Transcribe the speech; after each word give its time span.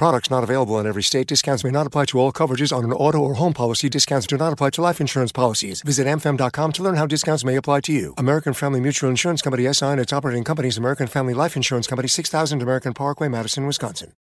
Products 0.00 0.30
not 0.30 0.42
available 0.42 0.78
in 0.78 0.86
every 0.86 1.02
state. 1.02 1.26
Discounts 1.26 1.62
may 1.62 1.70
not 1.70 1.86
apply 1.86 2.06
to 2.06 2.18
all 2.18 2.32
coverages 2.32 2.74
on 2.74 2.84
an 2.84 2.92
auto 2.92 3.18
or 3.18 3.34
home 3.34 3.52
policy. 3.52 3.90
Discounts 3.90 4.26
do 4.26 4.38
not 4.38 4.50
apply 4.50 4.70
to 4.70 4.80
life 4.80 4.98
insurance 4.98 5.30
policies. 5.30 5.82
Visit 5.82 6.06
amfam.com 6.06 6.72
to 6.72 6.82
learn 6.82 6.94
how 6.94 7.04
discounts 7.04 7.44
may 7.44 7.54
apply 7.54 7.80
to 7.80 7.92
you. 7.92 8.14
American 8.16 8.54
Family 8.54 8.80
Mutual 8.80 9.10
Insurance 9.10 9.42
Company 9.42 9.70
SI 9.70 9.84
and 9.84 10.00
its 10.00 10.10
operating 10.10 10.42
companies 10.42 10.78
American 10.78 11.06
Family 11.06 11.34
Life 11.34 11.54
Insurance 11.54 11.86
Company 11.86 12.08
6000 12.08 12.62
American 12.62 12.94
Parkway, 12.94 13.28
Madison, 13.28 13.66
Wisconsin. 13.66 14.14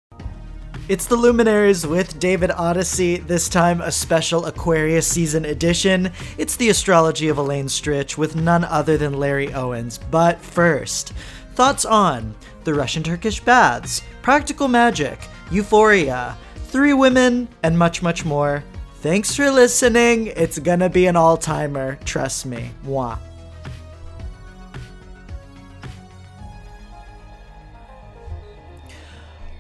It's 0.88 1.04
the 1.04 1.16
Luminaries 1.16 1.86
with 1.86 2.18
David 2.18 2.52
Odyssey, 2.52 3.18
this 3.18 3.46
time 3.46 3.82
a 3.82 3.92
special 3.92 4.46
Aquarius 4.46 5.06
season 5.06 5.44
edition. 5.44 6.10
It's 6.38 6.56
the 6.56 6.70
astrology 6.70 7.28
of 7.28 7.36
Elaine 7.36 7.66
Stritch 7.66 8.16
with 8.16 8.34
none 8.34 8.64
other 8.64 8.96
than 8.96 9.12
Larry 9.12 9.52
Owens. 9.52 9.98
But 10.10 10.40
first, 10.40 11.12
thoughts 11.54 11.84
on 11.84 12.34
the 12.64 12.72
Russian 12.72 13.02
Turkish 13.02 13.40
baths, 13.40 14.00
practical 14.22 14.68
magic, 14.68 15.18
euphoria, 15.50 16.36
three 16.66 16.92
women, 16.92 17.48
and 17.62 17.78
much, 17.78 18.02
much 18.02 18.24
more. 18.24 18.64
Thanks 19.00 19.34
for 19.34 19.50
listening. 19.50 20.28
It's 20.28 20.58
gonna 20.58 20.88
be 20.88 21.06
an 21.06 21.16
all 21.16 21.36
timer, 21.36 21.98
trust 22.04 22.46
me. 22.46 22.70
Mwah. 22.84 23.18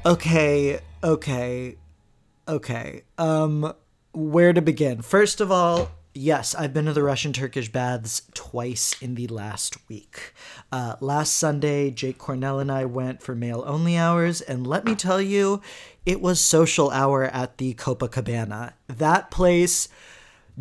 Okay, 0.04 0.78
okay, 1.02 1.76
okay. 2.46 3.02
Um, 3.18 3.72
where 4.12 4.52
to 4.52 4.62
begin? 4.62 5.02
First 5.02 5.40
of 5.40 5.50
all, 5.50 5.90
yes, 6.16 6.54
I've 6.54 6.72
been 6.72 6.86
to 6.86 6.92
the 6.92 7.02
Russian 7.02 7.32
Turkish 7.32 7.70
baths 7.70 8.22
twice 8.34 9.00
in 9.00 9.14
the 9.14 9.26
last 9.28 9.76
week. 9.88 10.32
Uh, 10.72 10.96
last 11.00 11.34
Sunday, 11.34 11.90
Jake 11.90 12.18
Cornell 12.18 12.58
and 12.58 12.72
I 12.72 12.84
went 12.84 13.22
for 13.22 13.34
male 13.34 13.62
only 13.66 13.96
hours, 13.96 14.40
and 14.40 14.66
let 14.66 14.84
me 14.84 14.94
tell 14.94 15.20
you, 15.20 15.60
it 16.04 16.20
was 16.20 16.40
social 16.40 16.90
hour 16.90 17.24
at 17.24 17.58
the 17.58 17.74
Copacabana. 17.74 18.72
That 18.88 19.30
place, 19.30 19.88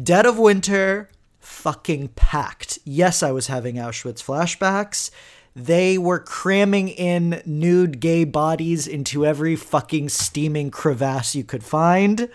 dead 0.02 0.26
of 0.26 0.38
winter, 0.38 1.10
fucking 1.40 2.10
packed. 2.10 2.80
Yes, 2.84 3.24
I 3.24 3.32
was 3.32 3.48
having 3.48 3.76
Auschwitz 3.76 4.24
flashbacks. 4.24 5.10
They 5.56 5.98
were 5.98 6.20
cramming 6.20 6.90
in 6.90 7.42
nude 7.46 8.02
gay 8.02 8.26
bodies 8.26 8.88
into 8.88 9.26
every 9.26 9.56
fucking 9.56 10.10
steaming 10.10 10.70
crevasse 10.70 11.34
you 11.34 11.46
could 11.46 11.64
find. 11.64 12.30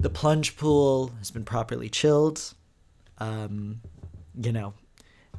The 0.00 0.10
plunge 0.10 0.56
pool 0.56 1.12
has 1.18 1.32
been 1.32 1.44
properly 1.44 1.88
chilled. 1.88 2.54
Um, 3.18 3.80
you 4.40 4.52
know, 4.52 4.74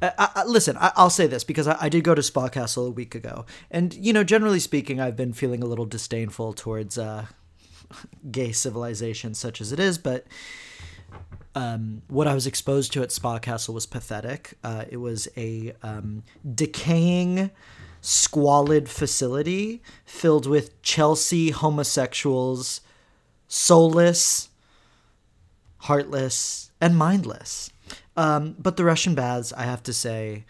I, 0.02 0.12
I, 0.18 0.44
listen, 0.44 0.76
I, 0.78 0.92
will 0.98 1.08
say 1.08 1.26
this 1.26 1.44
because 1.44 1.66
I, 1.66 1.78
I, 1.80 1.88
did 1.88 2.04
go 2.04 2.14
to 2.14 2.22
Spa 2.22 2.48
Castle 2.48 2.86
a 2.86 2.90
week 2.90 3.14
ago, 3.14 3.46
and 3.70 3.94
you 3.94 4.12
know, 4.12 4.22
generally 4.22 4.60
speaking, 4.60 5.00
I've 5.00 5.16
been 5.16 5.32
feeling 5.32 5.62
a 5.62 5.66
little 5.66 5.86
disdainful 5.86 6.52
towards 6.52 6.98
uh, 6.98 7.24
gay 8.30 8.52
civilization, 8.52 9.32
such 9.32 9.62
as 9.62 9.72
it 9.72 9.80
is. 9.80 9.96
But 9.96 10.26
um, 11.54 12.02
what 12.08 12.26
I 12.26 12.34
was 12.34 12.46
exposed 12.46 12.92
to 12.92 13.02
at 13.02 13.12
Spa 13.12 13.38
Castle 13.38 13.72
was 13.72 13.86
pathetic. 13.86 14.58
Uh, 14.62 14.84
it 14.90 14.98
was 14.98 15.26
a 15.38 15.72
um, 15.82 16.22
decaying, 16.54 17.50
squalid 18.02 18.90
facility 18.90 19.82
filled 20.04 20.46
with 20.46 20.82
Chelsea 20.82 21.48
homosexuals, 21.48 22.82
soulless, 23.48 24.49
heartless, 25.80 26.70
and 26.80 26.96
mindless. 26.96 27.70
Um, 28.16 28.56
but 28.58 28.76
the 28.76 28.84
Russian 28.84 29.14
baths, 29.14 29.52
I 29.52 29.62
have 29.62 29.82
to 29.84 29.92
say, 29.92 30.44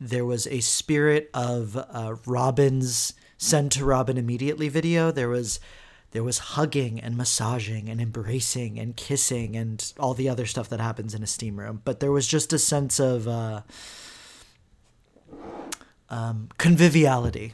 there 0.00 0.24
was 0.24 0.46
a 0.46 0.60
spirit 0.60 1.30
of 1.32 1.76
uh, 1.76 2.16
Robin's 2.26 3.14
"Send 3.36 3.72
to 3.72 3.84
Robin 3.84 4.16
immediately" 4.16 4.68
video. 4.68 5.10
There 5.10 5.28
was 5.28 5.60
there 6.14 6.22
was 6.22 6.38
hugging 6.38 7.00
and 7.00 7.16
massaging 7.16 7.88
and 7.88 8.00
embracing 8.00 8.78
and 8.78 8.96
kissing 8.96 9.56
and 9.56 9.92
all 9.98 10.14
the 10.14 10.28
other 10.28 10.46
stuff 10.46 10.68
that 10.68 10.78
happens 10.78 11.12
in 11.12 11.24
a 11.24 11.26
steam 11.26 11.58
room. 11.58 11.82
But 11.84 11.98
there 11.98 12.12
was 12.12 12.28
just 12.28 12.52
a 12.52 12.58
sense 12.58 13.00
of 13.00 13.26
uh, 13.26 13.62
um, 16.08 16.50
conviviality 16.56 17.52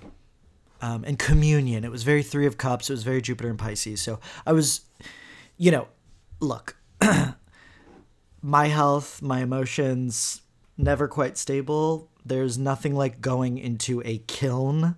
um, 0.83 1.05
and 1.05 1.19
communion. 1.19 1.85
It 1.85 1.91
was 1.91 2.03
very 2.03 2.23
Three 2.23 2.45
of 2.45 2.59
Cups. 2.59 2.91
It 2.91 2.93
was 2.93 3.03
very 3.03 3.23
Jupiter 3.23 3.49
and 3.49 3.59
Pisces. 3.59 4.03
So 4.03 4.21
I 4.47 4.53
was, 4.53 4.83
you 5.57 5.71
know, 5.71 5.89
look, 6.41 6.77
my 8.43 8.69
health, 8.69 9.23
my 9.23 9.41
emotions, 9.41 10.43
never 10.77 11.09
quite 11.09 11.37
stable. 11.37 12.09
There's 12.25 12.59
nothing 12.59 12.95
like 12.95 13.21
going 13.21 13.59
into 13.59 14.03
a 14.05 14.19
kiln 14.27 14.97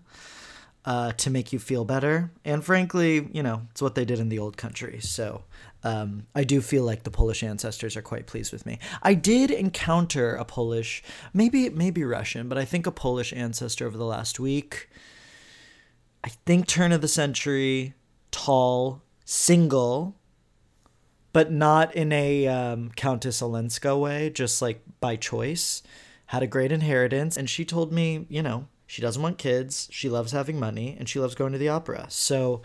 uh, 0.84 1.12
to 1.12 1.30
make 1.30 1.52
you 1.52 1.58
feel 1.58 1.84
better. 1.84 2.32
And 2.44 2.64
frankly, 2.64 3.28
you 3.32 3.42
know, 3.42 3.62
it's 3.70 3.82
what 3.82 3.94
they 3.94 4.04
did 4.04 4.18
in 4.18 4.28
the 4.28 4.38
old 4.38 4.56
country. 4.56 5.00
So 5.00 5.44
um, 5.84 6.26
I 6.34 6.44
do 6.44 6.60
feel 6.60 6.84
like 6.84 7.04
the 7.04 7.10
Polish 7.10 7.42
ancestors 7.42 7.96
are 7.96 8.02
quite 8.02 8.26
pleased 8.26 8.52
with 8.52 8.66
me. 8.66 8.78
I 9.02 9.14
did 9.14 9.50
encounter 9.50 10.34
a 10.34 10.44
Polish, 10.44 11.02
maybe 11.32 11.70
maybe 11.70 12.04
Russian, 12.04 12.48
but 12.48 12.58
I 12.58 12.64
think 12.64 12.86
a 12.86 12.92
Polish 12.92 13.32
ancestor 13.32 13.86
over 13.86 13.96
the 13.96 14.04
last 14.04 14.40
week. 14.40 14.88
I 16.24 16.28
think 16.46 16.66
turn 16.66 16.92
of 16.92 17.00
the 17.00 17.08
century, 17.08 17.94
tall, 18.30 19.02
single, 19.24 20.16
but 21.32 21.50
not 21.50 21.94
in 21.94 22.12
a 22.12 22.46
um, 22.46 22.90
Countess 22.90 23.42
Olenska 23.42 23.98
way, 23.98 24.30
just 24.30 24.60
like 24.60 24.82
by 25.00 25.16
choice. 25.16 25.82
Had 26.26 26.42
a 26.42 26.46
great 26.46 26.72
inheritance, 26.72 27.36
and 27.36 27.48
she 27.48 27.64
told 27.64 27.92
me, 27.92 28.26
you 28.30 28.42
know, 28.42 28.68
she 28.92 29.00
doesn't 29.00 29.22
want 29.22 29.38
kids. 29.38 29.88
She 29.90 30.10
loves 30.10 30.32
having 30.32 30.60
money 30.60 30.94
and 30.98 31.08
she 31.08 31.18
loves 31.18 31.34
going 31.34 31.52
to 31.52 31.58
the 31.58 31.70
opera. 31.70 32.04
So, 32.10 32.60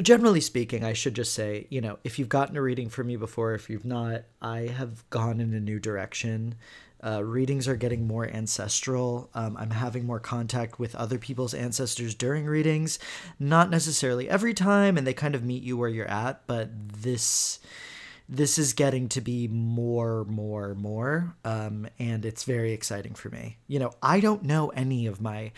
generally 0.00 0.40
speaking, 0.40 0.84
I 0.84 0.92
should 0.92 1.14
just 1.14 1.34
say, 1.34 1.66
you 1.68 1.80
know, 1.80 1.98
if 2.04 2.16
you've 2.16 2.28
gotten 2.28 2.56
a 2.56 2.62
reading 2.62 2.88
from 2.88 3.08
me 3.08 3.16
before, 3.16 3.52
if 3.54 3.68
you've 3.68 3.84
not, 3.84 4.22
I 4.40 4.68
have 4.68 5.08
gone 5.10 5.40
in 5.40 5.52
a 5.52 5.58
new 5.58 5.80
direction. 5.80 6.54
Uh, 7.04 7.22
readings 7.24 7.66
are 7.66 7.76
getting 7.76 8.06
more 8.06 8.26
ancestral. 8.26 9.28
Um, 9.34 9.56
I'm 9.56 9.70
having 9.70 10.06
more 10.06 10.20
contact 10.20 10.78
with 10.78 10.94
other 10.94 11.18
people's 11.18 11.54
ancestors 11.54 12.14
during 12.14 12.46
readings. 12.46 12.98
Not 13.38 13.70
necessarily 13.70 14.28
every 14.28 14.54
time, 14.54 14.96
and 14.96 15.06
they 15.06 15.14
kind 15.14 15.34
of 15.34 15.44
meet 15.44 15.62
you 15.62 15.76
where 15.76 15.88
you're 15.88 16.08
at, 16.08 16.46
but 16.46 16.70
this 17.02 17.58
this 18.28 18.58
is 18.58 18.72
getting 18.72 19.08
to 19.10 19.20
be 19.20 19.46
more, 19.46 20.24
more, 20.24 20.74
more. 20.74 21.36
Um, 21.44 21.86
and 21.98 22.24
it's 22.24 22.44
very 22.44 22.72
exciting 22.72 23.14
for 23.14 23.28
me. 23.28 23.58
You 23.66 23.78
know, 23.78 23.92
I 24.02 24.20
don't 24.20 24.44
know 24.44 24.68
any 24.70 25.06
of 25.06 25.20
my. 25.20 25.52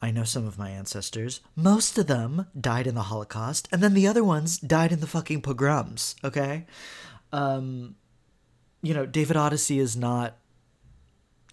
I 0.00 0.10
know 0.10 0.24
some 0.24 0.46
of 0.46 0.58
my 0.58 0.70
ancestors. 0.70 1.40
Most 1.54 1.96
of 1.96 2.08
them 2.08 2.46
died 2.58 2.86
in 2.88 2.94
the 2.94 3.02
Holocaust, 3.02 3.68
and 3.70 3.82
then 3.82 3.94
the 3.94 4.08
other 4.08 4.24
ones 4.24 4.58
died 4.58 4.90
in 4.90 5.00
the 5.00 5.06
fucking 5.06 5.42
pogroms, 5.42 6.16
okay? 6.24 6.66
Um, 7.32 7.94
you 8.82 8.94
know, 8.94 9.06
David 9.06 9.36
Odyssey 9.36 9.78
is 9.78 9.96
not 9.96 10.36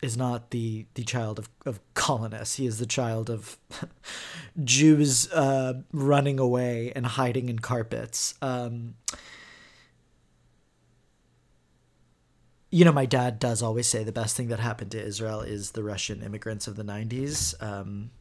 is 0.01 0.15
not 0.15 0.51
the 0.51 0.85
the 0.93 1.03
child 1.03 1.39
of, 1.39 1.49
of 1.65 1.79
colonists. 1.93 2.55
He 2.55 2.65
is 2.65 2.79
the 2.79 2.85
child 2.85 3.29
of 3.29 3.57
Jews 4.63 5.31
uh, 5.31 5.81
running 5.91 6.39
away 6.39 6.91
and 6.95 7.05
hiding 7.05 7.49
in 7.49 7.59
carpets. 7.59 8.33
Um, 8.41 8.95
you 12.71 12.85
know, 12.85 12.91
my 12.91 13.05
dad 13.05 13.39
does 13.39 13.63
always 13.63 13.87
say 13.87 14.03
the 14.03 14.11
best 14.11 14.37
thing 14.37 14.49
that 14.49 14.59
happened 14.59 14.91
to 14.91 15.03
Israel 15.03 15.41
is 15.41 15.71
the 15.71 15.83
Russian 15.83 16.21
immigrants 16.21 16.67
of 16.67 16.75
the 16.75 16.83
90s. 16.83 17.61
Um, 17.63 18.11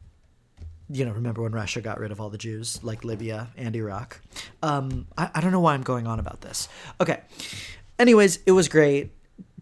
you 0.89 1.05
know, 1.05 1.11
remember 1.11 1.43
when 1.43 1.51
Russia 1.51 1.81
got 1.81 1.99
rid 1.99 2.11
of 2.11 2.19
all 2.19 2.31
the 2.31 2.37
Jews, 2.37 2.83
like 2.83 3.03
Libya 3.03 3.49
and 3.55 3.75
Iraq? 3.75 4.19
Um, 4.63 5.05
I, 5.15 5.29
I 5.35 5.41
don't 5.41 5.51
know 5.51 5.59
why 5.59 5.75
I'm 5.75 5.83
going 5.83 6.07
on 6.07 6.19
about 6.19 6.41
this. 6.41 6.67
Okay. 6.99 7.21
Anyways, 7.99 8.39
it 8.45 8.53
was 8.53 8.69
great 8.69 9.11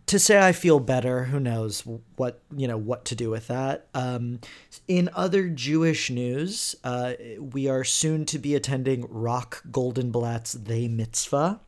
to 0.08 0.20
say 0.20 0.40
I 0.40 0.54
feel 0.54 0.80
better, 0.80 1.26
who 1.26 1.40
knows 1.40 1.84
what 2.16 2.42
you 2.56 2.68
know 2.68 2.78
what 2.78 3.04
to 3.06 3.16
do 3.16 3.30
with 3.30 3.48
that. 3.48 3.88
Um, 3.94 4.40
in 4.88 5.10
other 5.14 5.50
Jewish 5.50 6.10
news, 6.10 6.76
uh, 6.84 7.14
we 7.40 7.68
are 7.68 7.84
soon 7.84 8.26
to 8.28 8.40
be 8.40 8.56
attending 8.56 9.06
Rock 9.10 9.64
Goldenblatt's 9.70 10.54
They 10.54 10.88
Mitzvah. 10.88 11.60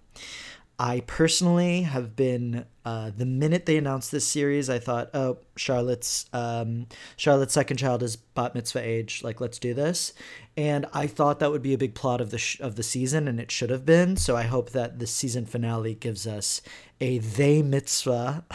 I 0.82 1.02
personally 1.02 1.82
have 1.82 2.16
been 2.16 2.66
uh, 2.86 3.12
the 3.16 3.26
minute 3.26 3.66
they 3.66 3.76
announced 3.76 4.14
this 4.14 4.26
series, 4.26 4.70
I 4.70 4.80
thought, 4.80 5.10
oh, 5.14 5.40
Charlotte's 5.58 6.26
um, 6.32 6.88
Charlotte's 7.18 7.54
second 7.54 7.76
child 7.76 8.02
is 8.02 8.16
bat 8.16 8.56
mitzvah 8.56 8.88
age. 8.88 9.22
Like, 9.22 9.42
let's 9.42 9.60
do 9.60 9.74
this. 9.74 10.14
And 10.60 10.88
I 10.94 11.08
thought 11.08 11.40
that 11.40 11.52
would 11.52 11.62
be 11.62 11.74
a 11.74 11.78
big 11.78 11.96
plot 11.96 12.20
of 12.20 12.32
the 12.32 12.38
sh- 12.38 12.60
of 12.60 12.76
the 12.76 12.84
season, 12.84 13.30
and 13.30 13.40
it 13.40 13.50
should 13.50 13.70
have 13.70 13.86
been. 13.86 14.18
So 14.18 14.36
I 14.36 14.44
hope 14.44 14.72
that 14.72 15.00
the 15.00 15.08
season 15.08 15.46
finale 15.46 15.96
gives 15.96 16.28
us 16.28 16.62
a 17.00 17.20
they 17.20 17.62
mitzvah. 17.62 18.44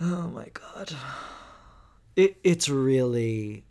oh 0.00 0.28
my 0.28 0.46
god, 0.54 0.94
it 2.14 2.36
it's 2.44 2.68
really 2.68 3.64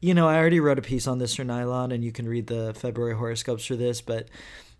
you 0.00 0.14
know, 0.14 0.26
I 0.26 0.38
already 0.38 0.60
wrote 0.60 0.78
a 0.78 0.82
piece 0.82 1.06
on 1.06 1.18
this 1.18 1.34
for 1.34 1.44
Nylon, 1.44 1.92
and 1.92 2.02
you 2.02 2.10
can 2.10 2.26
read 2.26 2.46
the 2.46 2.72
February 2.72 3.14
horoscopes 3.14 3.66
for 3.66 3.76
this, 3.76 4.00
but 4.00 4.28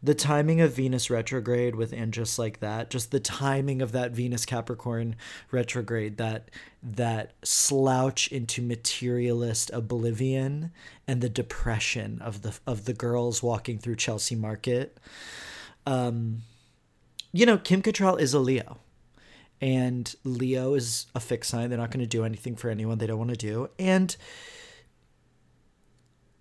the 0.05 0.15
timing 0.15 0.61
of 0.61 0.75
Venus 0.75 1.09
retrograde 1.09 1.75
with 1.75 1.95
and 1.95 2.13
just 2.13 2.39
like 2.39 2.61
that, 2.61 2.91
just 2.91 3.11
the 3.11 3.19
timing 3.19 3.81
of 3.81 3.93
that 3.93 4.13
Venus 4.13 4.45
Capricorn 4.45 5.17
retrograde, 5.51 6.19
that 6.19 6.51
that 6.83 7.33
slouch 7.43 8.29
into 8.29 8.61
materialist 8.61 9.71
oblivion 9.73 10.71
and 11.09 11.23
the 11.23 11.31
depression 11.31 12.21
of 12.21 12.43
the 12.43 12.59
of 12.67 12.85
the 12.85 12.93
girls 12.93 13.43
walking 13.43 13.79
through 13.79 13.97
Chelsea 13.97 14.35
Market. 14.35 14.99
Um, 15.87 16.43
you 17.33 17.47
know, 17.47 17.57
Kim 17.57 17.81
Cattrall 17.81 18.21
is 18.21 18.35
a 18.35 18.39
Leo. 18.39 18.79
And 19.61 20.15
Leo 20.25 20.75
is 20.75 21.07
a 21.15 21.21
fixed 21.21 21.51
sign. 21.51 21.71
They're 21.71 21.79
not 21.79 21.91
going 21.91 22.01
to 22.01 22.07
do 22.07 22.25
anything 22.25 22.57
for 22.57 22.69
anyone 22.69 22.99
they 22.99 23.07
don't 23.07 23.19
want 23.19 23.31
to 23.31 23.37
do. 23.37 23.71
And 23.79 24.15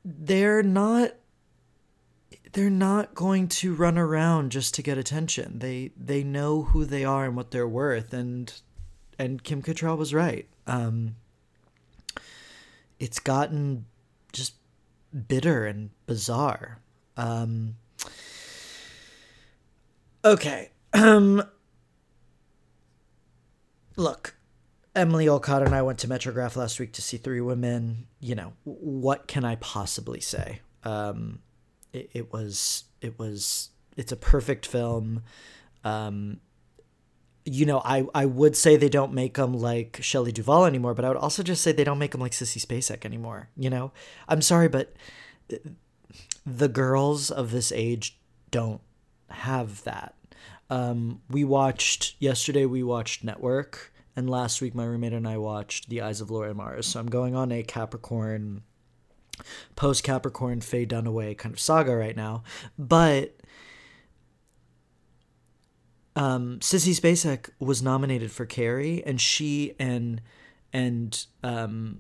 they're 0.04 0.63
not 0.63 1.13
they're 2.53 2.69
not 2.69 3.15
going 3.15 3.47
to 3.47 3.73
run 3.73 3.97
around 3.97 4.51
just 4.51 4.73
to 4.75 4.83
get 4.83 4.97
attention. 4.97 5.59
They 5.59 5.91
they 5.97 6.23
know 6.23 6.63
who 6.63 6.85
they 6.85 7.03
are 7.03 7.25
and 7.25 7.35
what 7.35 7.51
they're 7.51 7.67
worth, 7.67 8.13
and 8.13 8.53
and 9.19 9.44
Kim 9.44 9.61
Cattrall 9.61 9.97
was 9.97 10.13
right. 10.13 10.47
Um, 10.65 11.15
it's 13.00 13.19
gotten 13.19 13.85
just 14.31 14.53
bitter 15.27 15.65
and 15.65 15.89
bizarre. 16.05 16.79
Um, 17.17 17.75
okay. 20.23 20.71
Um, 20.94 21.44
look, 23.95 24.35
Emily 24.95 25.27
Olcott 25.27 25.63
and 25.63 25.73
I 25.73 25.81
went 25.81 26.00
to 26.00 26.07
Metrograph 26.07 26.55
last 26.55 26.79
week 26.79 26.94
to 26.94 27.01
see 27.01 27.17
Three 27.17 27.41
Women. 27.41 28.07
You 28.19 28.35
know, 28.35 28.53
what 28.63 29.27
can 29.27 29.44
I 29.44 29.55
possibly 29.55 30.21
say? 30.21 30.61
Um, 30.83 31.39
it, 31.94 32.10
it 32.13 32.34
was 32.34 32.86
it 33.01 33.18
was 33.18 33.69
it's 33.95 34.12
a 34.12 34.18
perfect 34.18 34.66
film. 34.66 35.24
Um, 35.84 36.40
you 37.45 37.66
know, 37.66 37.81
I, 37.84 38.07
I 38.16 38.25
would 38.25 38.56
say 38.56 38.78
they 38.78 38.90
don't 38.90 39.13
make 39.13 39.36
them 39.36 39.54
like 39.54 40.00
Shelley 40.01 40.31
Duvall 40.31 40.66
anymore, 40.66 40.94
but 40.94 41.04
I 41.06 41.10
would 41.10 41.18
also 41.18 41.44
just 41.44 41.62
say 41.62 41.72
they 41.72 41.84
don't 41.84 42.00
make 42.00 42.12
them 42.12 42.22
like 42.22 42.31
Sissy 42.31 42.66
Spacek 42.66 43.06
anymore. 43.06 43.50
You 43.57 43.69
know, 43.69 43.92
I'm 44.30 44.42
sorry, 44.42 44.69
but 44.69 44.94
the 46.45 46.69
girls 46.69 47.30
of 47.30 47.51
this 47.51 47.72
age 47.72 48.18
don't 48.50 48.81
have 49.30 49.84
that. 49.84 50.16
Um, 50.69 51.22
we 51.30 51.44
watched 51.44 52.16
yesterday. 52.19 52.66
We 52.66 52.81
watched 52.81 53.24
Network, 53.24 53.94
and 54.16 54.30
last 54.30 54.62
week 54.62 54.74
my 54.74 54.86
roommate 54.86 55.13
and 55.13 55.28
I 55.28 55.38
watched 55.38 55.89
The 55.89 56.01
Eyes 56.01 56.22
of 56.22 56.31
Laura 56.31 56.54
Mars. 56.54 56.88
So 56.88 57.00
I'm 57.00 57.07
going 57.07 57.36
on 57.36 57.51
a 57.51 57.62
Capricorn 57.63 58.63
post 59.75 60.03
Capricorn 60.03 60.62
Faye 60.62 60.85
Dunaway 60.85 61.38
kind 61.38 61.53
of 61.53 61.59
saga 61.59 61.95
right 61.95 62.15
now. 62.15 62.44
But 62.77 63.35
um, 66.15 66.59
Sissy 66.59 67.00
Spacek 67.00 67.50
was 67.59 67.81
nominated 67.81 68.31
for 68.31 68.45
Carrie, 68.45 69.03
and 69.06 69.19
she 69.19 69.74
and 69.80 70.21
and 70.71 71.25
um, 71.44 72.00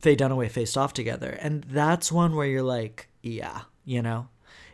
Faye 0.00 0.16
Dunaway 0.16 0.50
faced 0.50 0.76
off 0.76 0.92
together, 0.92 1.38
and 1.40 1.64
that's 1.64 2.12
one 2.12 2.34
where 2.34 2.46
you're 2.46 2.62
like, 2.62 3.08
yeah, 3.22 3.62
you 3.84 4.02
know, 4.02 4.28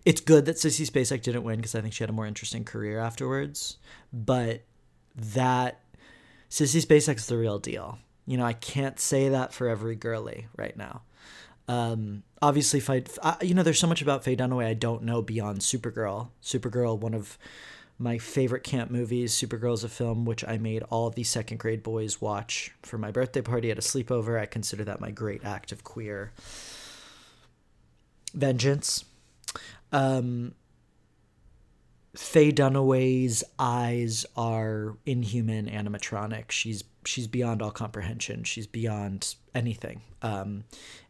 it's 0.05 0.21
good 0.21 0.45
that 0.47 0.57
Sissy 0.57 0.89
Spacek 0.89 1.23
didn't 1.23 1.45
win 1.45 1.57
because 1.57 1.75
I 1.75 1.81
think 1.81 1.95
she 1.95 2.03
had 2.03 2.11
a 2.11 2.15
more 2.15 2.27
interesting 2.27 2.65
career 2.65 2.99
afterwards. 2.99 3.79
But 4.13 4.63
that 5.17 5.81
Sissy 6.51 6.85
Spacek's 6.85 7.27
the 7.27 7.39
real 7.39 7.59
deal. 7.59 7.99
You 8.27 8.37
know, 8.39 8.45
I 8.45 8.53
can't 8.55 8.99
say 8.99 9.31
that 9.31 9.53
for 9.53 9.69
every 9.69 9.97
girly 9.97 10.47
right 10.57 10.77
now. 10.77 11.03
Um, 11.67 12.23
obviously, 12.43 12.81
fight. 12.81 13.17
I, 13.23 13.37
you 13.43 13.55
know, 13.55 13.63
there's 13.63 13.79
so 13.79 13.87
much 13.87 14.03
about 14.03 14.25
Faye 14.25 14.37
Dunaway 14.37 14.67
I 14.67 14.75
don't 14.75 15.03
know 15.03 15.23
beyond 15.23 15.61
Supergirl. 15.61 16.29
Supergirl, 16.43 16.99
one 16.99 17.15
of 17.15 17.39
my 17.99 18.19
favorite 18.19 18.65
camp 18.65 18.91
movies. 18.91 19.33
Supergirl 19.33 19.75
is 19.75 19.85
a 19.85 19.89
film 19.89 20.25
which 20.25 20.45
I 20.47 20.59
made 20.59 20.83
all 20.85 21.11
the 21.11 21.25
second 21.25 21.59
grade 21.59 21.83
boys 21.83 22.21
watch 22.21 22.73
for 22.83 22.99
my 22.99 23.11
birthday 23.11 23.41
party 23.43 23.71
at 23.71 23.79
a 23.79 23.83
sleepover. 23.83 24.41
I 24.41 24.47
consider 24.47 24.85
that 24.85 25.01
my 25.01 25.11
great 25.11 25.45
act 25.45 25.73
of 25.73 25.85
queer 25.85 26.33
vengeance. 28.35 29.05
Um, 29.93 30.55
Faye 32.17 32.53
Dunaway's 32.53 33.43
eyes 33.59 34.25
are 34.37 34.97
inhuman 35.05 35.67
animatronic. 35.69 36.51
She's 36.51 36.85
she's 37.05 37.27
beyond 37.27 37.61
all 37.63 37.71
comprehension. 37.71 38.45
She's 38.45 38.67
beyond 38.67 39.35
anything. 39.55 40.03
Um, 40.23 40.65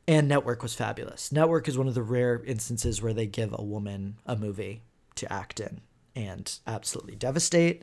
and 0.06 0.28
Network 0.28 0.62
was 0.62 0.74
fabulous. 0.74 1.32
Network 1.32 1.68
is 1.68 1.78
one 1.78 1.88
of 1.88 1.94
the 1.94 2.02
rare 2.02 2.42
instances 2.44 3.00
where 3.00 3.14
they 3.14 3.26
give 3.26 3.54
a 3.56 3.62
woman 3.62 4.16
a 4.26 4.36
movie 4.36 4.82
to 5.16 5.32
act 5.32 5.60
in 5.60 5.80
and 6.16 6.58
absolutely 6.66 7.16
devastate. 7.16 7.82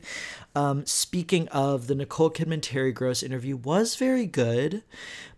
Um, 0.54 0.86
speaking 0.86 1.48
of, 1.48 1.86
the 1.86 1.94
Nicole 1.94 2.30
Kidman 2.30 2.62
Terry 2.62 2.92
Gross 2.92 3.22
interview 3.22 3.56
was 3.56 3.96
very 3.96 4.26
good. 4.26 4.82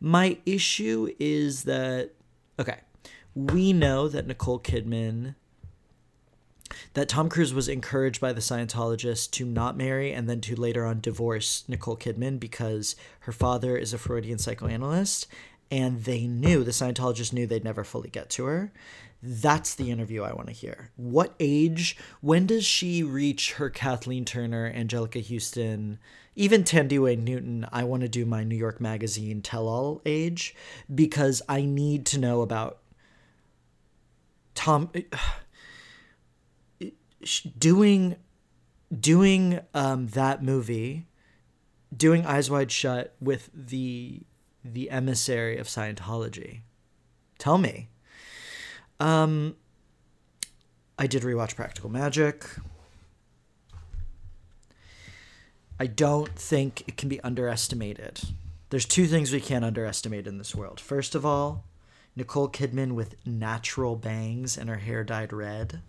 My 0.00 0.38
issue 0.46 1.12
is 1.18 1.64
that, 1.64 2.10
okay, 2.58 2.80
we 3.34 3.72
know 3.72 4.08
that 4.08 4.26
Nicole 4.26 4.60
Kidman 4.60 5.34
that 6.94 7.08
Tom 7.08 7.28
Cruise 7.28 7.52
was 7.52 7.68
encouraged 7.68 8.20
by 8.20 8.32
the 8.32 8.40
Scientologist 8.40 9.32
to 9.32 9.44
not 9.44 9.76
marry 9.76 10.12
and 10.12 10.28
then 10.28 10.40
to 10.42 10.56
later 10.56 10.86
on 10.86 11.00
divorce 11.00 11.64
Nicole 11.68 11.96
Kidman 11.96 12.40
because 12.40 12.96
her 13.20 13.32
father 13.32 13.76
is 13.76 13.92
a 13.92 13.98
Freudian 13.98 14.38
psychoanalyst 14.38 15.26
and 15.70 16.04
they 16.04 16.26
knew 16.26 16.62
the 16.62 16.70
Scientologist 16.70 17.32
knew 17.32 17.46
they'd 17.46 17.64
never 17.64 17.84
fully 17.84 18.10
get 18.10 18.30
to 18.30 18.44
her. 18.44 18.72
That's 19.22 19.74
the 19.74 19.90
interview 19.90 20.22
I 20.22 20.34
want 20.34 20.48
to 20.48 20.52
hear. 20.52 20.90
What 20.96 21.34
age? 21.40 21.96
When 22.20 22.46
does 22.46 22.64
she 22.64 23.02
reach 23.02 23.54
her 23.54 23.70
Kathleen 23.70 24.24
Turner, 24.24 24.72
Anjelica 24.72 25.26
Huston, 25.26 25.98
even 26.36 26.62
Thandiwe 26.62 27.18
Newton? 27.18 27.66
I 27.72 27.84
want 27.84 28.02
to 28.02 28.08
do 28.08 28.26
my 28.26 28.44
New 28.44 28.56
York 28.56 28.80
Magazine 28.80 29.40
tell 29.40 29.66
all 29.66 30.02
age 30.04 30.54
because 30.94 31.40
I 31.48 31.62
need 31.62 32.04
to 32.06 32.18
know 32.18 32.42
about 32.42 32.80
Tom 34.54 34.90
eh, 34.94 35.02
doing 37.58 38.16
doing 39.00 39.60
um, 39.72 40.08
that 40.08 40.42
movie, 40.42 41.06
doing 41.94 42.24
Eyes 42.26 42.50
Wide 42.50 42.70
Shut 42.70 43.14
with 43.20 43.50
the 43.54 44.22
the 44.64 44.90
emissary 44.90 45.58
of 45.58 45.66
Scientology? 45.66 46.60
Tell 47.38 47.58
me. 47.58 47.88
Um, 49.00 49.56
I 50.98 51.06
did 51.06 51.22
rewatch 51.22 51.56
Practical 51.56 51.90
Magic. 51.90 52.46
I 55.78 55.86
don't 55.86 56.30
think 56.36 56.84
it 56.86 56.96
can 56.96 57.08
be 57.08 57.20
underestimated. 57.22 58.20
There's 58.70 58.86
two 58.86 59.06
things 59.06 59.32
we 59.32 59.40
can't 59.40 59.64
underestimate 59.64 60.26
in 60.26 60.38
this 60.38 60.54
world. 60.54 60.78
First 60.78 61.14
of 61.14 61.26
all, 61.26 61.64
Nicole 62.16 62.48
Kidman 62.48 62.92
with 62.92 63.16
natural 63.26 63.96
bangs 63.96 64.56
and 64.56 64.68
her 64.68 64.76
hair 64.76 65.02
dyed 65.02 65.32
red. 65.32 65.80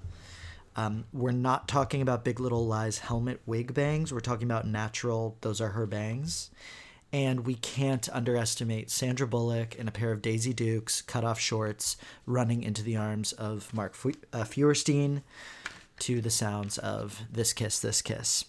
Um, 0.75 1.05
we're 1.13 1.32
not 1.32 1.67
talking 1.67 2.01
about 2.01 2.25
Big 2.25 2.39
Little 2.39 2.65
Lies 2.65 3.00
helmet 3.00 3.41
wig 3.46 3.74
bangs. 3.74 4.12
We're 4.12 4.20
talking 4.20 4.46
about 4.46 4.67
natural, 4.67 5.38
those 5.41 5.62
are 5.62 5.70
her 5.70 5.86
bangs. 5.86 6.51
And 7.13 7.46
we 7.46 7.55
can't 7.55 8.10
underestimate 8.12 8.89
Sandra 8.89 9.25
Bullock 9.25 9.75
in 9.75 9.88
a 9.88 9.91
pair 9.91 10.12
of 10.12 10.22
Daisy 10.22 10.53
Dukes 10.53 11.01
cut 11.01 11.24
off 11.24 11.39
shorts 11.39 11.96
running 12.25 12.62
into 12.62 12.84
the 12.84 12.98
arms 12.98 13.32
of 13.32 13.74
Mark 13.74 13.96
F- 13.96 14.15
uh, 14.34 14.44
Feuerstein 14.44 15.24
to 16.00 16.20
the 16.20 16.29
sounds 16.29 16.77
of 16.77 17.22
This 17.32 17.53
Kiss, 17.53 17.79
This 17.79 18.01
Kiss. 18.01 18.46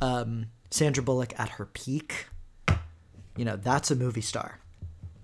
Um, 0.00 0.46
Sandra 0.70 1.02
Bullock 1.02 1.38
at 1.38 1.50
her 1.50 1.64
peak, 1.64 2.26
you 3.34 3.46
know, 3.46 3.56
that's 3.56 3.90
a 3.90 3.96
movie 3.96 4.20
star. 4.20 4.58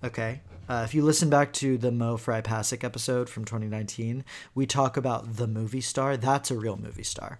Okay. 0.03 0.41
Uh, 0.67 0.83
if 0.85 0.93
you 0.93 1.01
listen 1.03 1.29
back 1.29 1.51
to 1.51 1.77
the 1.77 1.91
Mo 1.91 2.15
Fry 2.15 2.41
Pasek 2.41 2.83
episode 2.83 3.29
from 3.29 3.43
2019, 3.43 4.23
we 4.55 4.65
talk 4.65 4.95
about 4.95 5.35
the 5.35 5.47
movie 5.47 5.81
star. 5.81 6.15
That's 6.15 6.51
a 6.51 6.57
real 6.57 6.77
movie 6.77 7.03
star. 7.03 7.39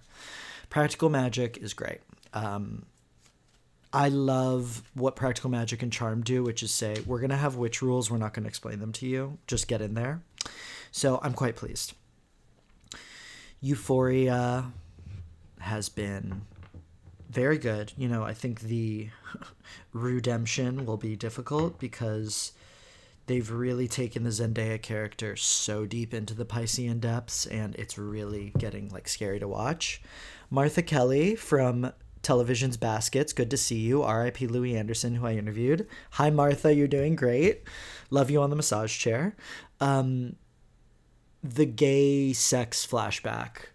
Practical 0.68 1.08
Magic 1.08 1.56
is 1.56 1.72
great. 1.72 2.00
Um, 2.34 2.84
I 3.94 4.08
love 4.08 4.82
what 4.92 5.16
Practical 5.16 5.48
Magic 5.48 5.82
and 5.82 5.92
Charm 5.92 6.22
do, 6.22 6.42
which 6.42 6.62
is 6.62 6.70
say, 6.70 6.96
we're 7.06 7.20
going 7.20 7.30
to 7.30 7.36
have 7.36 7.56
witch 7.56 7.80
rules. 7.80 8.10
We're 8.10 8.18
not 8.18 8.34
going 8.34 8.44
to 8.44 8.48
explain 8.48 8.80
them 8.80 8.92
to 8.92 9.06
you. 9.06 9.38
Just 9.46 9.68
get 9.68 9.80
in 9.80 9.94
there. 9.94 10.20
So 10.90 11.18
I'm 11.22 11.32
quite 11.32 11.56
pleased. 11.56 11.94
Euphoria 13.62 14.70
has 15.60 15.88
been 15.88 16.42
very 17.30 17.56
good. 17.56 17.94
You 17.96 18.08
know, 18.08 18.22
I 18.22 18.34
think 18.34 18.60
the 18.60 19.08
redemption 19.94 20.84
will 20.84 20.98
be 20.98 21.16
difficult 21.16 21.78
because 21.78 22.52
they've 23.26 23.50
really 23.50 23.88
taken 23.88 24.22
the 24.22 24.30
Zendaya 24.30 24.80
character 24.80 25.36
so 25.36 25.86
deep 25.86 26.12
into 26.12 26.34
the 26.34 26.44
Piscean 26.44 27.00
depths, 27.00 27.46
and 27.46 27.74
it's 27.76 27.98
really 27.98 28.52
getting 28.58 28.88
like 28.90 29.08
scary 29.08 29.38
to 29.40 29.48
watch. 29.48 30.02
Martha 30.50 30.82
Kelly 30.82 31.34
from 31.34 31.92
Television's 32.22 32.76
Baskets. 32.76 33.32
Good 33.32 33.50
to 33.50 33.56
see 33.56 33.78
you. 33.78 34.02
R.I.P. 34.02 34.46
Louie 34.46 34.76
Anderson, 34.76 35.16
who 35.16 35.26
I 35.26 35.32
interviewed. 35.32 35.86
Hi, 36.12 36.30
Martha. 36.30 36.74
You're 36.74 36.88
doing 36.88 37.16
great. 37.16 37.62
Love 38.10 38.30
you 38.30 38.40
on 38.40 38.50
the 38.50 38.56
massage 38.56 38.96
chair. 38.96 39.36
Um, 39.80 40.36
the 41.42 41.66
gay 41.66 42.32
sex 42.32 42.86
flashback 42.86 43.66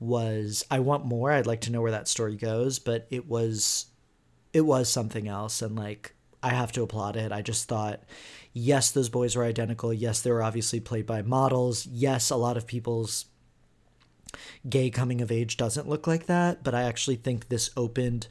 was 0.00 0.64
I 0.70 0.80
want 0.80 1.06
more. 1.06 1.30
I'd 1.30 1.46
like 1.46 1.62
to 1.62 1.72
know 1.72 1.80
where 1.80 1.92
that 1.92 2.08
story 2.08 2.36
goes, 2.36 2.78
but 2.78 3.06
it 3.10 3.28
was 3.28 3.86
it 4.52 4.62
was 4.62 4.88
something 4.88 5.28
else 5.28 5.62
and 5.62 5.76
like 5.76 6.14
I 6.42 6.50
have 6.50 6.72
to 6.72 6.82
applaud 6.82 7.16
it. 7.16 7.32
I 7.32 7.42
just 7.42 7.68
thought 7.68 8.02
yes, 8.54 8.90
those 8.90 9.10
boys 9.10 9.36
were 9.36 9.44
identical. 9.44 9.92
Yes, 9.92 10.22
they 10.22 10.30
were 10.30 10.42
obviously 10.42 10.80
played 10.80 11.04
by 11.04 11.20
models. 11.20 11.86
Yes, 11.86 12.30
a 12.30 12.36
lot 12.36 12.56
of 12.56 12.66
people's 12.66 13.26
gay 14.68 14.88
coming 14.88 15.20
of 15.20 15.30
age 15.30 15.58
doesn't 15.58 15.88
look 15.88 16.06
like 16.06 16.26
that, 16.26 16.64
but 16.64 16.74
I 16.74 16.84
actually 16.84 17.16
think 17.16 17.48
this 17.48 17.70
opened 17.76 18.28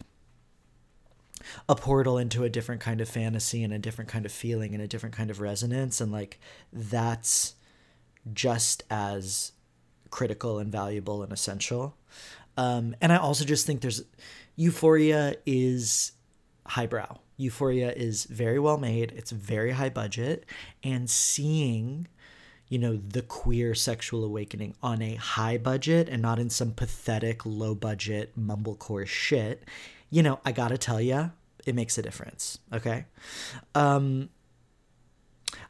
a 1.67 1.75
portal 1.75 2.17
into 2.17 2.43
a 2.43 2.49
different 2.49 2.81
kind 2.81 3.01
of 3.01 3.09
fantasy 3.09 3.63
and 3.63 3.73
a 3.73 3.79
different 3.79 4.09
kind 4.09 4.25
of 4.25 4.31
feeling 4.31 4.73
and 4.73 4.81
a 4.81 4.87
different 4.87 5.15
kind 5.15 5.29
of 5.29 5.41
resonance 5.41 5.99
and 5.99 6.11
like 6.11 6.39
that's 6.71 7.55
just 8.33 8.83
as 8.89 9.51
critical 10.09 10.57
and 10.59 10.71
valuable 10.71 11.21
and 11.21 11.33
essential 11.33 11.97
um, 12.55 12.95
and 13.01 13.11
i 13.11 13.17
also 13.17 13.43
just 13.43 13.65
think 13.65 13.81
there's 13.81 14.03
euphoria 14.55 15.35
is 15.45 16.13
highbrow 16.65 17.17
euphoria 17.43 17.91
is 17.91 18.25
very 18.25 18.59
well 18.59 18.77
made 18.77 19.11
it's 19.15 19.31
very 19.31 19.71
high 19.71 19.89
budget 19.89 20.45
and 20.83 21.09
seeing 21.09 22.07
you 22.73 22.79
know, 22.79 22.97
the 22.97 23.21
queer 23.21 23.75
sexual 23.75 24.23
awakening 24.23 24.73
on 24.81 24.99
a 24.99 25.13
high 25.13 25.59
budget 25.59 26.09
and 26.09 26.23
not 26.23 26.39
in 26.39 26.49
some 26.49 26.71
pathetic 26.71 27.45
low 27.45 27.75
budget 27.75 28.31
mumblecore 28.35 29.05
shit, 29.05 29.63
you 30.09 30.23
know, 30.23 30.39
I 30.43 30.53
gotta 30.53 30.79
tell 30.79 30.99
you, 30.99 31.31
it 31.67 31.75
makes 31.75 31.99
a 31.99 32.01
difference. 32.01 32.57
Okay. 32.73 33.05
Um, 33.75 34.29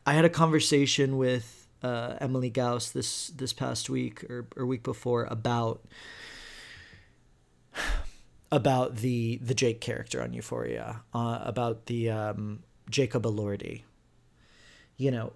I 0.05 0.13
had 0.13 0.23
a 0.23 0.29
conversation 0.29 1.17
with 1.17 1.67
uh, 1.81 2.15
Emily 2.21 2.49
Gauss 2.49 2.89
this 2.91 3.27
this 3.27 3.51
past 3.51 3.89
week 3.89 4.23
or, 4.29 4.47
or 4.55 4.65
week 4.65 4.83
before 4.83 5.25
about 5.25 5.83
about 8.53 8.97
the 8.97 9.37
the 9.37 9.55
Jake 9.55 9.81
character 9.81 10.21
on 10.21 10.31
Euphoria, 10.31 11.01
uh, 11.11 11.39
about 11.41 11.87
the 11.87 12.11
um, 12.11 12.59
Jacob 12.87 13.23
Elordi. 13.23 13.81
You 14.95 15.09
know, 15.09 15.33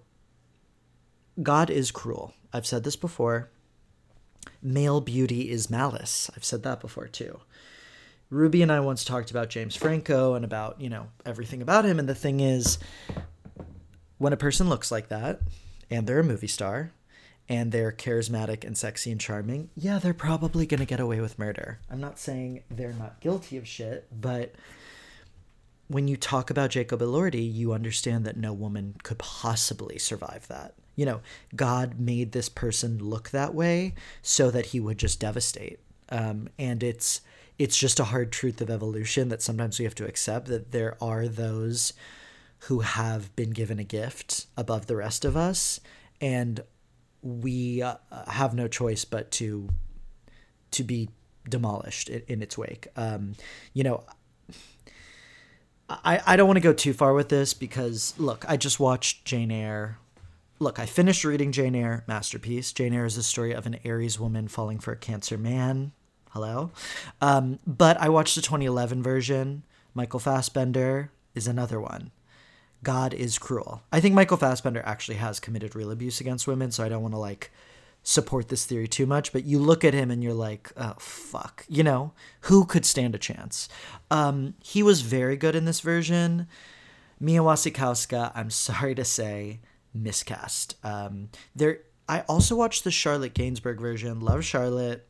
God 1.42 1.68
is 1.68 1.90
cruel. 1.90 2.32
I've 2.52 2.66
said 2.66 2.84
this 2.84 2.94
before. 2.94 3.50
Male 4.62 5.00
beauty 5.00 5.50
is 5.50 5.68
malice. 5.68 6.30
I've 6.36 6.44
said 6.44 6.62
that 6.62 6.80
before 6.80 7.08
too. 7.08 7.40
Ruby 8.30 8.62
and 8.62 8.70
I 8.70 8.78
once 8.78 9.04
talked 9.04 9.32
about 9.32 9.48
James 9.48 9.74
Franco 9.74 10.34
and 10.34 10.44
about, 10.44 10.80
you 10.80 10.88
know, 10.88 11.08
everything 11.26 11.60
about 11.60 11.84
him. 11.84 11.98
And 11.98 12.08
the 12.08 12.14
thing 12.14 12.38
is, 12.38 12.78
when 14.18 14.32
a 14.32 14.36
person 14.36 14.68
looks 14.68 14.92
like 14.92 15.08
that 15.08 15.40
and 15.90 16.06
they're 16.06 16.20
a 16.20 16.24
movie 16.24 16.46
star 16.46 16.92
and 17.48 17.72
they're 17.72 17.92
charismatic 17.92 18.64
and 18.64 18.76
sexy 18.76 19.10
and 19.10 19.20
charming, 19.20 19.70
yeah, 19.76 19.98
they're 19.98 20.14
probably 20.14 20.66
going 20.66 20.80
to 20.80 20.86
get 20.86 21.00
away 21.00 21.20
with 21.20 21.38
murder. 21.38 21.78
I'm 21.90 22.00
not 22.00 22.18
saying 22.18 22.62
they're 22.70 22.92
not 22.92 23.20
guilty 23.20 23.56
of 23.56 23.66
shit, 23.66 24.06
but 24.12 24.54
when 25.86 26.06
you 26.06 26.16
talk 26.16 26.50
about 26.50 26.70
Jacob 26.70 27.00
Elordi, 27.00 27.52
you 27.52 27.72
understand 27.72 28.26
that 28.26 28.36
no 28.36 28.52
woman 28.52 28.96
could 29.02 29.18
possibly 29.18 29.98
survive 29.98 30.46
that 30.48 30.74
you 30.98 31.06
know, 31.06 31.20
God 31.54 32.00
made 32.00 32.32
this 32.32 32.48
person 32.48 32.98
look 32.98 33.30
that 33.30 33.54
way 33.54 33.94
so 34.20 34.50
that 34.50 34.66
he 34.66 34.80
would 34.80 34.98
just 34.98 35.20
devastate. 35.20 35.78
Um, 36.08 36.48
and 36.58 36.82
it's 36.82 37.20
it's 37.56 37.78
just 37.78 38.00
a 38.00 38.04
hard 38.04 38.32
truth 38.32 38.60
of 38.60 38.68
evolution 38.68 39.28
that 39.28 39.40
sometimes 39.40 39.78
we 39.78 39.84
have 39.84 39.94
to 39.94 40.06
accept 40.06 40.48
that 40.48 40.72
there 40.72 40.96
are 41.00 41.28
those 41.28 41.92
who 42.62 42.80
have 42.80 43.34
been 43.36 43.50
given 43.50 43.78
a 43.78 43.84
gift 43.84 44.46
above 44.56 44.86
the 44.86 44.96
rest 44.96 45.24
of 45.24 45.36
us, 45.36 45.78
and 46.20 46.64
we 47.22 47.82
uh, 47.82 47.96
have 48.28 48.54
no 48.54 48.68
choice 48.68 49.04
but 49.04 49.30
to 49.32 49.68
to 50.70 50.82
be 50.84 51.08
demolished 51.48 52.08
in, 52.08 52.22
in 52.28 52.42
its 52.42 52.58
wake. 52.58 52.88
Um, 52.94 53.34
you 53.72 53.82
know, 53.82 54.04
I, 55.88 56.20
I 56.26 56.36
don't 56.36 56.46
want 56.46 56.58
to 56.58 56.62
go 56.62 56.74
too 56.74 56.92
far 56.92 57.14
with 57.14 57.30
this 57.30 57.54
because 57.54 58.14
look, 58.18 58.44
I 58.48 58.56
just 58.56 58.78
watched 58.78 59.24
Jane 59.24 59.50
Eyre 59.50 59.98
look, 60.58 60.78
I 60.78 60.86
finished 60.86 61.24
reading 61.24 61.52
Jane 61.52 61.74
Eyre, 61.74 62.04
masterpiece. 62.06 62.72
Jane 62.72 62.92
Eyre 62.92 63.06
is 63.06 63.16
a 63.16 63.22
story 63.22 63.52
of 63.52 63.66
an 63.66 63.78
Aries 63.84 64.18
woman 64.18 64.48
falling 64.48 64.78
for 64.78 64.92
a 64.92 64.96
Cancer 64.96 65.38
man. 65.38 65.92
Hello. 66.30 66.70
Um, 67.20 67.58
but 67.66 67.96
I 67.98 68.08
watched 68.08 68.34
the 68.34 68.42
2011 68.42 69.02
version. 69.02 69.62
Michael 69.94 70.20
Fassbender 70.20 71.10
is 71.34 71.46
another 71.46 71.80
one. 71.80 72.10
God 72.82 73.12
is 73.14 73.38
cruel. 73.38 73.82
I 73.92 74.00
think 74.00 74.14
Michael 74.14 74.36
Fassbender 74.36 74.82
actually 74.84 75.16
has 75.16 75.40
committed 75.40 75.74
real 75.74 75.90
abuse 75.90 76.20
against 76.20 76.46
women, 76.46 76.70
so 76.70 76.84
I 76.84 76.88
don't 76.88 77.02
want 77.02 77.14
to 77.14 77.18
like 77.18 77.50
support 78.02 78.48
this 78.48 78.64
theory 78.64 78.88
too 78.88 79.06
much, 79.06 79.32
but 79.32 79.44
you 79.44 79.58
look 79.58 79.84
at 79.84 79.94
him 79.94 80.10
and 80.10 80.22
you're 80.22 80.32
like, 80.32 80.72
oh, 80.76 80.94
fuck. 80.98 81.64
You 81.68 81.82
know, 81.82 82.12
who 82.42 82.64
could 82.64 82.86
stand 82.86 83.14
a 83.14 83.18
chance? 83.18 83.68
Um, 84.10 84.54
he 84.62 84.82
was 84.82 85.02
very 85.02 85.36
good 85.36 85.54
in 85.54 85.64
this 85.64 85.80
version. 85.80 86.46
Mia 87.20 87.40
Wasikowska, 87.40 88.32
I'm 88.34 88.50
sorry 88.50 88.94
to 88.94 89.04
say, 89.04 89.60
miscast. 89.92 90.76
Um, 90.84 91.30
there, 91.54 91.80
I 92.08 92.20
also 92.22 92.56
watched 92.56 92.84
the 92.84 92.90
Charlotte 92.90 93.34
Gainsbourg 93.34 93.80
version. 93.80 94.20
Love 94.20 94.44
Charlotte. 94.44 95.06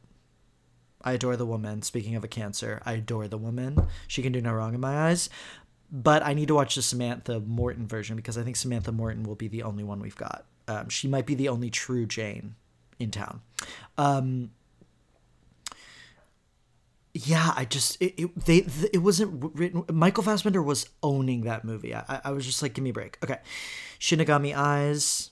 I 1.03 1.13
adore 1.13 1.37
the 1.37 1.47
woman. 1.47 1.83
Speaking 1.83 2.17
of 2.17 2.25
a 2.25 2.29
cancer, 2.29 2.83
I 2.85 2.95
adore 2.95 3.29
the 3.29 3.39
woman. 3.39 3.79
She 4.09 4.23
can 4.23 4.33
do 4.33 4.41
no 4.41 4.53
wrong 4.53 4.75
in 4.75 4.81
my 4.81 5.09
eyes. 5.09 5.31
But 5.91 6.23
I 6.23 6.35
need 6.35 6.49
to 6.49 6.55
watch 6.55 6.75
the 6.75 6.83
Samantha 6.83 7.41
Morton 7.41 7.87
version 7.87 8.17
because 8.17 8.37
I 8.37 8.43
think 8.43 8.57
Samantha 8.57 8.93
Morton 8.93 9.23
will 9.23 9.35
be 9.35 9.49
the 9.49 9.63
only 9.63 9.85
one 9.85 10.01
we've 10.01 10.17
got. 10.17 10.45
Um, 10.67 10.91
she 10.91 11.09
might 11.09 11.25
be 11.25 11.35
the 11.35 11.49
only 11.49 11.71
true 11.71 12.05
Jane 12.05 12.57
in 12.99 13.11
town. 13.11 13.41
Um, 13.97 14.51
yeah, 17.15 17.53
I 17.57 17.65
just 17.65 18.01
it, 18.03 18.15
it 18.21 18.45
they 18.45 18.67
it 18.93 18.99
wasn't 18.99 19.53
written. 19.55 19.85
Michael 19.91 20.23
Fassbender 20.23 20.63
was 20.63 20.89
owning 21.03 21.43
that 21.43 21.65
movie. 21.65 21.95
I, 21.95 22.21
I 22.25 22.31
was 22.33 22.45
just 22.45 22.63
like, 22.63 22.75
give 22.75 22.85
me 22.85 22.91
a 22.91 22.93
break. 22.93 23.19
Okay, 23.25 23.39
Shinigami 23.99 24.55
Eyes 24.55 25.31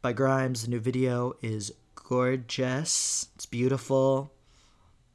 by 0.00 0.12
Grimes. 0.12 0.62
The 0.62 0.70
new 0.70 0.80
video 0.80 1.34
is 1.42 1.72
gorgeous. 1.94 3.28
It's 3.34 3.46
beautiful. 3.46 4.32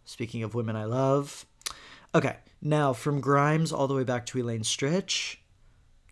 Speaking 0.06 0.44
of 0.44 0.54
women 0.54 0.76
I 0.76 0.84
love. 0.86 1.46
Okay, 2.14 2.36
now 2.64 2.94
from 2.94 3.22
Grimes 3.22 3.72
all 3.72 3.88
the 3.88 3.96
way 3.96 4.04
back 4.04 4.26
to 4.28 4.40
Elaine 4.40 4.62
Stritch. 4.62 5.38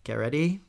Get 0.04 0.14
ready 0.14 0.60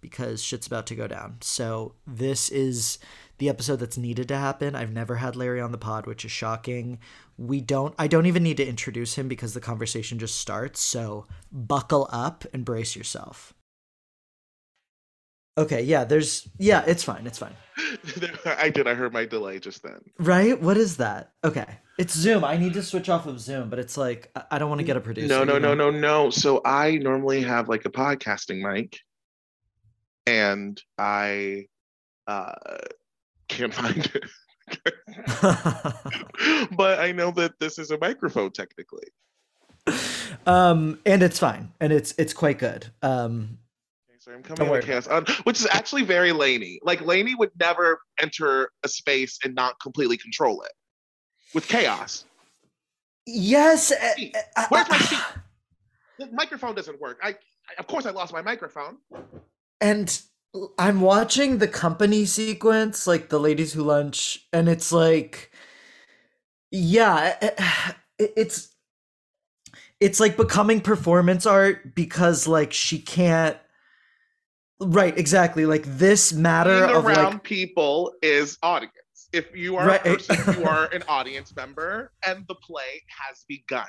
because 0.00 0.42
shit's 0.42 0.66
about 0.66 0.86
to 0.88 0.94
go 0.94 1.06
down. 1.06 1.36
So 1.40 1.94
this 2.06 2.50
is 2.50 2.98
the 3.38 3.48
episode 3.48 3.76
that's 3.76 3.96
needed 3.96 4.28
to 4.28 4.36
happen. 4.36 4.74
I've 4.74 4.92
never 4.92 5.16
had 5.16 5.36
Larry 5.36 5.60
on 5.60 5.72
the 5.72 5.78
pod, 5.78 6.06
which 6.06 6.24
is 6.24 6.30
shocking. 6.30 6.98
We 7.38 7.60
don't 7.60 7.94
I 7.98 8.08
don't 8.08 8.26
even 8.26 8.42
need 8.42 8.58
to 8.58 8.68
introduce 8.68 9.14
him 9.14 9.28
because 9.28 9.54
the 9.54 9.60
conversation 9.60 10.18
just 10.18 10.36
starts. 10.36 10.80
So 10.80 11.26
buckle 11.50 12.08
up 12.12 12.44
and 12.52 12.64
brace 12.64 12.94
yourself. 12.94 13.54
Okay, 15.58 15.82
yeah, 15.82 16.04
there's 16.04 16.48
yeah, 16.58 16.82
it's 16.86 17.04
fine. 17.04 17.26
It's 17.26 17.38
fine. 17.38 17.54
I 18.46 18.70
did. 18.70 18.88
I 18.88 18.94
heard 18.94 19.12
my 19.12 19.26
delay 19.26 19.58
just 19.58 19.82
then. 19.82 20.00
Right? 20.18 20.60
What 20.60 20.78
is 20.78 20.96
that? 20.96 21.32
Okay. 21.44 21.66
It's 21.98 22.14
Zoom. 22.14 22.42
I 22.42 22.56
need 22.56 22.72
to 22.74 22.82
switch 22.82 23.10
off 23.10 23.26
of 23.26 23.38
Zoom, 23.38 23.68
but 23.68 23.78
it's 23.78 23.98
like 23.98 24.30
I 24.50 24.58
don't 24.58 24.70
want 24.70 24.80
to 24.80 24.84
get 24.84 24.96
a 24.96 25.00
producer. 25.00 25.28
No, 25.28 25.44
no, 25.44 25.58
no, 25.58 25.74
no, 25.74 25.90
no. 25.90 26.30
So 26.30 26.62
I 26.64 26.96
normally 26.96 27.42
have 27.42 27.68
like 27.68 27.84
a 27.84 27.90
podcasting 27.90 28.62
mic 28.62 28.98
and 30.26 30.80
I 30.96 31.66
uh 32.26 32.54
can't 33.48 33.74
find 33.74 34.10
it. 34.14 34.24
but 36.72 36.98
I 36.98 37.12
know 37.12 37.30
that 37.32 37.58
this 37.60 37.78
is 37.78 37.90
a 37.90 37.98
microphone 37.98 38.52
technically. 38.52 39.08
Um, 40.46 41.00
and 41.04 41.22
it's 41.22 41.38
fine, 41.38 41.72
and 41.80 41.92
it's 41.92 42.14
it's 42.16 42.32
quite 42.32 42.58
good. 42.58 42.86
Um, 43.02 43.58
okay, 44.26 44.36
I'm 44.36 44.42
coming 44.42 44.72
to 44.72 44.82
chaos, 44.82 45.08
um, 45.08 45.24
which 45.44 45.60
is 45.60 45.66
actually 45.70 46.02
very 46.02 46.32
Lainey. 46.32 46.78
Like 46.82 47.00
Lainey 47.00 47.34
would 47.34 47.50
never 47.58 48.00
enter 48.20 48.70
a 48.82 48.88
space 48.88 49.38
and 49.44 49.54
not 49.54 49.80
completely 49.80 50.16
control 50.16 50.62
it 50.62 50.72
with 51.54 51.68
chaos. 51.68 52.24
Yes. 53.26 53.92
Uh, 53.92 54.14
uh, 54.56 54.66
Where's 54.68 54.88
my 54.88 54.96
uh, 54.96 55.00
seat? 55.00 55.18
The 56.18 56.28
microphone 56.32 56.74
doesn't 56.74 57.00
work. 57.00 57.18
I, 57.22 57.30
I, 57.30 57.34
of 57.78 57.86
course, 57.86 58.06
I 58.06 58.10
lost 58.10 58.32
my 58.32 58.42
microphone. 58.42 58.98
And 59.80 60.20
I'm 60.78 61.00
watching 61.00 61.58
the 61.58 61.68
company 61.68 62.24
sequence, 62.26 63.06
like 63.06 63.28
the 63.28 63.40
ladies 63.40 63.72
who 63.72 63.82
lunch, 63.82 64.46
and 64.52 64.68
it's 64.68 64.92
like, 64.92 65.50
yeah, 66.70 67.36
it, 67.40 68.32
it's 68.36 68.68
it's 70.00 70.20
like 70.20 70.36
becoming 70.36 70.80
performance 70.80 71.46
art 71.46 71.94
because 71.94 72.46
like 72.46 72.72
she 72.72 72.98
can't. 72.98 73.56
Right, 74.82 75.16
exactly. 75.16 75.66
Like 75.66 75.84
this 75.84 76.32
matter 76.32 76.86
Being 76.86 76.96
of 76.96 77.04
around 77.04 77.32
like, 77.34 77.42
people 77.44 78.12
is 78.22 78.58
audience. 78.62 78.92
If 79.32 79.54
you 79.56 79.76
are 79.76 79.86
right. 79.86 80.06
a 80.06 80.16
person, 80.16 80.60
you 80.60 80.64
are 80.68 80.86
an 80.86 81.02
audience 81.08 81.54
member, 81.56 82.12
and 82.26 82.44
the 82.48 82.54
play 82.56 83.02
has 83.08 83.44
begun. 83.48 83.86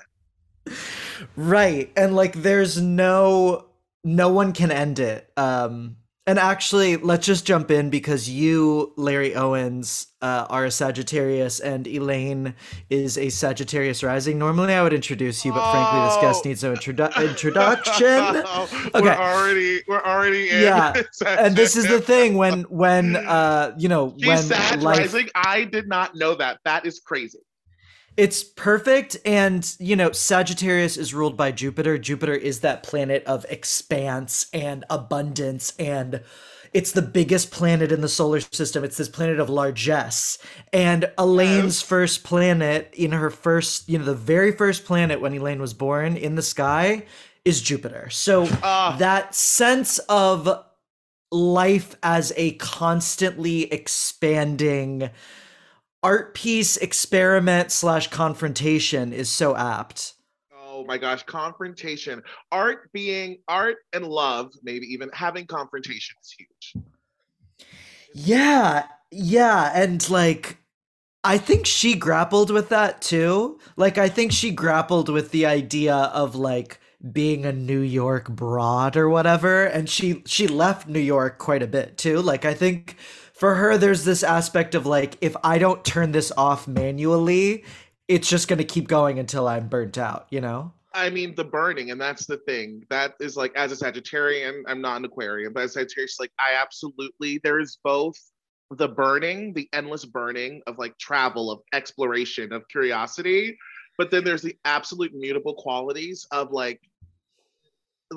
right. 1.35 1.91
And 1.97 2.15
like 2.15 2.33
there's 2.33 2.81
no 2.81 3.65
no 4.03 4.29
one 4.29 4.53
can 4.53 4.71
end 4.71 4.99
it. 4.99 5.29
Um 5.37 5.97
and 6.25 6.39
actually, 6.39 6.95
let's 6.97 7.25
just 7.25 7.45
jump 7.45 7.69
in 7.69 7.89
because 7.89 8.29
you, 8.29 8.93
Larry 8.95 9.35
Owens, 9.35 10.07
uh, 10.21 10.45
are 10.49 10.63
a 10.65 10.71
Sagittarius, 10.71 11.59
and 11.59 11.85
Elaine 11.85 12.55
is 12.89 13.17
a 13.17 13.29
Sagittarius 13.29 14.03
rising. 14.03 14.39
Normally, 14.39 14.73
I 14.73 14.81
would 14.83 14.93
introduce 14.93 15.43
you, 15.43 15.51
but 15.51 15.69
frankly, 15.71 15.99
this 15.99 16.17
guest 16.21 16.41
Oh. 16.45 16.47
needs 16.49 16.63
no 16.63 16.73
introdu- 16.75 17.29
introduction. 17.29 19.01
We're 19.03 19.11
already 19.13 19.81
we're 19.87 20.01
already 20.03 20.49
in. 20.49 20.61
Yeah, 20.61 20.93
and 21.27 21.55
this 21.57 21.75
is 21.75 21.87
the 21.87 21.99
thing 21.99 22.35
when 22.35 22.61
when 22.63 23.15
uh 23.17 23.75
you 23.77 23.89
know 23.89 24.13
She's 24.17 24.27
when 24.27 24.37
Sag 24.37 24.81
life 24.81 24.97
rising. 24.99 25.29
I 25.35 25.65
did 25.65 25.87
not 25.87 26.15
know 26.15 26.35
that. 26.35 26.59
That 26.63 26.85
is 26.85 26.99
crazy. 26.99 27.39
It's 28.15 28.43
perfect. 28.43 29.17
And, 29.25 29.75
you 29.79 29.95
know, 29.95 30.11
Sagittarius 30.11 30.97
is 30.97 31.13
ruled 31.13 31.35
by 31.35 31.51
Jupiter. 31.51 31.97
Jupiter 31.97 32.33
is 32.33 32.59
that 32.59 32.83
planet 32.83 33.23
of 33.25 33.45
expanse 33.49 34.47
and 34.53 34.85
abundance. 34.89 35.73
And 35.79 36.21
it's 36.73 36.91
the 36.91 37.01
biggest 37.01 37.51
planet 37.51 37.91
in 37.91 38.01
the 38.01 38.07
solar 38.09 38.39
system. 38.39 38.83
It's 38.83 38.97
this 38.97 39.09
planet 39.09 39.39
of 39.39 39.49
largesse. 39.49 40.37
And 40.71 41.11
Elaine's 41.17 41.81
first 41.81 42.23
planet, 42.23 42.93
in 42.95 43.11
her 43.11 43.29
first, 43.29 43.89
you 43.89 43.97
know, 43.97 44.05
the 44.05 44.15
very 44.15 44.51
first 44.51 44.85
planet 44.85 45.21
when 45.21 45.33
Elaine 45.33 45.61
was 45.61 45.73
born 45.73 46.17
in 46.17 46.35
the 46.35 46.41
sky 46.41 47.05
is 47.45 47.61
Jupiter. 47.61 48.09
So 48.09 48.47
Ah. 48.63 48.95
that 48.99 49.35
sense 49.35 49.99
of 50.09 50.49
life 51.31 51.95
as 52.03 52.31
a 52.37 52.53
constantly 52.53 53.71
expanding 53.71 55.09
art 56.03 56.33
piece 56.35 56.77
experiment 56.77 57.71
slash 57.71 58.07
confrontation 58.09 59.13
is 59.13 59.29
so 59.29 59.55
apt 59.55 60.13
Oh 60.55 60.83
my 60.85 60.97
gosh, 60.97 61.23
confrontation. 61.23 62.23
Art 62.51 62.91
being 62.93 63.37
art 63.47 63.77
and 63.93 64.05
love, 64.05 64.51
maybe 64.63 64.87
even 64.87 65.09
having 65.13 65.45
confrontation 65.45 66.15
is 66.21 66.31
huge. 66.37 66.75
yeah 68.13 68.87
yeah 69.11 69.71
and 69.75 70.09
like 70.09 70.57
i 71.23 71.37
think 71.37 71.65
she 71.65 71.95
grappled 71.95 72.49
with 72.51 72.69
that 72.69 73.01
too 73.01 73.59
like 73.75 73.97
i 73.97 74.09
think 74.09 74.31
she 74.31 74.51
grappled 74.51 75.09
with 75.09 75.31
the 75.31 75.45
idea 75.45 75.95
of 75.95 76.35
like 76.35 76.79
being 77.11 77.45
a 77.45 77.51
new 77.51 77.79
york 77.79 78.29
broad 78.29 78.95
or 78.95 79.09
whatever 79.09 79.65
and 79.65 79.89
she 79.89 80.21
she 80.25 80.47
left 80.47 80.87
new 80.87 80.99
york 80.99 81.37
quite 81.37 81.63
a 81.63 81.67
bit 81.67 81.97
too 81.97 82.21
like 82.21 82.45
i 82.45 82.53
think 82.53 82.95
for 83.43 83.55
her 83.55 83.77
there's 83.77 84.05
this 84.05 84.23
aspect 84.23 84.73
of 84.73 84.85
like 84.85 85.17
if 85.19 85.35
i 85.43 85.57
don't 85.57 85.83
turn 85.83 86.13
this 86.13 86.31
off 86.37 86.65
manually 86.65 87.65
it's 88.07 88.29
just 88.29 88.47
going 88.47 88.57
to 88.57 88.63
keep 88.63 88.87
going 88.87 89.19
until 89.19 89.49
i'm 89.49 89.67
burnt 89.67 89.97
out 89.97 90.27
you 90.29 90.39
know 90.39 90.71
I 90.95 91.09
mean, 91.09 91.33
the 91.33 91.43
burning, 91.43 91.89
and 91.89 91.99
that's 91.99 92.27
the 92.27 92.37
thing. 92.37 92.85
That 92.91 93.15
is 93.19 93.35
like, 93.35 93.51
as 93.55 93.71
a 93.71 93.75
Sagittarian, 93.75 94.61
I'm 94.67 94.79
not 94.79 94.97
an 94.97 95.05
Aquarian, 95.05 95.51
but 95.51 95.63
as 95.63 95.71
a 95.71 95.79
Sagittarius, 95.79 96.19
like, 96.19 96.31
I 96.39 96.61
absolutely, 96.61 97.39
there 97.43 97.59
is 97.59 97.79
both 97.83 98.15
the 98.69 98.87
burning, 98.87 99.53
the 99.53 99.67
endless 99.73 100.05
burning 100.05 100.61
of 100.67 100.77
like 100.77 100.95
travel, 100.99 101.49
of 101.49 101.61
exploration, 101.73 102.53
of 102.53 102.67
curiosity, 102.67 103.57
but 103.97 104.11
then 104.11 104.23
there's 104.23 104.43
the 104.43 104.55
absolute 104.65 105.15
mutable 105.15 105.55
qualities 105.55 106.27
of 106.31 106.51
like, 106.51 106.79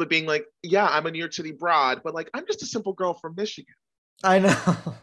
being 0.09 0.26
like, 0.26 0.45
yeah, 0.62 0.87
I'm 0.87 1.06
a 1.06 1.11
New 1.11 1.18
York 1.18 1.33
City 1.33 1.52
broad, 1.52 2.02
but 2.04 2.12
like, 2.14 2.28
I'm 2.35 2.47
just 2.47 2.62
a 2.62 2.66
simple 2.66 2.92
girl 2.92 3.14
from 3.14 3.35
Michigan. 3.38 3.75
I 4.25 4.38
know. 4.38 4.94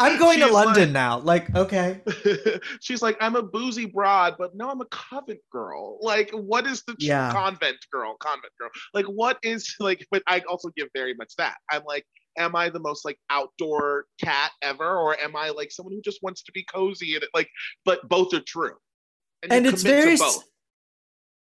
I'm 0.00 0.18
going 0.18 0.40
to 0.40 0.48
London 0.48 0.84
like- 0.86 0.92
now. 0.92 1.18
Like, 1.20 1.54
okay. 1.54 2.00
She's 2.80 3.00
like, 3.00 3.16
I'm 3.20 3.36
a 3.36 3.42
boozy 3.42 3.86
broad, 3.86 4.34
but 4.38 4.56
no, 4.56 4.68
I'm 4.68 4.80
a 4.80 4.86
convent 4.86 5.38
girl. 5.52 5.98
Like, 6.02 6.30
what 6.32 6.66
is 6.66 6.82
the 6.82 6.96
Yeah. 6.98 7.32
convent 7.32 7.76
girl? 7.92 8.16
Convent 8.18 8.52
girl. 8.58 8.70
Like, 8.92 9.06
what 9.06 9.38
is 9.44 9.74
like? 9.78 10.04
But 10.10 10.22
I 10.26 10.40
also 10.48 10.70
give 10.76 10.88
very 10.94 11.14
much 11.14 11.34
that. 11.38 11.56
I'm 11.70 11.82
like, 11.84 12.04
am 12.38 12.56
I 12.56 12.70
the 12.70 12.80
most 12.80 13.04
like 13.04 13.18
outdoor 13.30 14.06
cat 14.20 14.50
ever, 14.62 14.96
or 14.96 15.18
am 15.20 15.36
I 15.36 15.50
like 15.50 15.70
someone 15.70 15.94
who 15.94 16.02
just 16.02 16.22
wants 16.22 16.42
to 16.42 16.52
be 16.52 16.64
cozy 16.64 17.14
and 17.14 17.24
like? 17.32 17.48
But 17.84 18.08
both 18.08 18.34
are 18.34 18.40
true, 18.40 18.74
And 19.48 19.64
you 19.64 19.70
it's 19.70 19.82
very 19.84 20.16
both. 20.16 20.42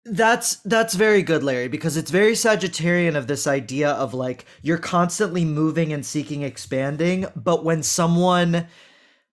That's 0.06 0.56
that's 0.56 0.94
very 0.94 1.22
good, 1.22 1.42
Larry, 1.42 1.68
because 1.68 1.96
it's 1.96 2.10
very 2.10 2.32
Sagittarian 2.32 3.16
of 3.16 3.26
this 3.26 3.46
idea 3.46 3.90
of 3.90 4.12
like 4.12 4.44
you're 4.60 4.76
constantly 4.76 5.46
moving 5.46 5.92
and 5.94 6.04
seeking 6.04 6.42
expanding, 6.42 7.26
but 7.34 7.64
when 7.64 7.82
someone 7.82 8.66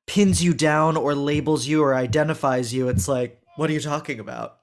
pins 0.08 0.42
you 0.42 0.54
down 0.54 0.96
or 0.96 1.14
labels 1.14 1.68
you 1.68 1.84
or 1.84 1.94
identifies 1.94 2.74
you, 2.74 2.88
it's 2.88 3.08
like, 3.08 3.42
what 3.58 3.70
are 3.70 3.74
you 3.74 3.82
talking 3.82 4.20
about? 4.22 4.60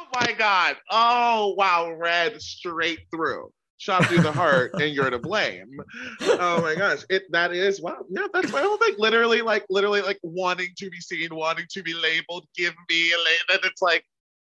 Oh 0.00 0.06
my 0.20 0.32
god! 0.32 0.76
Oh 0.90 1.54
wow, 1.56 1.92
red 1.92 2.40
straight 2.42 3.00
through. 3.12 3.52
Shot 3.78 4.06
through 4.06 4.22
the 4.22 4.32
heart, 4.32 4.72
and 4.80 4.94
you're 4.94 5.10
to 5.10 5.18
blame. 5.18 5.78
Oh 6.22 6.62
my 6.62 6.74
gosh, 6.74 7.04
it 7.10 7.24
that 7.30 7.52
is 7.52 7.80
wow. 7.80 8.04
Yeah, 8.08 8.26
that's 8.32 8.50
my 8.50 8.62
whole 8.62 8.78
thing. 8.78 8.94
Literally, 8.98 9.42
like 9.42 9.66
literally, 9.68 10.00
like 10.00 10.18
wanting 10.22 10.70
to 10.78 10.90
be 10.90 10.98
seen, 10.98 11.28
wanting 11.34 11.66
to 11.70 11.82
be 11.82 11.92
labeled. 11.92 12.48
Give 12.56 12.74
me 12.88 13.12
a 13.12 13.18
label. 13.18 13.52
And 13.52 13.60
it's 13.70 13.82
like, 13.82 14.04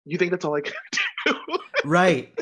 you 0.05 0.17
think 0.17 0.31
that's 0.31 0.45
all 0.45 0.55
I 0.55 0.61
can 0.61 0.73
do? 1.25 1.35
Right. 1.85 2.37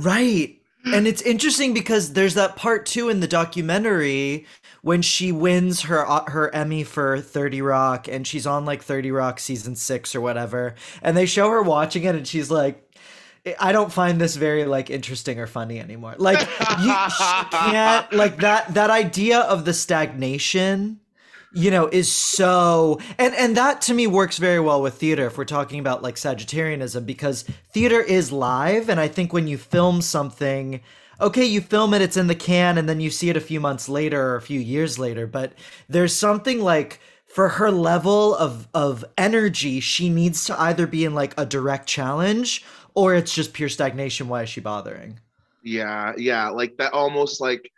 right. 0.00 0.60
And 0.86 1.06
it's 1.06 1.22
interesting 1.22 1.72
because 1.72 2.12
there's 2.12 2.34
that 2.34 2.56
part 2.56 2.84
too 2.84 3.08
in 3.08 3.20
the 3.20 3.26
documentary 3.26 4.46
when 4.82 5.00
she 5.00 5.32
wins 5.32 5.82
her 5.82 6.06
uh, 6.06 6.24
her 6.30 6.54
Emmy 6.54 6.84
for 6.84 7.20
30 7.20 7.62
Rock 7.62 8.06
and 8.06 8.26
she's 8.26 8.46
on 8.46 8.66
like 8.66 8.82
30 8.82 9.10
Rock 9.10 9.40
season 9.40 9.76
6 9.76 10.14
or 10.14 10.20
whatever 10.20 10.74
and 11.00 11.16
they 11.16 11.24
show 11.24 11.48
her 11.48 11.62
watching 11.62 12.04
it 12.04 12.14
and 12.14 12.28
she's 12.28 12.50
like 12.50 12.94
I 13.58 13.72
don't 13.72 13.92
find 13.92 14.20
this 14.20 14.36
very 14.36 14.64
like 14.64 14.88
interesting 14.90 15.38
or 15.38 15.46
funny 15.46 15.78
anymore. 15.78 16.14
Like 16.18 16.40
you 16.40 16.46
can't 17.50 18.12
like 18.12 18.38
that 18.38 18.74
that 18.74 18.90
idea 18.90 19.40
of 19.40 19.64
the 19.64 19.74
stagnation 19.74 21.00
you 21.54 21.70
know 21.70 21.86
is 21.88 22.10
so 22.10 22.98
and 23.18 23.34
and 23.34 23.56
that 23.56 23.80
to 23.80 23.94
me 23.94 24.06
works 24.06 24.38
very 24.38 24.60
well 24.60 24.82
with 24.82 24.94
theater 24.94 25.26
if 25.26 25.38
we're 25.38 25.44
talking 25.44 25.78
about 25.78 26.02
like 26.02 26.16
sagittarianism 26.16 27.06
because 27.06 27.42
theater 27.72 28.00
is 28.00 28.32
live 28.32 28.88
and 28.88 29.00
i 29.00 29.08
think 29.08 29.32
when 29.32 29.46
you 29.46 29.56
film 29.56 30.02
something 30.02 30.80
okay 31.20 31.44
you 31.44 31.60
film 31.60 31.94
it 31.94 32.02
it's 32.02 32.16
in 32.16 32.26
the 32.26 32.34
can 32.34 32.76
and 32.76 32.88
then 32.88 33.00
you 33.00 33.10
see 33.10 33.30
it 33.30 33.36
a 33.36 33.40
few 33.40 33.60
months 33.60 33.88
later 33.88 34.20
or 34.20 34.36
a 34.36 34.42
few 34.42 34.60
years 34.60 34.98
later 34.98 35.26
but 35.26 35.52
there's 35.88 36.14
something 36.14 36.60
like 36.60 37.00
for 37.26 37.48
her 37.48 37.70
level 37.70 38.34
of 38.36 38.68
of 38.74 39.04
energy 39.16 39.80
she 39.80 40.08
needs 40.08 40.44
to 40.44 40.60
either 40.60 40.86
be 40.86 41.04
in 41.04 41.14
like 41.14 41.34
a 41.38 41.46
direct 41.46 41.86
challenge 41.86 42.64
or 42.94 43.14
it's 43.14 43.34
just 43.34 43.52
pure 43.52 43.68
stagnation 43.68 44.28
why 44.28 44.42
is 44.42 44.48
she 44.48 44.60
bothering? 44.60 45.18
Yeah, 45.62 46.12
yeah, 46.16 46.48
like 46.48 46.76
that 46.76 46.92
almost 46.92 47.40
like 47.40 47.70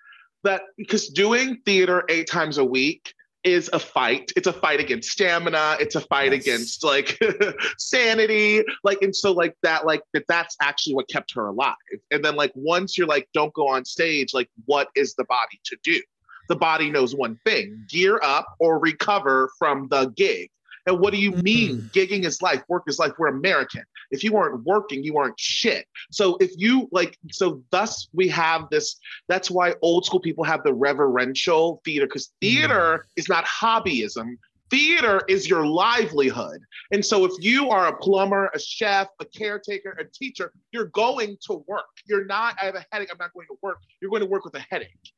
that 0.44 0.62
because 0.76 1.08
doing 1.08 1.60
theater 1.64 2.04
eight 2.08 2.28
times 2.28 2.58
a 2.58 2.64
week 2.64 3.14
is 3.46 3.70
a 3.72 3.78
fight. 3.78 4.32
It's 4.36 4.48
a 4.48 4.52
fight 4.52 4.80
against 4.80 5.10
stamina, 5.10 5.76
it's 5.80 5.94
a 5.94 6.00
fight 6.00 6.32
Yes. 6.32 6.42
against 6.42 6.84
like 6.84 7.18
sanity. 7.78 8.62
Like, 8.82 8.98
and 9.02 9.14
so 9.14 9.32
like 9.32 9.54
that, 9.62 9.86
like 9.86 10.02
that 10.12 10.24
that's 10.28 10.56
actually 10.60 10.94
what 10.96 11.08
kept 11.08 11.32
her 11.34 11.46
alive. 11.46 11.76
And 12.10 12.24
then 12.24 12.34
like 12.36 12.52
once 12.56 12.98
you're 12.98 13.06
like, 13.06 13.28
don't 13.32 13.54
go 13.54 13.68
on 13.68 13.84
stage, 13.84 14.34
like 14.34 14.50
what 14.66 14.88
is 14.96 15.14
the 15.14 15.24
body 15.24 15.60
to 15.64 15.76
do? 15.84 16.00
The 16.48 16.56
body 16.56 16.90
knows 16.90 17.14
one 17.14 17.38
thing: 17.44 17.84
gear 17.88 18.20
up 18.22 18.46
or 18.60 18.78
recover 18.78 19.50
from 19.58 19.88
the 19.88 20.06
gig. 20.16 20.50
And 20.86 21.00
what 21.00 21.12
do 21.12 21.18
you 21.18 21.32
mean? 21.32 21.78
Mm-hmm. 21.78 21.86
Gigging 21.88 22.24
is 22.24 22.40
life, 22.40 22.62
work 22.68 22.84
is 22.86 22.98
life. 22.98 23.12
We're 23.18 23.28
American. 23.28 23.82
If 24.10 24.22
you 24.22 24.32
weren't 24.32 24.64
working, 24.64 25.02
you 25.02 25.14
weren't 25.14 25.38
shit. 25.38 25.86
So 26.10 26.36
if 26.40 26.52
you 26.56 26.88
like, 26.92 27.18
so 27.30 27.62
thus 27.70 28.08
we 28.12 28.28
have 28.28 28.70
this. 28.70 28.96
That's 29.28 29.50
why 29.50 29.74
old 29.82 30.04
school 30.04 30.20
people 30.20 30.44
have 30.44 30.62
the 30.62 30.72
reverential 30.72 31.80
theater 31.84 32.06
because 32.06 32.26
mm-hmm. 32.26 32.56
theater 32.56 33.06
is 33.16 33.28
not 33.28 33.44
hobbyism. 33.44 34.36
Theater 34.70 35.22
is 35.28 35.48
your 35.48 35.64
livelihood. 35.64 36.60
And 36.90 37.04
so 37.04 37.24
if 37.24 37.32
you 37.38 37.70
are 37.70 37.86
a 37.86 37.96
plumber, 37.96 38.50
a 38.52 38.58
chef, 38.58 39.08
a 39.20 39.24
caretaker, 39.24 39.96
a 40.00 40.04
teacher, 40.04 40.52
you're 40.72 40.86
going 40.86 41.36
to 41.46 41.64
work. 41.68 41.84
You're 42.06 42.24
not, 42.24 42.56
I 42.60 42.66
have 42.66 42.74
a 42.74 42.84
headache, 42.90 43.08
I'm 43.12 43.18
not 43.18 43.32
going 43.32 43.46
to 43.46 43.56
work. 43.62 43.78
You're 44.00 44.10
going 44.10 44.22
to 44.22 44.28
work 44.28 44.44
with 44.44 44.54
a 44.54 44.64
headache. 44.68 45.12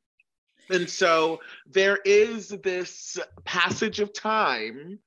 And 0.69 0.87
so 0.87 1.39
there 1.65 1.97
is 2.05 2.49
this 2.49 3.17
passage 3.43 3.99
of 3.99 4.13
time 4.13 4.99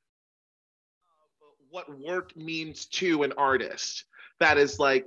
what 1.72 1.98
work 1.98 2.36
means 2.36 2.84
to 2.84 3.22
an 3.22 3.32
artist 3.38 4.04
that 4.40 4.58
is 4.58 4.78
like 4.78 5.06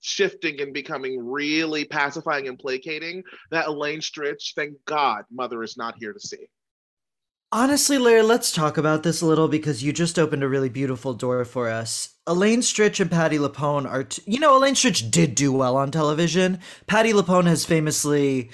shifting 0.00 0.62
and 0.62 0.72
becoming 0.72 1.22
really 1.22 1.84
pacifying 1.84 2.48
and 2.48 2.58
placating 2.58 3.22
that 3.50 3.68
Elaine 3.68 4.00
Stritch, 4.00 4.54
thank 4.54 4.72
God, 4.86 5.24
mother 5.30 5.62
is 5.62 5.76
not 5.76 5.94
here 5.98 6.14
to 6.14 6.20
see. 6.20 6.48
Honestly, 7.52 7.98
Larry, 7.98 8.22
let's 8.22 8.50
talk 8.50 8.78
about 8.78 9.02
this 9.02 9.20
a 9.20 9.26
little 9.26 9.46
because 9.46 9.84
you 9.84 9.92
just 9.92 10.18
opened 10.18 10.42
a 10.42 10.48
really 10.48 10.70
beautiful 10.70 11.12
door 11.12 11.44
for 11.44 11.68
us. 11.68 12.14
Elaine 12.26 12.60
Stritch 12.60 12.98
and 12.98 13.10
Patti 13.10 13.36
LuPone 13.36 13.86
are, 13.86 14.04
t- 14.04 14.22
you 14.26 14.40
know, 14.40 14.56
Elaine 14.56 14.74
Stritch 14.74 15.10
did 15.10 15.34
do 15.34 15.52
well 15.52 15.76
on 15.76 15.90
television. 15.90 16.60
Patti 16.86 17.12
LuPone 17.12 17.46
has 17.46 17.66
famously 17.66 18.50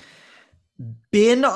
been. 1.13 1.47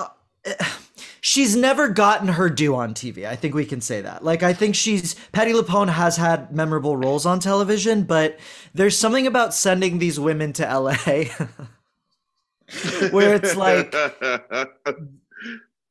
she's 1.20 1.56
never 1.56 1.88
gotten 1.88 2.28
her 2.28 2.48
due 2.48 2.74
on 2.74 2.94
TV. 2.94 3.26
I 3.26 3.36
think 3.36 3.54
we 3.54 3.64
can 3.64 3.80
say 3.80 4.00
that. 4.00 4.24
Like 4.24 4.42
I 4.42 4.52
think 4.52 4.74
she's 4.74 5.14
Patti 5.32 5.52
LuPone 5.52 5.88
has 5.88 6.16
had 6.16 6.54
memorable 6.54 6.96
roles 6.96 7.26
on 7.26 7.40
television, 7.40 8.04
but 8.04 8.38
there's 8.74 8.98
something 8.98 9.26
about 9.26 9.54
sending 9.54 9.98
these 9.98 10.20
women 10.20 10.52
to 10.54 10.62
LA 10.62 10.94
where 13.10 13.34
it's 13.34 13.56
like 13.56 13.92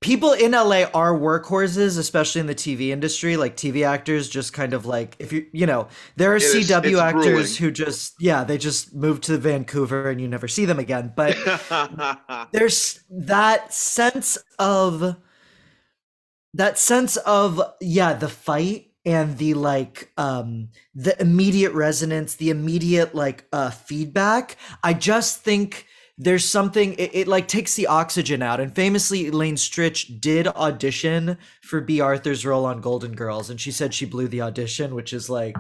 people 0.05 0.33
in 0.33 0.51
LA 0.51 0.83
are 0.93 1.17
workhorses, 1.17 1.97
especially 1.97 2.39
in 2.39 2.45
the 2.47 2.53
TV 2.55 2.89
industry. 2.89 3.37
Like 3.37 3.57
TV 3.57 3.85
actors, 3.85 4.29
just 4.29 4.53
kind 4.53 4.73
of 4.73 4.85
like 4.85 5.15
if 5.17 5.33
you 5.33 5.47
you 5.51 5.65
know 5.65 5.87
there 6.15 6.31
are 6.31 6.35
It 6.35 6.43
is- 6.43 6.69
CW 6.69 6.85
it's 6.91 6.99
actors 6.99 7.23
grueling. 7.23 7.53
who 7.55 7.71
just 7.71 8.13
yeah 8.19 8.43
they 8.43 8.57
just 8.59 8.93
move 8.93 9.19
to 9.21 9.37
Vancouver 9.37 10.09
and 10.11 10.21
you 10.21 10.27
never 10.27 10.47
see 10.47 10.65
them 10.65 10.77
again. 10.77 11.11
But 11.15 11.35
there's 12.51 12.99
that 13.09 13.73
sense 13.73 14.37
of 14.59 15.15
that 16.53 16.77
sense 16.77 17.17
of 17.17 17.59
yeah 17.81 18.13
the 18.13 18.29
fight 18.29 18.91
and 19.05 19.37
the 19.39 19.55
like 19.55 20.11
um 20.17 20.69
the 20.93 21.19
immediate 21.21 21.73
resonance 21.73 22.35
the 22.35 22.49
immediate 22.49 23.13
like 23.13 23.45
uh 23.51 23.69
feedback 23.69 24.55
i 24.83 24.93
just 24.93 25.41
think 25.41 25.85
there's 26.17 26.45
something 26.45 26.93
it, 26.93 27.11
it 27.13 27.27
like 27.27 27.47
takes 27.47 27.75
the 27.75 27.87
oxygen 27.87 28.41
out 28.41 28.59
and 28.59 28.73
famously 28.73 29.27
elaine 29.27 29.55
stritch 29.55 30.19
did 30.21 30.47
audition 30.47 31.37
for 31.61 31.81
Bea 31.81 32.01
Arthur's 32.01 32.45
role 32.45 32.65
on 32.65 32.81
golden 32.81 33.15
girls 33.15 33.49
and 33.49 33.59
she 33.59 33.71
said 33.71 33.93
she 33.93 34.05
blew 34.05 34.27
the 34.27 34.41
audition 34.41 34.95
which 34.95 35.11
is 35.13 35.29
like 35.29 35.57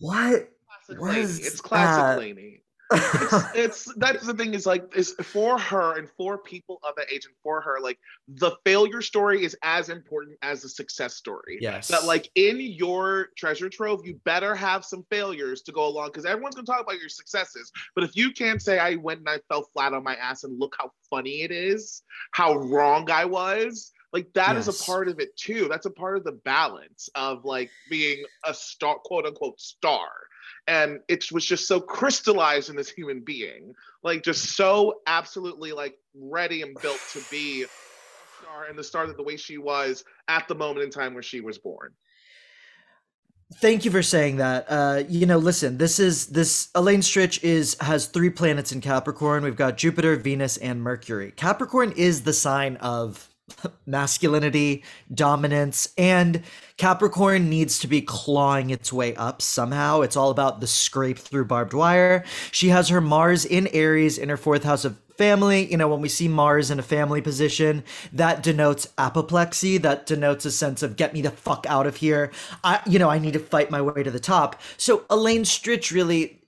what 0.00 0.48
classic 0.66 1.00
What 1.00 1.16
It's 1.16 1.60
classic 1.60 2.02
that? 2.02 2.18
Lainey. 2.18 2.59
It's, 2.92 3.44
it's 3.54 3.94
that's 3.96 4.26
the 4.26 4.34
thing 4.34 4.54
is 4.54 4.66
like 4.66 4.84
is 4.96 5.14
for 5.22 5.58
her 5.58 5.98
and 5.98 6.08
for 6.16 6.38
people 6.38 6.78
of 6.82 6.94
that 6.96 7.06
age 7.12 7.24
and 7.24 7.34
for 7.42 7.60
her 7.60 7.78
like 7.80 7.98
the 8.28 8.52
failure 8.64 9.02
story 9.02 9.44
is 9.44 9.56
as 9.62 9.88
important 9.88 10.36
as 10.42 10.62
the 10.62 10.68
success 10.68 11.14
story. 11.14 11.58
Yes. 11.60 11.88
That 11.88 12.04
like 12.04 12.30
in 12.34 12.60
your 12.60 13.28
treasure 13.36 13.68
trove 13.68 14.00
you 14.04 14.20
better 14.24 14.54
have 14.54 14.84
some 14.84 15.04
failures 15.10 15.62
to 15.62 15.72
go 15.72 15.86
along 15.86 16.08
because 16.08 16.24
everyone's 16.24 16.54
going 16.54 16.66
to 16.66 16.72
talk 16.72 16.82
about 16.82 16.98
your 16.98 17.08
successes. 17.08 17.70
But 17.94 18.04
if 18.04 18.16
you 18.16 18.32
can't 18.32 18.62
say 18.62 18.78
i 18.78 18.96
went 18.96 19.20
and 19.20 19.28
i 19.28 19.38
fell 19.48 19.68
flat 19.72 19.92
on 19.94 20.02
my 20.02 20.14
ass 20.16 20.44
and 20.44 20.58
look 20.58 20.74
how 20.78 20.90
funny 21.08 21.42
it 21.42 21.50
is 21.50 22.02
how 22.32 22.56
wrong 22.56 23.10
i 23.10 23.24
was 23.24 23.92
like 24.12 24.32
that 24.34 24.56
is 24.56 24.66
Yes. 24.66 24.80
a 24.80 24.84
part 24.84 25.08
of 25.08 25.20
it 25.20 25.36
too. 25.36 25.68
That's 25.68 25.86
a 25.86 25.90
part 25.90 26.16
of 26.16 26.24
the 26.24 26.32
balance 26.32 27.08
of 27.14 27.44
like 27.44 27.70
being 27.88 28.24
a 28.44 28.52
star 28.52 28.96
quote 29.04 29.26
unquote 29.26 29.60
star 29.60 30.08
and 30.70 31.00
it 31.08 31.30
was 31.32 31.44
just 31.44 31.66
so 31.66 31.80
crystallized 31.80 32.70
in 32.70 32.76
this 32.76 32.88
human 32.88 33.20
being 33.20 33.74
like 34.04 34.22
just 34.22 34.56
so 34.56 35.00
absolutely 35.06 35.72
like 35.72 35.98
ready 36.14 36.62
and 36.62 36.76
built 36.80 37.00
to 37.12 37.20
be 37.30 37.64
star 38.40 38.66
and 38.68 38.78
the 38.78 38.84
star 38.84 39.06
that 39.06 39.16
the 39.16 39.22
way 39.22 39.36
she 39.36 39.58
was 39.58 40.04
at 40.28 40.46
the 40.46 40.54
moment 40.54 40.84
in 40.84 40.90
time 40.90 41.12
where 41.12 41.22
she 41.22 41.40
was 41.40 41.58
born 41.58 41.92
Thank 43.56 43.84
you 43.84 43.90
for 43.90 44.00
saying 44.00 44.36
that. 44.36 44.66
Uh, 44.68 45.02
you 45.08 45.26
know, 45.26 45.38
listen, 45.38 45.76
this 45.76 45.98
is 45.98 46.28
this 46.28 46.68
Elaine 46.76 47.00
Stritch 47.00 47.42
is 47.42 47.76
has 47.80 48.06
three 48.06 48.30
planets 48.30 48.70
in 48.70 48.80
Capricorn. 48.80 49.42
We've 49.42 49.56
got 49.56 49.76
Jupiter, 49.76 50.14
Venus, 50.14 50.56
and 50.58 50.80
Mercury. 50.80 51.32
Capricorn 51.32 51.92
is 51.96 52.22
the 52.22 52.32
sign 52.32 52.76
of 52.76 53.28
masculinity, 53.86 54.84
dominance, 55.12 55.92
and 55.96 56.42
Capricorn 56.76 57.50
needs 57.50 57.78
to 57.80 57.86
be 57.86 58.00
clawing 58.00 58.70
its 58.70 58.92
way 58.92 59.14
up 59.16 59.42
somehow. 59.42 60.00
It's 60.00 60.16
all 60.16 60.30
about 60.30 60.60
the 60.60 60.66
scrape 60.66 61.18
through 61.18 61.44
barbed 61.44 61.74
wire. 61.74 62.24
She 62.50 62.68
has 62.68 62.88
her 62.88 63.00
Mars 63.00 63.44
in 63.44 63.66
Aries 63.68 64.18
in 64.18 64.28
her 64.28 64.36
fourth 64.36 64.64
house 64.64 64.84
of 64.84 64.98
family 65.20 65.70
you 65.70 65.76
know 65.76 65.86
when 65.86 66.00
we 66.00 66.08
see 66.08 66.28
mars 66.28 66.70
in 66.70 66.78
a 66.78 66.82
family 66.82 67.20
position 67.20 67.84
that 68.10 68.42
denotes 68.42 68.88
apoplexy 68.96 69.76
that 69.76 70.06
denotes 70.06 70.46
a 70.46 70.50
sense 70.50 70.82
of 70.82 70.96
get 70.96 71.12
me 71.12 71.20
the 71.20 71.30
fuck 71.30 71.66
out 71.68 71.86
of 71.86 71.96
here 71.96 72.32
i 72.64 72.80
you 72.86 72.98
know 72.98 73.10
i 73.10 73.18
need 73.18 73.34
to 73.34 73.38
fight 73.38 73.70
my 73.70 73.82
way 73.82 74.02
to 74.02 74.10
the 74.10 74.18
top 74.18 74.58
so 74.78 75.04
elaine 75.10 75.42
stritch 75.42 75.92
really 75.92 76.40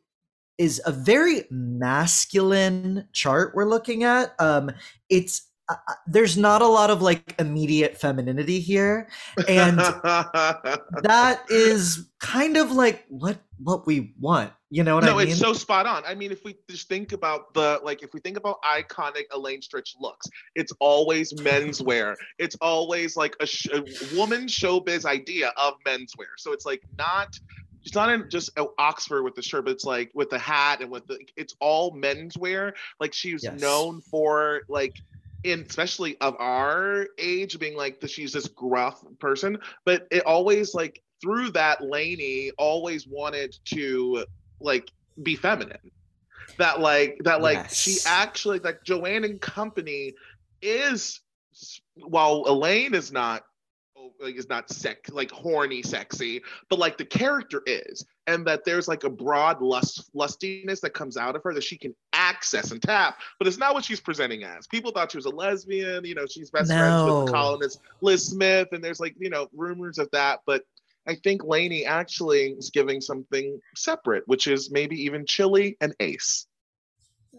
is 0.56 0.80
a 0.86 0.90
very 0.90 1.44
masculine 1.50 3.06
chart 3.12 3.54
we're 3.54 3.68
looking 3.68 4.04
at 4.04 4.34
um 4.40 4.70
it's 5.10 5.51
uh, 5.68 5.74
there's 6.06 6.36
not 6.36 6.62
a 6.62 6.66
lot 6.66 6.90
of 6.90 7.02
like 7.02 7.34
immediate 7.38 7.96
femininity 7.96 8.60
here 8.60 9.08
and 9.48 9.78
that 11.02 11.42
is 11.48 12.08
kind 12.20 12.56
of 12.56 12.72
like 12.72 13.04
what 13.08 13.38
what 13.58 13.86
we 13.86 14.12
want 14.20 14.52
you 14.70 14.82
know 14.82 14.96
what 14.96 15.04
no 15.04 15.18
i 15.18 15.24
mean 15.24 15.28
it's 15.28 15.38
so 15.38 15.52
spot 15.52 15.86
on 15.86 16.02
i 16.06 16.14
mean 16.14 16.32
if 16.32 16.44
we 16.44 16.56
just 16.68 16.88
think 16.88 17.12
about 17.12 17.54
the 17.54 17.80
like 17.84 18.02
if 18.02 18.12
we 18.12 18.20
think 18.20 18.36
about 18.36 18.60
iconic 18.62 19.24
elaine 19.32 19.60
stritch 19.60 19.94
looks 20.00 20.26
it's 20.54 20.72
always 20.80 21.32
menswear 21.34 22.16
it's 22.38 22.56
always 22.60 23.16
like 23.16 23.36
a, 23.40 23.46
sh- 23.46 23.68
a 23.72 23.82
woman 24.16 24.46
showbiz 24.46 25.04
idea 25.04 25.52
of 25.56 25.74
menswear 25.86 26.32
so 26.38 26.52
it's 26.52 26.66
like 26.66 26.82
not 26.98 27.38
it's 27.84 27.94
not 27.94 28.10
in 28.10 28.30
just 28.30 28.56
uh, 28.58 28.66
Oxford 28.78 29.24
with 29.24 29.34
the 29.34 29.42
shirt, 29.42 29.64
but 29.64 29.72
it's 29.72 29.84
like 29.84 30.10
with 30.14 30.30
the 30.30 30.38
hat 30.38 30.80
and 30.80 30.90
with 30.90 31.04
the. 31.08 31.18
It's 31.36 31.56
all 31.60 31.92
menswear. 31.92 32.72
Like 33.00 33.12
she 33.12 33.32
was 33.32 33.42
Yes. 33.42 33.60
known 33.60 34.00
for 34.00 34.62
like, 34.68 34.94
in 35.44 35.64
especially 35.68 36.16
of 36.20 36.36
our 36.38 37.06
age, 37.18 37.58
being 37.58 37.76
like 37.76 38.00
the, 38.00 38.08
she's 38.08 38.32
this 38.32 38.48
gruff 38.48 39.02
person. 39.18 39.58
But 39.84 40.06
it 40.10 40.24
always 40.26 40.74
like 40.74 41.02
through 41.20 41.50
that, 41.50 41.82
Lainey 41.82 42.52
always 42.58 43.06
wanted 43.06 43.56
to 43.66 44.26
like 44.60 44.90
be 45.22 45.36
feminine. 45.36 45.90
That 46.58 46.80
like 46.80 47.18
that 47.24 47.40
like 47.40 47.70
she 47.70 47.98
actually 48.06 48.58
like 48.58 48.84
Joanne 48.84 49.24
and 49.24 49.40
Company 49.40 50.12
is 50.60 51.20
while 51.96 52.44
Elaine 52.46 52.94
is 52.94 53.10
not 53.12 53.42
like 54.20 54.36
is 54.36 54.48
not 54.48 54.68
sex 54.70 55.10
like 55.10 55.30
horny 55.30 55.82
sexy 55.82 56.40
but 56.68 56.78
like 56.78 56.96
the 56.96 57.04
character 57.04 57.62
is 57.66 58.04
and 58.26 58.46
that 58.46 58.64
there's 58.64 58.88
like 58.88 59.04
a 59.04 59.10
broad 59.10 59.60
lust 59.60 60.10
lustiness 60.14 60.80
that 60.80 60.94
comes 60.94 61.16
out 61.16 61.36
of 61.36 61.42
her 61.42 61.52
that 61.54 61.64
she 61.64 61.76
can 61.76 61.94
access 62.12 62.70
and 62.70 62.82
tap 62.82 63.18
but 63.38 63.48
it's 63.48 63.58
not 63.58 63.74
what 63.74 63.84
she's 63.84 64.00
presenting 64.00 64.44
as 64.44 64.66
people 64.66 64.90
thought 64.90 65.10
she 65.10 65.18
was 65.18 65.26
a 65.26 65.30
lesbian 65.30 66.04
you 66.04 66.14
know 66.14 66.26
she's 66.26 66.50
best 66.50 66.72
friends 66.72 67.02
with 67.04 67.14
the 67.14 67.24
No. 67.24 67.32
columnist 67.32 67.80
liz 68.00 68.26
smith 68.26 68.68
and 68.72 68.82
there's 68.82 69.00
like 69.00 69.14
you 69.18 69.30
know 69.30 69.48
rumors 69.54 69.98
of 69.98 70.08
that 70.12 70.40
but 70.46 70.62
i 71.06 71.14
think 71.14 71.44
laney 71.44 71.84
actually 71.84 72.52
is 72.52 72.70
giving 72.70 73.00
something 73.00 73.60
separate 73.74 74.22
which 74.26 74.46
is 74.46 74.70
maybe 74.70 74.96
even 75.00 75.26
chili 75.26 75.76
and 75.80 75.94
ace 76.00 76.46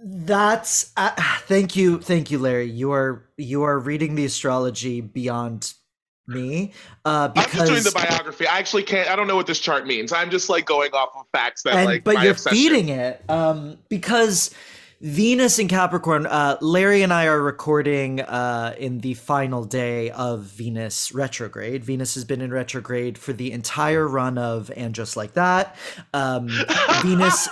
That's 0.05 0.91
uh, 0.97 1.11
thank 1.45 1.75
you, 1.75 1.99
thank 1.99 2.29
you, 2.31 2.39
Larry. 2.39 2.69
You 2.69 2.91
are 2.91 3.29
you 3.37 3.63
are 3.63 3.79
reading 3.79 4.15
the 4.15 4.25
astrology 4.25 4.99
beyond 5.01 5.73
me, 6.27 6.71
uh, 7.05 7.29
i'm 7.35 7.51
just 7.51 7.65
doing 7.65 7.83
the 7.83 7.91
biography 7.91 8.47
i 8.47 8.57
actually 8.57 8.83
can't 8.83 9.09
i 9.09 9.15
don't 9.15 9.27
know 9.27 9.35
what 9.35 9.47
this 9.47 9.59
chart 9.59 9.85
means 9.85 10.13
i'm 10.13 10.29
just 10.29 10.49
like 10.49 10.65
going 10.65 10.91
off 10.93 11.09
of 11.15 11.25
facts 11.33 11.63
that 11.63 11.75
and 11.75 11.85
like 11.85 12.03
but 12.03 12.21
you're 12.21 12.31
obsession. 12.31 12.57
feeding 12.57 12.89
it, 12.89 13.21
um, 13.29 13.77
because 13.89 14.53
Venus 15.03 15.59
in 15.59 15.67
Capricorn. 15.67 16.25
Uh, 16.25 16.55
Larry 16.61 17.01
and 17.01 17.11
I 17.11 17.25
are 17.25 17.41
recording 17.41 18.21
uh, 18.21 18.73
in 18.77 18.99
the 18.99 19.15
final 19.15 19.65
day 19.65 20.11
of 20.11 20.43
Venus 20.43 21.11
retrograde. 21.11 21.83
Venus 21.83 22.15
has 22.15 22.23
been 22.23 22.39
in 22.39 22.53
retrograde 22.53 23.17
for 23.17 23.33
the 23.33 23.51
entire 23.51 24.07
run 24.07 24.37
of 24.37 24.71
and 24.77 24.95
just 24.95 25.17
like 25.17 25.33
that. 25.33 25.75
Um, 26.13 26.47
Venus. 27.01 27.43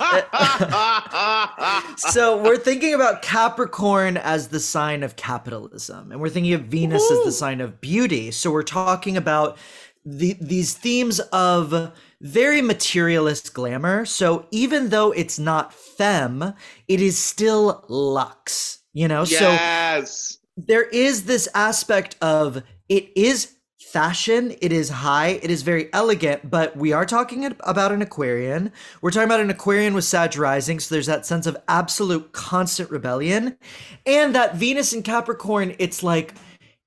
so 1.98 2.42
we're 2.42 2.56
thinking 2.56 2.94
about 2.94 3.22
Capricorn 3.22 4.16
as 4.16 4.48
the 4.48 4.62
sign 4.62 5.04
of 5.04 5.18
capitalism, 5.18 6.14
and 6.14 6.22
we're 6.22 6.30
thinking 6.30 6.54
of 6.54 6.62
Venus 6.62 7.04
as 7.12 7.26
the 7.26 7.34
sign 7.34 7.60
of 7.60 7.82
beauty. 7.82 8.32
So 8.32 8.50
we're 8.50 8.64
talking 8.64 9.18
about 9.18 9.58
the, 10.06 10.38
these 10.40 10.74
themes 10.74 11.20
of 11.20 11.92
very 12.22 12.62
materialist 12.62 13.54
glamour. 13.54 14.06
So 14.06 14.46
even 14.52 14.90
though 14.90 15.12
it's 15.12 15.38
not 15.38 15.74
femme, 15.74 16.54
it 16.88 17.02
is 17.02 17.18
still 17.18 17.84
luxe. 17.90 18.80
You 18.94 19.08
know, 19.08 19.24
so 19.24 19.40
yes 19.40 20.38
there 20.58 20.84
is 20.84 21.26
this 21.26 21.48
aspect 21.54 22.16
of 22.22 22.64
it 22.90 23.12
is 23.16 23.56
fashion 23.80 24.56
it 24.62 24.72
is 24.72 24.90
high 24.90 25.40
it 25.42 25.52
is 25.52 25.64
very 25.64 25.92
elegant 25.92 26.50
but 26.50 26.76
we 26.78 26.94
are 26.94 27.06
talking 27.06 27.46
about 27.62 27.92
an 27.92 28.02
aquarian 28.02 28.72
we're 29.02 29.12
talking 29.12 29.26
about 29.26 29.42
an 29.42 29.50
aquarian 29.50 29.94
with 29.94 30.06
sag 30.06 30.38
rising 30.38 30.80
so 30.80 30.94
there's 30.94 31.08
that 31.08 31.26
sense 31.26 31.46
of 31.46 31.58
absolute 31.68 32.32
constant 32.32 32.90
rebellion 32.90 33.58
and 34.06 34.34
that 34.34 34.56
venus 34.56 34.94
in 34.94 35.04
capricorn 35.04 35.76
it's 35.78 36.04
like 36.04 36.36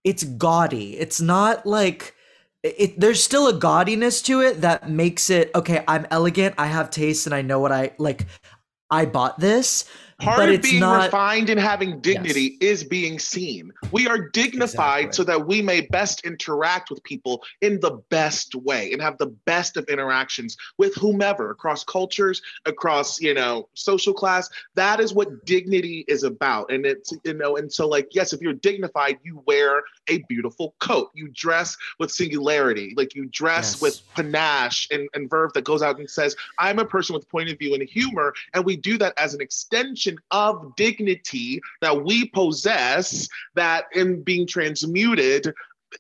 it's 0.03 0.25
gaudy 0.25 0.97
it's 0.97 1.21
not 1.21 1.67
like 1.67 2.14
it, 2.65 2.99
there's 2.99 3.23
still 3.23 3.47
a 3.47 3.53
gaudiness 3.53 4.23
to 4.25 4.41
it 4.41 4.63
that 4.63 4.89
makes 4.89 5.29
it 5.29 5.51
okay 5.55 5.85
i'm 5.87 6.07
elegant 6.11 6.55
i 6.59 6.67
have 6.67 6.91
taste 6.91 7.27
and 7.27 7.35
i 7.35 7.43
know 7.43 7.61
what 7.61 7.71
i 7.71 7.93
like 7.99 8.27
i 8.91 9.05
bought 9.05 9.39
this 9.39 9.85
Part 10.21 10.39
But 10.39 10.49
of 10.49 10.55
it's 10.57 10.69
being 10.71 10.81
not- 10.81 11.05
refined 11.07 11.51
and 11.51 11.59
having 11.59 12.01
dignity 12.01 12.57
is 12.61 12.85
being 12.85 13.19
seen. 13.19 13.73
We 13.91 14.07
are 14.07 14.29
dignified 14.31 15.07
Exactly. 15.07 15.17
so 15.17 15.25
that 15.25 15.47
we 15.47 15.61
may 15.63 15.81
best 15.83 16.25
interact 16.25 16.91
with 16.91 17.03
people 17.03 17.43
in 17.63 17.81
the 17.81 18.01
best 18.11 18.55
way 18.55 18.93
and 18.93 19.03
have 19.03 19.19
the 19.19 19.27
best 19.45 19.77
of 19.77 19.85
interactions 19.89 20.57
with 20.79 20.95
whomever 20.95 21.51
across 21.51 21.83
cultures, 21.85 22.41
across, 22.65 23.21
you 23.21 23.35
know, 23.35 23.69
social 23.75 24.15
class. 24.15 24.49
That 24.75 25.01
is 25.01 25.13
what 25.15 25.45
dignity 25.45 26.05
is 26.07 26.23
about. 26.23 26.71
And 26.71 26.87
it's, 26.87 27.13
you 27.25 27.35
know, 27.35 27.57
and 27.57 27.73
so 27.73 27.89
like, 27.89 28.09
yes, 28.13 28.33
if 28.33 28.41
you're 28.41 28.53
dignified, 28.53 29.19
you 29.25 29.43
wear 29.47 29.83
a 30.09 30.19
beautiful 30.29 30.75
coat. 30.81 31.11
You 31.15 31.29
dress 31.35 31.77
with 31.99 32.11
singularity. 32.11 32.95
Like 32.97 33.15
you 33.15 33.27
dress 33.27 33.55
Yes. 33.75 33.81
with 33.81 34.01
panache 34.15 34.87
and, 34.91 35.09
and 35.15 35.29
verve 35.31 35.53
that 35.55 35.65
goes 35.65 35.83
out 35.83 35.99
and 35.99 36.09
says, 36.11 36.37
I'm 36.59 36.79
a 36.79 36.85
person 36.85 37.15
with 37.15 37.29
point 37.29 37.51
of 37.51 37.59
view 37.59 37.75
and 37.75 37.83
humor. 37.83 38.35
And 38.53 38.65
we 38.65 38.77
do 38.77 38.99
that 38.99 39.15
as 39.17 39.33
an 39.35 39.41
extension 39.41 40.04
of 40.31 40.75
dignity 40.77 41.61
that 41.81 42.05
we 42.05 42.27
possess, 42.29 43.29
that 43.55 43.85
in 43.93 44.23
being 44.23 44.47
transmuted, 44.47 45.53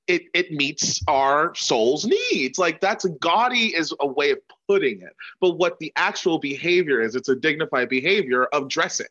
it, 0.08 0.22
it 0.34 0.50
meets 0.52 1.00
our 1.06 1.54
soul's 1.54 2.04
needs. 2.04 2.58
Like 2.58 2.80
that's 2.80 3.04
gaudy 3.20 3.74
is 3.74 3.92
a 4.00 4.06
way 4.06 4.30
of 4.32 4.38
putting 4.68 5.00
it. 5.02 5.14
But 5.40 5.52
what 5.52 5.78
the 5.78 5.92
actual 5.96 6.38
behavior 6.38 7.00
is, 7.00 7.14
it's 7.14 7.28
a 7.28 7.36
dignified 7.36 7.88
behavior 7.88 8.44
of 8.46 8.68
dressing, 8.68 9.06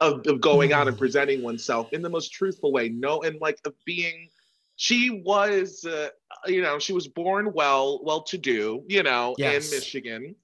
of, 0.00 0.26
of 0.26 0.40
going 0.40 0.72
out 0.72 0.88
and 0.88 0.96
presenting 0.96 1.42
oneself 1.42 1.92
in 1.92 2.02
the 2.02 2.10
most 2.10 2.32
truthful 2.32 2.72
way. 2.72 2.88
No, 2.88 3.22
and 3.22 3.40
like 3.40 3.58
of 3.66 3.74
being 3.84 4.28
she 4.76 5.22
was 5.24 5.84
uh, 5.84 6.08
you 6.46 6.62
know 6.62 6.78
she 6.78 6.92
was 6.92 7.06
born 7.06 7.52
well 7.52 8.00
well 8.02 8.22
to 8.22 8.38
do 8.38 8.82
you 8.88 9.02
know 9.02 9.34
Yes. 9.38 9.70
in 9.70 9.76
michigan 9.78 10.34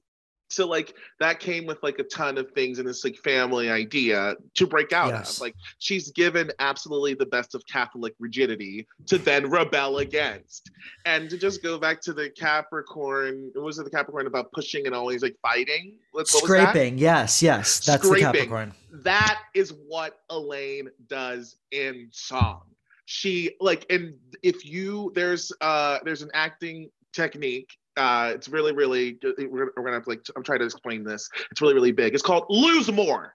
so 0.48 0.66
like 0.66 0.94
that 1.20 1.40
came 1.40 1.66
with 1.66 1.82
like 1.82 1.98
a 1.98 2.04
ton 2.04 2.38
of 2.38 2.50
things 2.52 2.78
in 2.78 2.86
this 2.86 3.04
like 3.04 3.16
family 3.16 3.70
idea 3.70 4.34
to 4.54 4.66
break 4.66 4.92
out 4.92 5.08
Yes. 5.08 5.36
of 5.36 5.42
like 5.42 5.54
she's 5.78 6.10
given 6.12 6.50
absolutely 6.58 7.14
the 7.14 7.26
best 7.26 7.54
of 7.54 7.62
catholic 7.66 8.14
rigidity 8.18 8.86
to 9.06 9.18
then 9.18 9.48
rebel 9.50 9.98
against 9.98 10.70
and 11.04 11.28
to 11.30 11.36
just 11.38 11.62
go 11.62 11.78
back 11.78 12.00
to 12.00 12.12
the 12.12 12.30
capricorn 12.30 13.50
was 13.54 13.78
it 13.78 13.84
the 13.84 13.90
capricorn 13.90 14.26
about 14.26 14.50
pushing 14.52 14.86
and 14.86 14.94
always 14.94 15.22
like 15.22 15.36
fighting 15.42 15.94
what, 16.12 16.26
what 16.32 16.42
was 16.42 16.50
that? 16.50 16.70
Scraping. 16.72 16.98
Yes, 16.98 17.42
yes. 17.42 17.80
That's 17.84 18.08
the 18.08 18.16
Capricorn. 18.18 18.72
that 19.04 19.42
is 19.54 19.72
what 19.86 20.20
Elaine 20.30 20.88
does 21.06 21.56
in 21.70 22.08
song. 22.10 22.62
She 23.04 23.54
like 23.60 23.86
and 23.90 24.14
if 24.42 24.64
you 24.66 25.12
there's 25.14 25.52
uh 25.60 25.98
there's 26.04 26.22
an 26.22 26.30
acting 26.34 26.90
technique 27.12 27.70
uh 27.98 28.32
it's 28.34 28.48
really 28.48 28.72
really 28.72 29.18
we're, 29.22 29.48
we're 29.48 29.82
gonna 29.82 29.92
have 29.92 30.04
to 30.04 30.10
like 30.10 30.24
I'm 30.36 30.42
trying 30.42 30.60
to 30.60 30.64
explain 30.64 31.04
this. 31.04 31.28
It's 31.50 31.60
really 31.60 31.74
really 31.74 31.92
big. 31.92 32.14
It's 32.14 32.22
called 32.22 32.44
lose 32.48 32.90
more. 32.90 33.34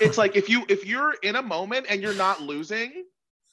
It's 0.00 0.18
like 0.18 0.36
if 0.36 0.48
you 0.48 0.64
if 0.68 0.86
you're 0.86 1.14
in 1.22 1.36
a 1.36 1.42
moment 1.42 1.86
and 1.88 2.00
you're 2.02 2.14
not 2.14 2.40
losing, 2.40 3.04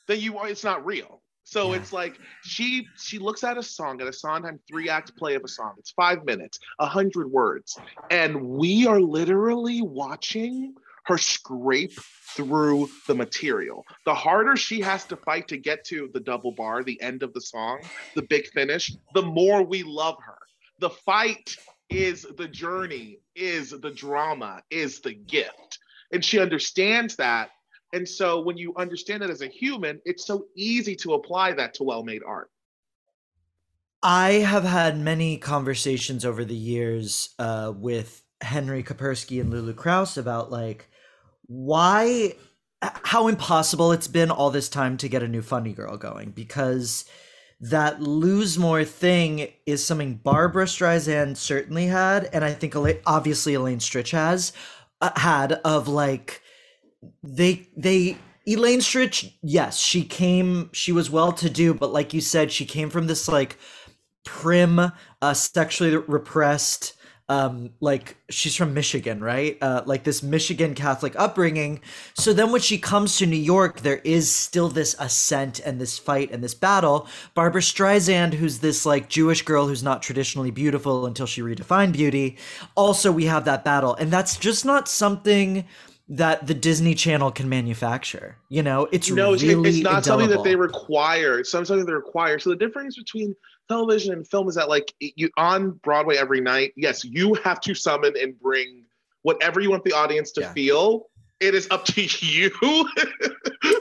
then 0.08 0.20
you 0.20 0.38
are 0.38 0.48
it's 0.48 0.64
not 0.64 0.86
real. 0.86 1.22
So 1.44 1.74
Yeah. 1.74 1.80
it's 1.80 1.92
like 1.92 2.18
she 2.44 2.88
she 2.98 3.20
looks 3.20 3.44
at 3.44 3.58
a 3.58 3.64
song 3.64 4.00
at 4.02 4.08
a 4.08 4.14
Sondheim 4.14 4.60
three 4.68 4.90
act 4.90 5.16
play 5.18 5.36
of 5.36 5.44
a 5.44 5.48
song. 5.48 5.74
It's 5.78 5.92
five 5.92 6.24
minutes, 6.24 6.60
a 6.80 6.86
hundred 6.86 7.30
words, 7.30 7.78
and 8.10 8.42
we 8.42 8.88
are 8.88 9.02
literally 9.02 9.82
watching 9.82 10.76
her 11.06 11.18
scrape 11.18 11.98
through 12.36 12.90
the 13.08 13.16
material. 13.16 13.86
The 14.06 14.14
harder 14.14 14.56
she 14.56 14.80
has 14.82 15.04
to 15.06 15.18
fight 15.18 15.48
to 15.50 15.58
get 15.58 15.84
to 15.86 16.10
the 16.14 16.20
double 16.20 16.52
bar, 16.52 16.84
the 16.84 17.02
end 17.02 17.24
of 17.24 17.34
the 17.34 17.42
song, 17.42 17.82
the 18.16 18.22
big 18.24 18.48
finish, 18.48 18.96
the 19.14 19.22
more 19.22 19.64
we 19.64 19.84
love 19.84 20.18
her. 20.26 20.38
The 20.80 20.90
fight 20.90 21.56
is 21.90 22.26
the 22.38 22.48
journey, 22.48 23.20
is 23.36 23.72
the 23.72 23.92
drama, 23.92 24.62
is 24.70 25.02
the 25.02 25.14
gift. 25.14 25.80
And 26.12 26.24
she 26.24 26.40
understands 26.40 27.16
that. 27.18 27.50
And 27.94 28.08
so 28.08 28.40
when 28.40 28.58
you 28.58 28.74
understand 28.78 29.24
it 29.24 29.30
as 29.30 29.42
a 29.42 29.48
human, 29.48 30.00
it's 30.06 30.26
so 30.26 30.46
easy 30.56 30.96
to 30.98 31.14
apply 31.14 31.52
that 31.54 31.74
to 31.76 31.84
well 31.84 32.04
made 32.04 32.22
art. 32.26 32.50
I 34.04 34.32
have 34.32 34.64
had 34.64 34.98
many 34.98 35.38
conversations 35.38 36.26
over 36.26 36.44
the 36.44 36.56
years 36.56 37.36
uh, 37.38 37.72
with 37.76 38.24
Henry 38.42 38.84
Kapersky 38.84 39.40
and 39.40 39.52
Lulu 39.52 39.74
Krause 39.74 40.18
about 40.18 40.52
like 40.52 40.90
why, 41.52 42.34
how 42.82 43.28
impossible 43.28 43.92
it's 43.92 44.08
been 44.08 44.32
all 44.32 44.52
this 44.52 44.70
time 44.70 44.96
to 44.98 45.10
get 45.10 45.22
a 45.22 45.28
new 45.28 45.42
Funny 45.42 45.74
Girl 45.74 45.98
going 45.98 46.32
because 46.32 47.04
that 47.60 48.02
lose 48.02 48.58
more 48.58 48.86
thing 48.86 49.50
is 49.66 49.86
something 49.86 50.16
Barbra 50.16 50.64
Streisand 50.64 51.36
certainly 51.36 51.88
had, 51.88 52.30
and 52.32 52.46
I 52.46 52.54
think 52.54 52.74
obviously 53.06 53.54
Elaine 53.54 53.80
Stritch 53.80 54.12
has 54.12 54.54
uh, 55.02 55.12
had 55.18 55.54
of 55.66 55.90
like 55.90 56.42
they 57.22 57.68
they 57.76 58.18
Elaine 58.48 58.80
Stritch, 58.80 59.34
yes, 59.44 59.78
she 59.78 60.04
came, 60.06 60.70
she 60.72 60.94
was 60.94 61.10
well 61.12 61.34
to 61.34 61.50
do, 61.50 61.74
but 61.74 61.92
like 61.92 62.14
you 62.14 62.22
said, 62.22 62.52
she 62.52 62.66
came 62.66 62.90
from 62.90 63.08
this 63.08 63.28
like 63.28 63.58
prim, 64.24 64.80
uh, 65.22 65.34
sexually 65.34 65.98
repressed, 65.98 66.94
um, 67.32 67.70
like 67.80 68.18
she's 68.30 68.58
from 68.58 68.74
Michigan, 68.74 69.24
right? 69.24 69.58
Uh, 69.62 69.84
like 69.86 70.04
this 70.04 70.22
Michigan 70.22 70.76
Catholic 70.76 71.18
upbringing. 71.18 71.80
So 72.14 72.34
then 72.34 72.52
when 72.52 72.60
she 72.60 72.78
comes 72.78 73.18
to 73.20 73.26
New 73.26 73.38
York, 73.38 73.80
there 73.80 74.02
is 74.04 74.30
still 74.30 74.68
this 74.68 74.98
ascent 75.00 75.62
and 75.62 75.80
this 75.80 75.98
fight 75.98 76.32
and 76.32 76.44
this 76.44 76.54
battle. 76.54 77.08
Barbra 77.34 77.62
Streisand, 77.62 78.34
who's 78.34 78.60
this 78.60 78.86
like 78.86 79.08
Jewish 79.08 79.44
girl 79.44 79.66
who's 79.66 79.82
not 79.82 80.02
traditionally 80.02 80.52
beautiful 80.52 81.06
until 81.06 81.26
she 81.26 81.40
redefined 81.42 81.94
beauty. 81.94 82.36
Also, 82.76 83.14
we 83.14 83.26
have 83.28 83.46
that 83.46 83.64
battle, 83.64 83.96
and 83.96 84.12
that's 84.12 84.36
just 84.36 84.66
not 84.66 84.90
something 84.90 85.64
that 86.10 86.46
the 86.46 86.54
Disney 86.54 86.94
Channel 86.96 87.32
can 87.32 87.48
manufacture. 87.48 88.36
You 88.50 88.62
know, 88.62 88.90
it's 88.92 89.10
no, 89.10 89.32
really 89.32 89.70
it's 89.70 89.80
not 89.80 90.04
something 90.04 90.28
that 90.28 90.44
they 90.44 90.58
require. 90.58 91.40
It's 91.40 91.50
something 91.50 91.86
they 91.86 91.94
require. 91.94 92.40
So 92.40 92.50
the 92.50 92.58
difference 92.58 92.98
between 92.98 93.34
television 93.72 94.14
and 94.14 94.28
film 94.28 94.50
is 94.50 94.56
that 94.56 94.68
like 94.68 94.94
you 95.00 95.30
on 95.38 95.72
Broadway 95.84 96.18
every 96.18 96.42
night, 96.42 96.74
yes, 96.76 97.06
you 97.06 97.36
have 97.36 97.62
to 97.62 97.74
summon 97.74 98.14
and 98.22 98.38
bring 98.40 98.84
whatever 99.22 99.62
you 99.62 99.70
want 99.70 99.84
the 99.84 99.94
audience 99.94 100.32
to 100.34 100.42
Yeah. 100.42 100.54
feel. 100.54 101.08
It 101.40 101.56
is 101.56 101.68
up 101.72 101.86
to 101.94 102.02
you 102.02 102.50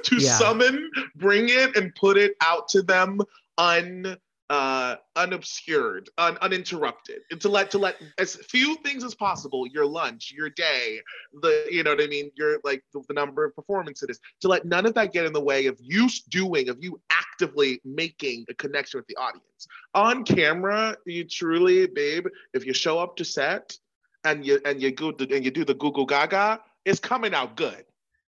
to 0.05 0.17
Yeah. 0.17 0.39
summon, 0.39 0.91
bring 1.17 1.49
it, 1.49 1.77
and 1.77 1.95
put 1.95 2.17
it 2.17 2.33
out 2.41 2.69
to 2.69 2.83
them 2.83 3.21
un 3.59 4.17
uh 4.49 4.97
unobscured, 5.17 6.09
un, 6.19 6.37
uninterrupted. 6.41 7.21
And 7.31 7.41
to 7.41 7.49
let 7.49 7.71
to 7.73 7.79
let 7.79 7.97
as 8.19 8.35
few 8.37 8.77
things 8.85 9.05
as 9.05 9.15
possible, 9.15 9.67
your 9.67 9.87
lunch, 9.87 10.33
your 10.37 10.51
day, 10.51 11.01
the 11.43 11.67
you 11.71 11.83
know 11.85 11.93
what 11.95 12.03
I 12.03 12.09
mean, 12.09 12.31
your 12.37 12.59
like 12.65 12.83
the, 12.93 13.03
the 13.09 13.15
number 13.15 13.45
of 13.45 13.55
performances, 13.55 14.19
to 14.41 14.49
let 14.49 14.65
none 14.65 14.87
of 14.87 14.95
that 14.95 15.13
get 15.13 15.25
in 15.25 15.33
the 15.33 15.41
way 15.41 15.67
of 15.67 15.79
you 15.81 16.09
doing, 16.29 16.69
of 16.69 16.79
you 16.81 17.01
actively 17.41 17.81
making 17.85 18.45
a 18.49 18.55
connection 18.55 18.99
with 18.99 19.07
the 19.07 19.17
audience. 19.17 19.67
On 19.95 20.25
camera, 20.25 20.97
you 21.07 21.25
truly, 21.25 21.87
babe, 21.87 22.27
if 22.55 22.67
you 22.67 22.73
show 22.73 22.99
up 22.99 23.17
to 23.17 23.25
set 23.25 23.77
and 24.25 24.45
you 24.45 24.61
and 24.65 24.81
you 24.83 24.91
go 24.91 25.09
and 25.19 25.45
you 25.45 25.51
do 25.51 25.65
the 25.65 25.75
Google 25.75 26.05
Gaga, 26.05 26.61
it's 26.85 27.01
coming 27.01 27.35
out 27.35 27.57
good 27.57 27.85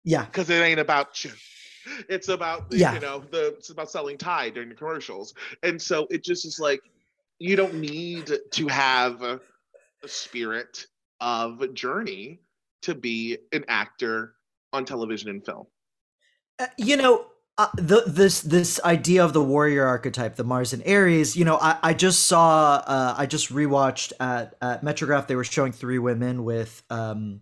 Yeah. 0.04 0.24
because 0.24 0.48
it 0.50 0.62
ain't 0.62 0.80
about 0.80 1.24
you. 1.24 1.32
It's 2.08 2.28
about 2.28 2.66
Yeah. 2.70 2.94
you 2.94 3.00
know 3.00 3.20
the 3.30 3.48
it's 3.58 3.70
about 3.70 3.90
selling 3.90 4.18
Tide 4.18 4.54
during 4.54 4.68
the 4.68 4.74
commercials, 4.74 5.34
and 5.62 5.80
so 5.80 6.06
it 6.10 6.22
just 6.22 6.44
is 6.44 6.60
like 6.60 6.82
you 7.38 7.56
don't 7.56 7.74
need 7.74 8.30
to 8.52 8.68
have 8.68 9.22
a, 9.22 9.40
a 10.04 10.08
spirit 10.08 10.86
of 11.20 11.72
journey 11.74 12.40
to 12.82 12.94
be 12.94 13.38
an 13.52 13.64
actor 13.66 14.34
on 14.72 14.84
television 14.84 15.30
and 15.30 15.44
film. 15.44 15.66
Uh, 16.58 16.66
you 16.76 16.96
know 16.96 17.29
uh, 17.60 17.68
the, 17.74 18.04
this 18.06 18.40
this 18.40 18.80
idea 18.84 19.22
of 19.22 19.34
the 19.34 19.42
warrior 19.42 19.86
archetype 19.86 20.36
the 20.36 20.44
mars 20.44 20.72
and 20.72 20.82
aries 20.86 21.36
you 21.36 21.44
know 21.44 21.58
i, 21.60 21.76
I 21.82 21.94
just 21.94 22.26
saw 22.26 22.82
uh, 22.86 23.14
i 23.18 23.26
just 23.26 23.52
rewatched 23.52 24.12
at, 24.18 24.54
at 24.62 24.82
metrograph 24.82 25.26
they 25.26 25.36
were 25.36 25.44
showing 25.44 25.72
three 25.72 25.98
women 25.98 26.44
with 26.44 26.82
um 26.88 27.40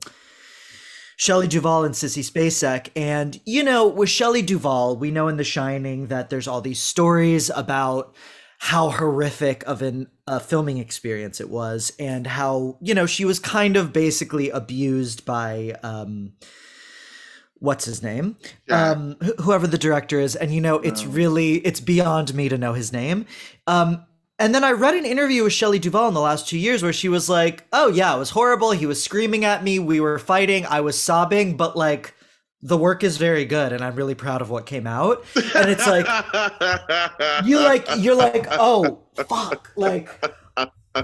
Shelley 1.17 1.49
Duvall 1.49 1.85
and 1.85 1.97
Sissy 1.97 2.23
Spacek. 2.23 2.91
And, 2.95 3.41
you 3.45 3.65
know, 3.65 3.89
with 3.89 4.09
Shelley 4.09 4.41
Duvall, 4.41 4.97
we 4.97 5.11
know 5.11 5.27
in 5.27 5.37
The 5.37 5.43
Shining 5.43 6.07
that 6.07 6.31
there's 6.31 6.47
all 6.47 6.61
these 6.61 6.81
stories 6.81 7.51
about 7.51 8.15
how 8.59 8.91
horrific 8.91 9.65
of 9.67 9.83
an 9.83 10.07
uh, 10.29 10.39
filming 10.39 10.79
experience 10.79 11.41
it 11.41 11.51
was 11.51 11.91
and 11.99 12.25
how, 12.25 12.79
you 12.81 12.95
know, 12.95 13.07
she 13.07 13.25
was 13.25 13.41
kind 13.41 13.77
of 13.77 13.93
basically 13.93 14.49
abused 14.51 15.25
by, 15.25 15.75
um, 15.83 16.35
what's 17.61 17.85
his 17.85 18.03
name? 18.03 18.37
Yeah. 18.69 18.91
Um, 18.93 19.17
wh- 19.23 19.43
whoever 19.43 19.67
the 19.67 19.79
director 19.79 20.21
is. 20.21 20.37
And, 20.37 20.55
you 20.55 20.61
know, 20.61 20.77
it's 20.77 21.05
really, 21.05 21.55
it's 21.59 21.81
beyond 21.81 22.35
me 22.35 22.49
to 22.49 22.59
know 22.59 22.73
his 22.73 22.93
name. 22.93 23.27
Um, 23.67 24.05
and 24.39 24.55
then 24.55 24.63
I 24.63 24.71
read 24.71 24.95
an 24.95 25.05
interview 25.05 25.43
with 25.45 25.53
Shelley 25.53 25.79
Duvall 25.81 26.09
in 26.09 26.15
the 26.15 26.21
last 26.21 26.49
two 26.49 26.59
years 26.59 26.83
where 26.83 26.93
she 26.93 27.09
was 27.09 27.29
like, 27.29 27.67
"Oh 27.73 27.89
yeah, 27.89 28.15
it 28.15 28.19
was 28.21 28.31
horrible. 28.31 28.71
He 28.71 28.87
was 28.87 29.03
screaming 29.03 29.45
at 29.45 29.65
me. 29.65 29.81
We 29.81 29.99
were 29.99 30.17
fighting. 30.19 30.65
I 30.65 30.81
was 30.81 30.97
sobbing, 31.03 31.57
but 31.57 31.77
like 31.77 32.15
the 32.63 32.77
work 32.79 33.03
is 33.03 33.17
very 33.17 33.45
good, 33.45 33.73
and 33.73 33.83
I'm 33.83 33.97
really 33.97 34.15
proud 34.15 34.41
of 34.41 34.49
what 34.49 34.65
came 34.65 34.87
out." 34.87 35.25
And 35.35 35.69
it's 35.69 35.87
like 35.89 36.07
you 37.45 37.59
like 37.59 37.85
you're 37.99 38.15
like, 38.15 38.47
"Oh 38.53 39.01
fuck!" 39.29 39.73
Like 39.75 40.09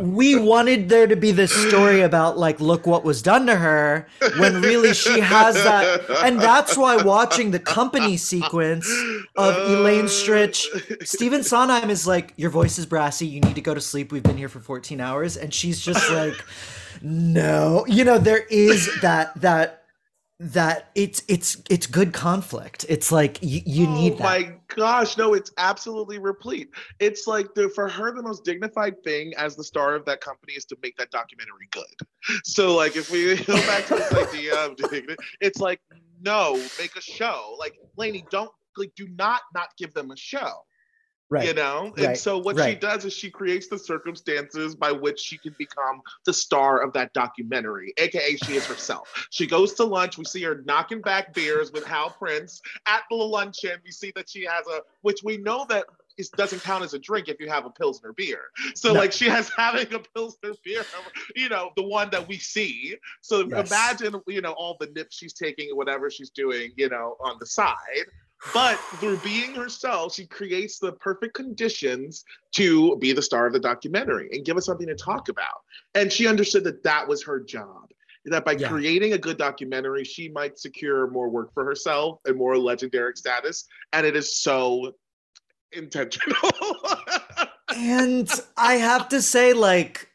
we 0.00 0.36
wanted 0.36 0.88
there 0.88 1.06
to 1.06 1.16
be 1.16 1.32
this 1.32 1.52
story 1.68 2.00
about 2.00 2.38
like 2.38 2.60
look 2.60 2.86
what 2.86 3.04
was 3.04 3.22
done 3.22 3.46
to 3.46 3.56
her 3.56 4.06
when 4.38 4.60
really 4.60 4.94
she 4.94 5.20
has 5.20 5.54
that 5.54 6.00
and 6.24 6.40
that's 6.40 6.76
why 6.76 6.96
watching 7.02 7.50
the 7.50 7.58
company 7.58 8.16
sequence 8.16 8.88
of 9.36 9.56
Elaine 9.70 10.06
Stritch 10.06 10.64
Stephen 11.06 11.42
Sondheim 11.42 11.90
is 11.90 12.06
like 12.06 12.32
your 12.36 12.50
voice 12.50 12.78
is 12.78 12.86
brassy. 12.86 13.26
You 13.26 13.40
need 13.40 13.54
to 13.54 13.60
go 13.60 13.74
to 13.74 13.80
sleep. 13.80 14.12
We've 14.12 14.22
been 14.22 14.36
here 14.36 14.48
for 14.48 14.60
14 14.60 15.00
hours. 15.00 15.36
And 15.36 15.52
she's 15.52 15.80
just 15.80 16.10
like 16.10 16.44
no. 17.02 17.84
You 17.86 18.04
know 18.04 18.18
there 18.18 18.44
is 18.50 18.88
that 19.00 19.40
that 19.40 19.83
that 20.40 20.90
it's 20.96 21.22
it's 21.28 21.62
it's 21.70 21.86
good 21.86 22.12
conflict. 22.12 22.84
It's 22.88 23.12
like 23.12 23.38
you, 23.40 23.60
you 23.64 23.86
oh 23.86 23.94
need 23.94 24.18
that. 24.18 24.24
my 24.24 24.54
gosh, 24.74 25.16
no, 25.16 25.32
it's 25.34 25.52
absolutely 25.58 26.18
replete. 26.18 26.70
It's 26.98 27.26
like 27.26 27.54
the 27.54 27.68
for 27.68 27.88
her 27.88 28.12
the 28.12 28.22
most 28.22 28.44
dignified 28.44 29.02
thing 29.04 29.32
as 29.36 29.54
the 29.54 29.62
star 29.62 29.94
of 29.94 30.04
that 30.06 30.20
company 30.20 30.54
is 30.54 30.64
to 30.66 30.76
make 30.82 30.96
that 30.96 31.10
documentary 31.10 31.68
good. 31.70 32.40
So 32.44 32.74
like 32.74 32.96
if 32.96 33.10
we 33.10 33.36
go 33.44 33.54
back 33.66 33.86
to 33.86 33.94
this 33.94 34.12
idea 34.12 34.56
of 34.56 34.76
dignity, 34.90 35.14
it's 35.40 35.60
like 35.60 35.80
no, 36.20 36.54
make 36.78 36.96
a 36.96 37.02
show. 37.02 37.56
Like 37.58 37.78
Lainey, 37.96 38.24
don't 38.30 38.50
like 38.76 38.92
do 38.96 39.06
not 39.16 39.42
not 39.54 39.68
give 39.78 39.94
them 39.94 40.10
a 40.10 40.16
show. 40.16 40.64
Right. 41.30 41.48
You 41.48 41.54
know? 41.54 41.92
And 41.96 42.06
right, 42.08 42.18
so 42.18 42.38
what 42.38 42.56
she 42.60 42.74
does 42.74 43.04
is 43.04 43.12
she 43.12 43.30
creates 43.30 43.68
the 43.68 43.78
circumstances 43.78 44.74
by 44.74 44.92
which 44.92 45.18
she 45.18 45.38
can 45.38 45.54
become 45.58 46.02
the 46.26 46.32
star 46.32 46.82
of 46.82 46.92
that 46.92 47.12
documentary, 47.12 47.92
aka 47.96 48.36
she 48.36 48.56
is 48.56 48.66
herself. 48.66 49.08
She 49.30 49.46
goes 49.46 49.74
to 49.74 49.84
lunch. 49.84 50.18
We 50.18 50.24
see 50.26 50.42
her 50.42 50.62
knocking 50.66 51.00
back 51.00 51.34
beers 51.34 51.72
with 51.72 51.86
Hal 51.86 52.10
Prince 52.10 52.60
at 52.86 53.02
the 53.10 53.16
luncheon. 53.16 53.80
We 53.84 53.90
see 53.90 54.12
that 54.16 54.28
she 54.28 54.44
has 54.44 54.66
a, 54.68 54.80
which 55.00 55.22
we 55.24 55.38
know 55.38 55.66
that 55.70 55.86
is 56.16 56.30
doesn't 56.30 56.60
count 56.60 56.84
as 56.84 56.94
a 56.94 56.98
drink 56.98 57.28
if 57.28 57.40
you 57.40 57.48
have 57.48 57.64
a 57.66 57.70
pilsner 57.70 58.12
beer. 58.12 58.42
So 58.76 58.92
No. 58.92 59.00
like 59.00 59.12
she 59.12 59.28
has 59.28 59.48
having 59.56 59.92
a 59.94 59.98
pilsner 59.98 60.52
beer, 60.64 60.86
you 61.34 61.48
know, 61.48 61.70
the 61.76 61.82
one 61.82 62.10
that 62.10 62.28
we 62.28 62.38
see. 62.38 62.96
So 63.20 63.48
Yes. 63.48 63.66
imagine, 63.66 64.20
you 64.28 64.40
know, 64.40 64.52
all 64.52 64.76
the 64.78 64.86
nips 64.94 65.16
she's 65.16 65.32
taking 65.32 65.70
and 65.70 65.76
whatever 65.76 66.10
she's 66.10 66.30
doing, 66.30 66.70
you 66.76 66.88
know, 66.88 67.16
on 67.20 67.38
the 67.40 67.46
side. 67.46 68.06
But 68.52 68.78
through 69.00 69.16
being 69.18 69.54
herself, 69.54 70.14
she 70.14 70.26
creates 70.26 70.78
the 70.78 70.92
perfect 70.92 71.34
conditions 71.34 72.24
to 72.52 72.96
be 72.96 73.12
the 73.12 73.22
star 73.22 73.46
of 73.46 73.52
the 73.52 73.60
documentary 73.60 74.28
and 74.32 74.44
give 74.44 74.56
us 74.56 74.66
something 74.66 74.86
to 74.86 74.94
talk 74.94 75.28
about. 75.28 75.62
And 75.94 76.12
she 76.12 76.26
understood 76.26 76.64
that 76.64 76.82
that 76.82 77.08
was 77.08 77.24
her 77.24 77.40
job. 77.40 77.90
That 78.26 78.44
by 78.44 78.52
Yeah. 78.52 78.68
creating 78.68 79.12
a 79.12 79.18
good 79.18 79.36
documentary, 79.38 80.04
she 80.04 80.28
might 80.28 80.58
secure 80.58 81.08
more 81.10 81.28
work 81.28 81.52
for 81.52 81.64
herself 81.64 82.20
and 82.24 82.36
more 82.36 82.56
legendary 82.56 83.12
status. 83.16 83.66
And 83.92 84.06
it 84.06 84.16
is 84.16 84.34
so 84.34 84.94
intentional. 85.72 86.50
and 87.76 88.30
I 88.56 88.74
have 88.74 89.08
to 89.10 89.20
say, 89.20 89.52
like, 89.52 90.08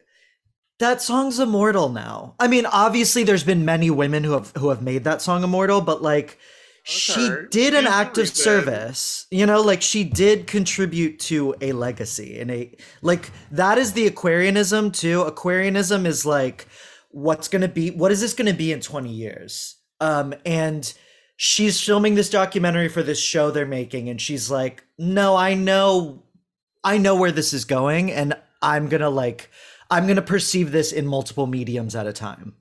that 0.80 1.02
song's 1.02 1.39
immortal 1.39 1.89
now. 1.89 2.36
I 2.39 2.48
mean, 2.48 2.65
obviously, 2.65 3.24
there's 3.24 3.44
been 3.44 3.65
many 3.65 3.89
women 3.89 4.24
who 4.24 4.32
have 4.32 4.54
who 4.58 4.70
have 4.70 4.82
made 4.82 5.04
that 5.04 5.22
song 5.22 5.44
immortal, 5.44 5.82
but 5.82 6.02
like, 6.02 6.39
she 6.84 7.30
did 7.52 7.74
an 7.74 7.88
act 7.88 8.18
of 8.18 8.30
service. 8.30 9.28
You 9.32 9.46
know, 9.46 9.62
like 9.62 9.82
she 9.82 10.04
did 10.04 10.48
contribute 10.48 11.20
to 11.22 11.56
a 11.62 11.72
legacy 11.72 12.39
and 12.39 12.52
a 12.52 12.76
like 13.02 13.32
that 13.52 13.78
is 13.78 13.94
the 13.94 14.08
Aquarianism 14.08 14.92
too. 14.92 15.22
Aquarianism 15.22 16.06
is 16.06 16.26
like, 16.26 16.68
what's 17.10 17.48
gonna 17.48 17.68
be? 17.68 17.92
What 17.92 18.12
is 18.12 18.22
this 18.22 18.34
gonna 18.34 18.54
be 18.54 18.72
in 18.72 18.82
twenty 18.82 19.12
years? 19.12 19.78
Um, 20.02 20.34
and 20.46 20.92
she's 21.36 21.82
filming 21.82 22.15
this 22.15 22.30
documentary 22.30 22.88
for 22.88 23.04
this 23.04 23.20
show 23.20 23.52
they're 23.52 23.65
making, 23.65 24.10
and 24.10 24.20
she's 24.20 24.50
like, 24.50 24.84
no, 24.98 25.36
I 25.36 25.54
know 25.54 26.24
I 26.84 26.98
know 26.98 27.15
where 27.15 27.32
this 27.32 27.54
is 27.54 27.65
going 27.65 28.12
and 28.12 28.36
I'm 28.62 28.88
going 28.88 29.02
to 29.02 29.10
like 29.10 29.50
I'm 29.92 30.06
going 30.06 30.18
to 30.18 30.22
perceive 30.22 30.72
this 30.72 30.92
in 30.92 31.08
multiple 31.08 31.48
mediums 31.48 31.96
at 31.96 32.06
a 32.08 32.13
time. 32.13 32.54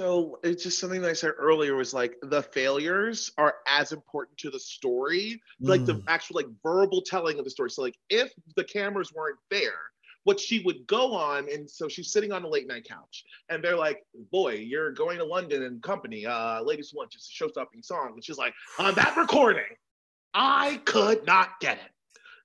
Also, 0.00 0.38
it's 0.44 0.62
just 0.62 0.78
something 0.78 1.02
that 1.02 1.10
I 1.10 1.14
said 1.14 1.32
earlier 1.38 1.74
was 1.74 1.92
like 1.92 2.14
the 2.22 2.42
failures 2.42 3.32
are 3.36 3.56
as 3.66 3.90
important 3.90 4.38
to 4.38 4.50
the 4.50 4.60
story, 4.60 5.42
like 5.60 5.84
the 5.86 5.94
Mm. 5.94 6.04
actual 6.06 6.36
like 6.36 6.46
verbal 6.62 7.02
telling 7.02 7.38
of 7.38 7.44
the 7.44 7.50
story. 7.50 7.70
So 7.70 7.82
like 7.82 7.98
if 8.08 8.32
the 8.54 8.62
cameras 8.62 9.12
weren't 9.12 9.38
there, 9.50 9.90
what 10.22 10.38
she 10.38 10.60
would 10.60 10.86
go 10.86 11.14
on, 11.14 11.50
and 11.52 11.68
so 11.68 11.88
she's 11.88 12.12
sitting 12.12 12.30
on 12.30 12.44
a 12.44 12.48
late 12.48 12.68
night 12.68 12.84
couch, 12.84 13.24
and 13.48 13.62
they're 13.62 13.76
like, 13.76 14.04
"Boy, 14.30 14.54
you're 14.54 14.92
going 14.92 15.18
to 15.18 15.24
London 15.24 15.64
and 15.64 15.82
company. 15.82 16.26
Uh, 16.26 16.62
ladies 16.62 16.92
lunch 16.94 17.16
is 17.16 17.28
a 17.28 17.32
show-stopping 17.32 17.82
song." 17.82 18.12
And 18.14 18.24
she's 18.24 18.38
like, 18.38 18.54
"On 18.78 18.94
that 18.94 19.16
recording, 19.16 19.76
I 20.32 20.80
could 20.84 21.26
not 21.26 21.58
get 21.60 21.78
it." 21.78 21.90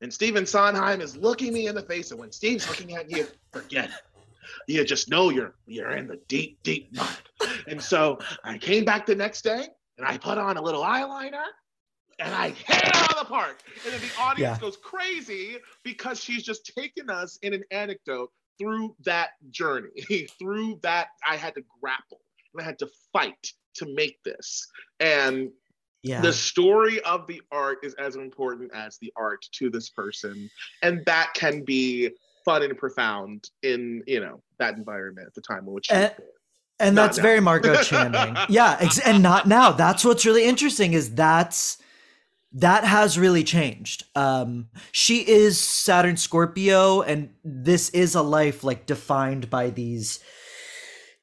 And 0.02 0.12
Stephen 0.12 0.46
Sondheim 0.48 1.02
is 1.02 1.16
looking 1.18 1.54
me 1.54 1.68
in 1.68 1.76
the 1.76 1.84
face, 1.84 2.10
and 2.10 2.20
when 2.20 2.32
Steve's 2.32 2.68
looking 2.68 2.96
at 2.96 3.12
you, 3.12 3.28
forget 3.52 3.89
it. 3.89 4.12
You 4.67 4.84
just 4.84 5.10
know 5.10 5.29
you're 5.29 5.56
you're 5.65 5.91
in 5.91 6.08
the 6.08 6.19
deep, 6.27 6.62
deep 6.63 6.93
mud. 6.95 7.17
And 7.67 7.82
so 7.82 8.19
I 8.43 8.58
came 8.58 8.86
back 8.86 9.06
the 9.06 9.15
next 9.15 9.43
day, 9.43 9.67
and 9.97 10.08
I 10.08 10.17
put 10.17 10.38
on 10.38 10.58
a 10.58 10.62
little 10.62 10.82
eyeliner, 10.84 11.43
and 12.19 12.34
I 12.34 12.49
hit 12.49 12.77
it 12.84 12.95
out 12.95 13.12
of 13.13 13.19
the 13.19 13.25
park. 13.25 13.62
And 13.86 13.93
then 13.93 14.01
the 14.01 14.12
audience 14.21 14.58
Yeah. 14.58 14.60
goes 14.60 14.77
crazy 14.77 15.58
because 15.84 16.21
she's 16.23 16.43
just 16.43 16.71
taken 16.75 17.10
us 17.10 17.38
in 17.41 17.53
an 17.53 17.63
anecdote 17.71 18.32
through 18.60 18.95
that 19.03 19.32
journey, 19.49 20.27
through 20.39 20.79
that 20.84 21.08
I 21.27 21.36
had 21.38 21.56
to 21.56 21.63
grapple 21.82 22.21
and 22.53 22.62
I 22.62 22.65
had 22.65 22.79
to 22.79 22.89
fight 23.12 23.51
to 23.75 23.93
make 23.93 24.21
this. 24.23 24.67
And 24.99 25.51
Yeah. 26.03 26.21
the 26.21 26.34
story 26.34 27.01
of 27.01 27.25
the 27.27 27.41
art 27.51 27.79
is 27.84 27.93
as 27.95 28.15
important 28.15 28.71
as 28.73 28.97
the 28.99 29.12
art 29.15 29.45
to 29.53 29.69
this 29.69 29.89
person 29.89 30.49
and 30.82 31.03
that 31.06 31.34
can 31.34 31.63
be 31.63 32.12
fun 32.45 32.63
and 32.63 32.77
profound 32.77 33.49
in 33.62 34.03
you 34.08 34.19
know 34.19 34.41
that 34.60 34.75
environment 34.77 35.27
at 35.27 35.34
the 35.34 35.41
time 35.41 35.60
in 35.67 35.73
which 35.73 35.91
Eh, 35.91 36.10
and 36.79 36.95
not 36.95 37.03
that's 37.08 37.17
now. 37.17 37.23
very 37.23 37.39
Margo 37.39 37.75
Channing. 37.84 38.36
yeah, 38.49 38.77
ex- 38.79 38.99
and 38.99 39.21
not 39.23 39.47
now. 39.47 39.71
That's 39.71 40.03
what's 40.06 40.25
really 40.25 40.45
interesting 40.45 40.93
is 40.93 41.13
that's 41.13 41.77
that 42.56 42.84
has 42.84 43.17
really 43.17 43.43
changed. 43.43 44.03
Um 44.15 44.69
she 44.91 45.19
is 45.27 45.60
Saturn 45.60 46.17
Scorpio 46.17 47.01
and 47.01 47.29
this 47.43 47.89
is 47.89 48.15
a 48.15 48.21
life 48.21 48.63
like 48.63 48.86
defined 48.86 49.49
by 49.49 49.69
these 49.69 50.19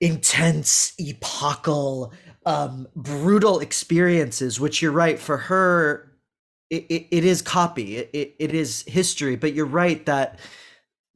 intense 0.00 0.92
epochal 0.98 2.12
um 2.46 2.88
brutal 2.96 3.60
experiences 3.60 4.58
which 4.58 4.80
you're 4.80 4.90
right 4.92 5.18
for 5.18 5.36
her 5.36 6.10
it, 6.70 6.86
it, 6.88 7.06
it 7.10 7.24
is 7.24 7.42
copy 7.42 7.96
it, 7.98 8.08
it, 8.14 8.34
it 8.38 8.54
is 8.54 8.82
history 8.86 9.36
but 9.36 9.52
you're 9.52 9.66
right 9.66 10.06
that 10.06 10.38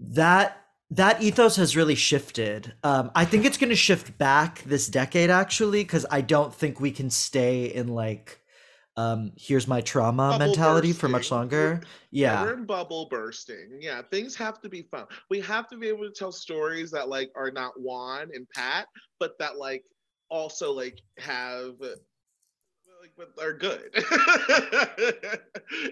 that 0.01 0.61
that 0.91 1.23
ethos 1.23 1.57
has 1.57 1.77
really 1.77 1.95
shifted. 1.95 2.75
Um 2.83 3.11
i 3.15 3.25
think 3.25 3.45
it's 3.45 3.57
going 3.59 3.71
to 3.71 3.77
shift 3.77 4.17
back 4.19 4.63
this 4.65 4.87
decade 4.89 5.31
actually 5.31 5.83
because 5.83 6.07
i 6.11 6.21
don't 6.21 6.55
think 6.55 6.81
we 6.81 6.91
can 6.91 7.11
stay 7.11 7.67
in 7.67 7.89
like 7.89 8.41
um 8.97 9.33
here's 9.37 9.67
my 9.67 9.81
trauma 9.81 10.31
Bubble 10.31 10.47
mentality 10.47 10.93
for 10.93 11.09
much 11.09 11.31
longer. 11.31 11.57
We're- 11.75 11.81
yeah. 12.13 12.43
we're 12.45 12.55
in 12.55 12.65
bubble 12.65 13.09
bursting. 13.11 13.79
Yeah 13.81 14.03
things 14.11 14.37
have 14.37 14.61
to 14.61 14.69
be 14.69 14.83
fun. 14.83 15.07
We 15.31 15.41
have 15.41 15.69
to 15.71 15.77
be 15.77 15.89
able 15.89 16.05
to 16.05 16.13
tell 16.13 16.31
stories 16.31 16.91
that 16.93 17.09
like 17.09 17.31
are 17.35 17.51
not 17.51 17.73
juan 17.81 18.29
and 18.33 18.47
pat 18.55 18.87
but 19.19 19.33
that 19.41 19.57
like 19.57 19.83
also 20.31 20.71
like 20.73 21.01
have 21.19 21.75
are 23.41 23.53
good. 23.53 23.91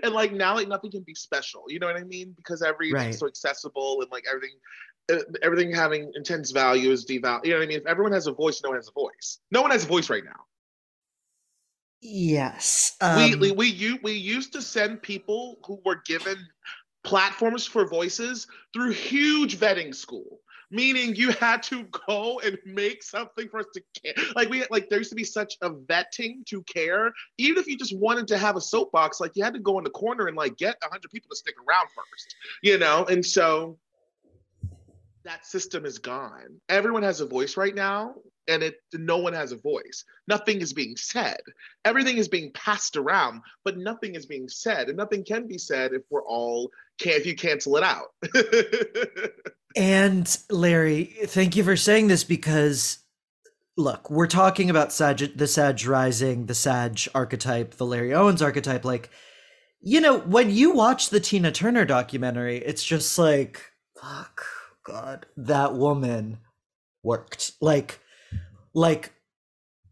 And 0.03 0.13
like 0.15 0.33
now 0.33 0.55
like 0.55 0.69
nothing 0.69 0.91
can 0.91 1.03
be 1.03 1.15
special 1.15 1.65
you 1.69 1.79
know 1.79 1.87
what 1.87 1.97
i 1.97 2.05
mean? 2.05 2.33
Because 2.37 2.63
everything's 2.63 2.95
Right. 3.05 3.15
so 3.15 3.27
accessible 3.27 4.01
and 4.03 4.11
like 4.11 4.25
everything 4.29 4.57
everything 5.43 5.73
having 5.73 6.13
intense 6.15 6.51
value 6.51 6.91
is 6.91 7.05
devalued 7.05 7.45
you 7.45 7.51
know 7.53 7.59
what 7.59 7.65
i 7.65 7.67
mean? 7.67 7.79
If 7.79 7.87
everyone 7.87 8.13
has 8.13 8.27
a 8.27 8.33
voice 8.33 8.61
no 8.63 8.71
one 8.71 8.79
has 8.79 8.89
a 8.89 8.93
voice. 8.93 9.39
No 9.51 9.63
one 9.63 9.71
has 9.71 9.85
a 9.85 9.87
voice 9.89 10.11
right 10.11 10.25
now. 10.25 10.41
Yes 12.01 12.97
we, 13.17 13.35
um, 13.35 13.41
we 13.41 13.51
we 13.53 13.67
u- 13.69 13.99
we 14.03 14.13
used 14.13 14.53
to 14.55 14.63
send 14.63 15.03
people 15.03 15.59
who 15.67 15.81
were 15.85 16.03
given 16.05 16.37
platforms 17.05 17.67
for 17.67 17.87
voices 17.87 18.47
through 18.73 18.93
huge 18.93 19.59
vetting 19.59 19.95
school 19.95 20.41
meaning 20.73 21.15
you 21.15 21.31
had 21.33 21.63
to 21.65 21.85
go 22.07 22.41
and 22.41 22.59
make 22.65 23.03
something 23.03 23.49
for 23.49 23.61
us 23.61 23.67
to 23.75 23.83
care. 24.03 24.15
Like 24.35 24.49
we 24.49 24.65
like 24.71 24.89
there 24.89 24.99
used 24.99 25.11
to 25.11 25.17
be 25.17 25.25
such 25.25 25.57
a 25.63 25.71
vetting 25.71 26.45
to 26.47 26.63
care. 26.63 27.13
Even 27.39 27.61
if 27.61 27.69
you 27.69 27.79
just 27.79 27.97
wanted 27.97 28.27
to 28.29 28.39
have 28.39 28.57
a 28.57 28.61
soapbox 28.61 29.21
like 29.21 29.33
you 29.37 29.45
had 29.45 29.55
to 29.55 29.61
go 29.61 29.79
in 29.79 29.85
the 29.85 29.91
corner 29.91 30.27
and 30.27 30.37
like 30.37 30.57
get 30.57 30.77
100 30.81 31.11
people 31.11 31.29
to 31.31 31.37
stick 31.37 31.55
around 31.69 31.87
first 31.95 32.33
you 32.63 32.79
know? 32.79 33.05
And 33.05 33.25
so 33.25 33.79
that 35.25 35.47
system 35.47 35.85
is 35.85 35.99
gone. 35.99 36.61
Everyone 36.69 37.03
has 37.03 37.21
a 37.21 37.27
voice 37.27 37.57
right 37.57 37.75
now 37.75 38.15
and 38.49 38.63
it 38.63 38.77
no 38.93 39.19
one 39.19 39.35
has 39.35 39.53
a 39.53 39.57
voice. 39.57 40.05
Nothing 40.27 40.61
is 40.61 40.73
being 40.73 40.97
said. 40.97 41.41
Everything 41.85 42.17
is 42.17 42.29
being 42.29 42.51
passed 42.53 42.97
around, 42.97 43.43
but 43.65 43.79
nothing 43.79 44.17
is 44.17 44.27
being 44.27 44.49
said, 44.49 44.89
and 44.89 44.97
nothing 44.97 45.25
can 45.25 45.47
be 45.47 45.59
said 45.59 45.93
if 45.93 46.03
we're 46.11 46.25
all 46.25 46.71
can 46.99 47.13
if 47.13 47.27
you 47.27 47.37
cancel 47.37 47.77
it 47.77 47.85
out. 47.85 48.09
And 49.77 50.37
Larry, 50.51 51.05
thank 51.27 51.57
you 51.57 51.65
for 51.65 51.77
saying 51.77 52.09
this 52.09 52.25
because 52.25 52.99
look, 53.77 54.11
we're 54.11 54.27
talking 54.27 54.71
about 54.71 54.93
Sag 54.93 55.37
the 55.37 55.47
Sag 55.47 55.85
rising, 55.87 56.47
the 56.47 56.55
Sag 56.55 57.01
archetype, 57.15 57.75
the 57.75 57.87
Larry 57.87 58.13
Owens 58.13 58.43
archetype. 58.43 58.85
Like, 58.85 59.11
you 59.81 60.01
know, 60.01 60.19
when 60.19 60.51
you 60.51 60.73
watch 60.73 61.11
the 61.11 61.21
Tina 61.21 61.51
Turner 61.51 61.85
documentary, 61.85 62.59
it's 62.59 62.85
just 62.85 63.19
like, 63.19 63.73
fuck, 64.01 64.45
god, 64.85 65.27
that 65.37 65.75
woman 65.75 66.39
worked. 67.03 67.53
Like 67.61 68.01
like 68.75 69.13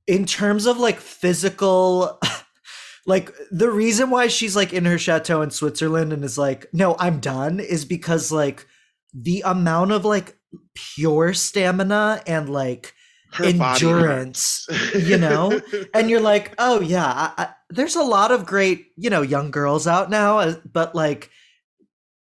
in 0.07 0.27
terms 0.27 0.67
of 0.67 0.79
like 0.79 0.99
physical 0.99 2.19
like 3.07 3.33
the 3.51 3.71
reason 3.71 4.11
why 4.11 4.27
she's 4.27 4.57
like 4.57 4.73
in 4.73 4.85
her 4.85 4.99
chateau 4.99 5.43
in 5.43 5.51
Switzerland 5.51 6.13
and 6.13 6.25
is 6.25 6.39
like, 6.39 6.67
no, 6.73 6.97
I'm 6.99 7.21
done 7.21 7.61
is 7.61 7.85
because 7.85 8.31
like 8.31 8.67
the 9.15 9.43
amount 9.45 9.93
of 9.93 10.05
like 10.05 10.37
pure 10.75 11.35
stamina 11.35 12.23
and 12.27 12.49
like 12.49 12.95
Her 13.33 13.45
endurance, 13.45 14.67
you 14.95 15.17
know? 15.19 15.61
and 15.95 16.11
you're 16.11 16.21
like, 16.21 16.55
oh 16.59 16.81
yeah, 16.81 17.07
I, 17.07 17.33
I, 17.45 17.49
there's 17.71 17.97
a 17.97 18.03
lot 18.03 18.33
of 18.33 18.47
great, 18.47 18.87
you 18.97 19.11
know, 19.11 19.23
young 19.23 19.51
girls 19.51 19.87
out 19.87 20.11
now, 20.11 20.39
uh, 20.41 20.55
but 20.73 20.95
like 20.95 21.31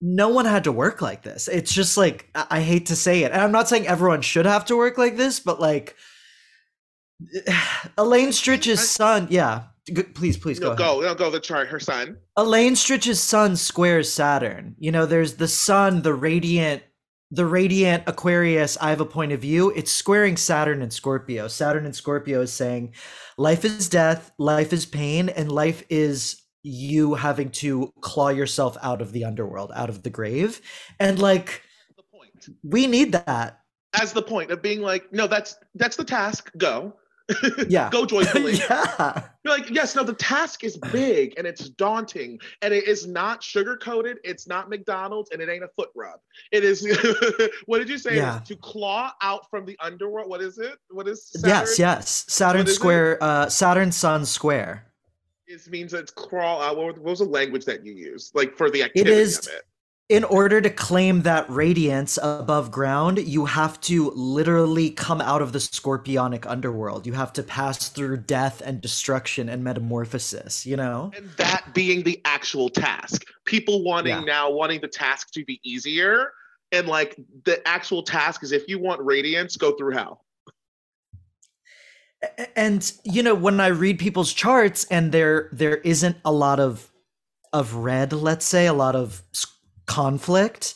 no 0.00 0.28
one 0.28 0.46
had 0.46 0.64
to 0.64 0.72
work 0.72 1.02
like 1.02 1.22
this. 1.22 1.48
It's 1.48 1.72
just 1.72 1.96
like 1.96 2.30
I, 2.34 2.46
I 2.50 2.60
hate 2.60 2.86
to 2.86 2.96
say 2.96 3.22
it, 3.24 3.32
and 3.32 3.40
I'm 3.40 3.52
not 3.52 3.68
saying 3.68 3.86
everyone 3.86 4.22
should 4.22 4.46
have 4.46 4.64
to 4.66 4.76
work 4.76 4.96
like 4.98 5.16
this, 5.16 5.40
but 5.40 5.60
like 5.60 5.96
Elaine 7.98 8.28
Stritch's 8.30 8.88
son, 8.88 9.28
yeah. 9.30 9.64
G- 9.86 10.02
Please, 10.02 10.36
please 10.36 10.58
go. 10.58 10.66
no, 10.68 10.72
ahead. 10.72 10.78
go, 10.78 11.00
no, 11.00 11.14
go 11.14 11.30
the 11.30 11.40
chart. 11.40 11.68
Her 11.68 11.80
son. 11.80 12.16
Elaine 12.36 12.74
Stritch's 12.74 13.20
sun 13.20 13.56
squares 13.56 14.12
Saturn. 14.12 14.74
You 14.78 14.92
know, 14.92 15.06
there's 15.06 15.34
the 15.34 15.48
sun, 15.48 16.02
the 16.02 16.14
radiant, 16.14 16.82
the 17.30 17.46
radiant 17.46 18.04
Aquarius. 18.06 18.76
I 18.80 18.90
have 18.90 19.00
a 19.00 19.06
point 19.06 19.32
of 19.32 19.40
view. 19.40 19.70
It's 19.70 19.90
squaring 19.92 20.36
Saturn 20.36 20.82
and 20.82 20.92
Scorpio. 20.92 21.48
Saturn 21.48 21.86
and 21.86 21.94
Scorpio 21.96 22.40
is 22.42 22.52
saying, 22.52 22.94
life 23.38 23.64
is 23.64 23.88
death, 23.88 24.32
life 24.38 24.72
is 24.72 24.84
pain, 24.86 25.28
and 25.28 25.50
life 25.50 25.82
is 25.88 26.40
you 26.62 27.14
having 27.14 27.48
to 27.50 27.90
claw 28.02 28.28
yourself 28.28 28.76
out 28.82 29.00
of 29.00 29.12
the 29.12 29.24
underworld, 29.24 29.72
out 29.74 29.88
of 29.88 30.02
the 30.02 30.10
grave. 30.10 30.60
And 30.98 31.18
like, 31.18 31.62
The 31.96 32.02
point. 32.12 32.48
we 32.62 32.86
need 32.86 33.12
that. 33.12 33.60
As 33.94 34.12
the 34.12 34.22
point 34.22 34.50
of 34.50 34.60
being 34.62 34.82
like, 34.82 35.12
no, 35.12 35.26
that's 35.26 35.56
that's 35.74 35.96
the 35.96 36.04
task. 36.04 36.50
Go. 36.58 36.94
Yeah. 37.68 37.88
go 37.90 38.04
joyfully. 38.06 38.52
yeah. 38.70 39.22
You're 39.44 39.56
like, 39.58 39.70
yes, 39.70 39.94
no, 39.96 40.02
the 40.04 40.12
task 40.14 40.64
is 40.64 40.76
big 40.92 41.34
and 41.38 41.46
it's 41.46 41.68
daunting 41.70 42.38
and 42.62 42.74
it 42.74 42.86
is 42.86 43.06
not 43.06 43.42
sugar 43.42 43.76
coated. 43.76 44.18
It's 44.24 44.46
not 44.46 44.68
McDonald's 44.68 45.30
and 45.30 45.40
it 45.40 45.48
ain't 45.48 45.64
a 45.64 45.68
foot 45.76 45.90
rub. 45.94 46.20
It 46.52 46.64
is, 46.64 46.86
what 47.66 47.78
did 47.78 47.88
you 47.88 47.98
say? 47.98 48.16
Yeah. 48.16 48.40
to 48.46 48.56
claw 48.56 49.12
out 49.22 49.48
from 49.50 49.64
the 49.66 49.76
underworld. 49.80 50.28
What 50.28 50.40
is 50.42 50.58
it? 50.58 50.76
What 50.90 51.08
is 51.08 51.30
Yes, 51.44 51.76
Saturn? 51.76 51.96
yes. 51.98 52.24
Saturn 52.28 52.66
is 52.66 52.72
it? 52.72 52.74
square, 52.74 53.18
uh, 53.22 53.48
Saturn 53.48 53.92
sun 53.92 54.24
square. 54.26 54.86
It 55.46 55.68
means 55.68 55.94
it's 55.94 56.12
crawl 56.12 56.62
out. 56.62 56.76
What 56.76 56.98
was 57.02 57.18
the 57.18 57.24
language 57.24 57.64
that 57.64 57.84
you 57.84 57.92
use? 57.92 58.30
Like 58.34 58.56
for 58.56 58.70
the 58.70 58.82
activity 58.84 59.10
is- 59.16 59.38
of 59.38 59.52
it. 59.54 59.62
In 60.10 60.24
order 60.24 60.60
to 60.60 60.68
claim 60.68 61.22
that 61.22 61.48
radiance 61.48 62.18
above 62.20 62.72
ground, 62.72 63.20
you 63.20 63.44
have 63.44 63.80
to 63.80 64.10
literally 64.10 64.90
come 64.90 65.20
out 65.20 65.40
of 65.40 65.52
the 65.52 65.60
scorpionic 65.60 66.44
underworld. 66.46 67.06
You 67.06 67.12
have 67.12 67.32
to 67.34 67.44
pass 67.44 67.88
through 67.88 68.16
death 68.16 68.60
and 68.60 68.80
destruction 68.80 69.48
and 69.48 69.62
metamorphosis, 69.62 70.66
you 70.66 70.76
know? 70.76 71.12
And 71.16 71.30
that 71.36 71.72
being 71.74 72.02
the 72.02 72.20
actual 72.24 72.68
task. 72.68 73.24
People 73.44 73.84
wanting 73.84 74.16
Yeah. 74.16 74.24
now 74.24 74.50
wanting 74.50 74.80
the 74.80 74.88
task 74.88 75.30
to 75.34 75.44
be 75.44 75.60
easier. 75.62 76.32
And 76.72 76.88
like 76.88 77.14
the 77.44 77.66
actual 77.66 78.02
task 78.02 78.42
is 78.42 78.50
if 78.50 78.66
you 78.66 78.80
want 78.80 79.00
radiance, 79.02 79.56
go 79.56 79.76
through 79.76 79.92
hell. 79.92 80.24
And 82.56 82.92
you 83.04 83.22
know, 83.22 83.36
when 83.36 83.60
I 83.60 83.68
read 83.68 84.00
people's 84.00 84.32
charts 84.32 84.84
and 84.90 85.12
there 85.12 85.48
there 85.52 85.76
isn't 85.76 86.16
a 86.24 86.32
lot 86.32 86.58
of 86.58 86.90
of 87.52 87.74
red, 87.74 88.12
let's 88.12 88.44
say, 88.44 88.66
a 88.66 88.72
lot 88.72 88.94
of 88.94 89.22
conflict, 89.90 90.74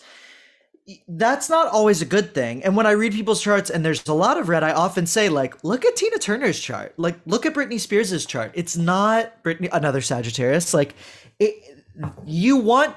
that's 1.09 1.49
not 1.49 1.69
always 1.69 2.03
a 2.03 2.05
good 2.05 2.35
thing. 2.35 2.63
And 2.65 2.77
when 2.77 2.87
I 2.87 2.91
read 2.91 3.13
people's 3.13 3.41
charts 3.41 3.71
and 3.71 3.85
there's 3.85 4.07
a 4.07 4.13
lot 4.13 4.37
of 4.37 4.49
red, 4.49 4.63
I 4.63 4.73
often 4.73 5.07
say 5.07 5.29
like, 5.29 5.63
look 5.63 5.85
at 5.85 5.97
Tina 5.97 6.19
Turner's 6.19 6.61
chart. 6.61 6.93
Like 6.99 7.19
look 7.25 7.47
at 7.47 7.55
Britney 7.55 7.81
Spears' 7.81 8.27
chart. 8.27 8.51
It's 8.55 8.77
not 8.77 9.43
Britney 9.45 9.69
another 9.73 10.01
Sagittarius. 10.01 10.75
Like 10.75 10.95
it, 11.39 11.55
you 12.27 12.57
want 12.57 12.95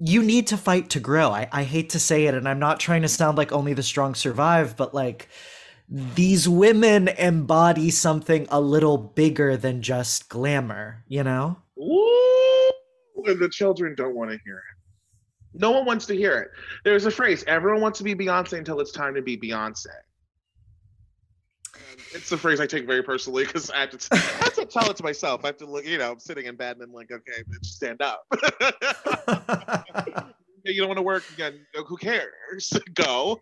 you 0.00 0.22
need 0.22 0.48
to 0.48 0.56
fight 0.56 0.90
to 0.90 1.00
grow. 1.00 1.30
I, 1.30 1.48
I 1.52 1.62
hate 1.62 1.90
to 1.90 2.00
say 2.00 2.24
it, 2.26 2.34
and 2.34 2.48
I'm 2.48 2.58
not 2.58 2.80
trying 2.80 3.02
to 3.02 3.08
sound 3.08 3.36
like 3.36 3.52
only 3.52 3.74
the 3.74 3.82
strong 3.82 4.14
survive, 4.14 4.76
but 4.76 4.94
like 4.94 5.28
these 5.88 6.48
women 6.48 7.08
embody 7.08 7.90
something 7.90 8.46
a 8.50 8.60
little 8.60 8.96
bigger 8.96 9.56
than 9.56 9.82
just 9.82 10.28
glamour, 10.28 11.04
you 11.06 11.22
know? 11.22 11.58
Ooh, 11.78 12.70
and 13.26 13.38
the 13.38 13.50
children 13.50 13.94
don't 13.94 14.14
want 14.14 14.30
to 14.30 14.38
hear 14.44 14.56
it. 14.56 14.79
No 15.54 15.70
one 15.70 15.84
wants 15.84 16.06
to 16.06 16.14
hear 16.14 16.38
it. 16.38 16.50
There's 16.84 17.06
a 17.06 17.10
phrase: 17.10 17.44
everyone 17.46 17.80
wants 17.80 17.98
to 17.98 18.04
be 18.04 18.14
Beyonce 18.14 18.58
until 18.58 18.80
it's 18.80 18.92
time 18.92 19.14
to 19.14 19.22
be 19.22 19.36
Beyonce. 19.36 19.86
And 21.74 22.00
it's 22.14 22.30
a 22.32 22.38
phrase 22.38 22.60
I 22.60 22.66
take 22.66 22.86
very 22.86 23.02
personally 23.02 23.44
because 23.44 23.70
I 23.70 23.80
have 23.80 23.90
to, 23.90 24.08
I 24.12 24.16
have 24.16 24.54
to 24.54 24.66
tell 24.66 24.90
it 24.90 24.96
to 24.96 25.02
myself. 25.02 25.44
I 25.44 25.48
have 25.48 25.56
to 25.58 25.66
look, 25.66 25.86
you 25.86 25.98
know, 25.98 26.12
I'm 26.12 26.18
sitting 26.18 26.46
in 26.46 26.56
bed 26.56 26.76
and 26.76 26.84
I'm 26.84 26.92
like, 26.92 27.10
okay, 27.10 27.42
bitch, 27.42 27.66
stand 27.66 28.02
up. 28.02 28.24
you 30.64 30.80
don't 30.80 30.88
want 30.88 30.98
to 30.98 31.02
work 31.02 31.24
again. 31.32 31.60
Who 31.86 31.96
cares? 31.96 32.72
Go. 32.94 33.40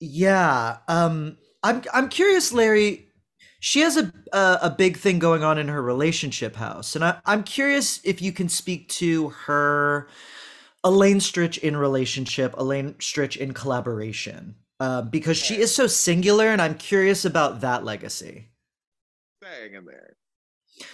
yeah. 0.00 0.78
Um 0.88 1.36
I'm 1.62 1.82
I'm 1.92 2.08
curious, 2.08 2.52
Larry. 2.52 3.06
She 3.62 3.80
has 3.80 3.98
a, 3.98 4.10
a 4.32 4.58
a 4.62 4.70
big 4.70 4.96
thing 4.96 5.18
going 5.18 5.44
on 5.44 5.58
in 5.58 5.68
her 5.68 5.82
relationship 5.82 6.56
house, 6.56 6.96
and 6.96 7.04
I, 7.04 7.20
I'm 7.26 7.42
curious 7.42 8.00
if 8.04 8.22
you 8.22 8.32
can 8.32 8.48
speak 8.48 8.88
to 8.88 9.28
her 9.30 10.08
Elaine 10.84 11.18
Stritch 11.18 11.58
in 11.58 11.76
relationship, 11.76 12.54
Elaine 12.56 12.94
Stritch 12.94 13.36
in 13.36 13.52
collaboration, 13.52 14.54
uh, 14.78 15.02
because 15.02 15.36
she 15.36 15.58
is 15.58 15.74
so 15.74 15.86
singular, 15.86 16.48
and 16.48 16.60
I'm 16.60 16.74
curious 16.74 17.24
about 17.24 17.60
that 17.60 17.84
legacy. 17.84 18.48
Staying 19.42 19.74
in 19.74 19.84
there. 19.84 20.16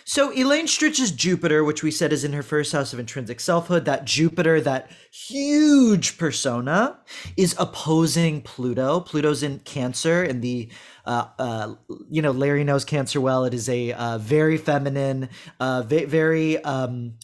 So 0.04 0.32
Elaine 0.32 0.66
Stritch's 0.66 1.10
Jupiter, 1.10 1.62
which 1.64 1.82
we 1.82 1.90
said 1.90 2.12
is 2.12 2.24
in 2.24 2.32
her 2.32 2.42
first 2.42 2.72
house 2.72 2.92
of 2.92 2.98
intrinsic 2.98 3.40
selfhood, 3.40 3.84
that 3.84 4.04
Jupiter, 4.04 4.60
that 4.60 4.90
huge 5.12 6.18
persona, 6.18 6.98
is 7.36 7.54
opposing 7.58 8.42
Pluto. 8.42 9.00
Pluto's 9.00 9.42
in 9.42 9.60
Cancer, 9.60 10.22
and 10.22 10.42
the 10.42 10.68
uh, 11.04 11.26
uh, 11.38 11.74
you 12.10 12.22
know 12.22 12.32
Larry 12.32 12.64
knows 12.64 12.84
Cancer 12.84 13.20
well. 13.20 13.44
It 13.44 13.54
is 13.54 13.68
a 13.68 13.92
uh, 13.92 14.18
very 14.18 14.56
feminine, 14.56 15.28
uh, 15.60 15.82
ve- 15.82 16.04
very 16.04 16.62
um, 16.64 17.14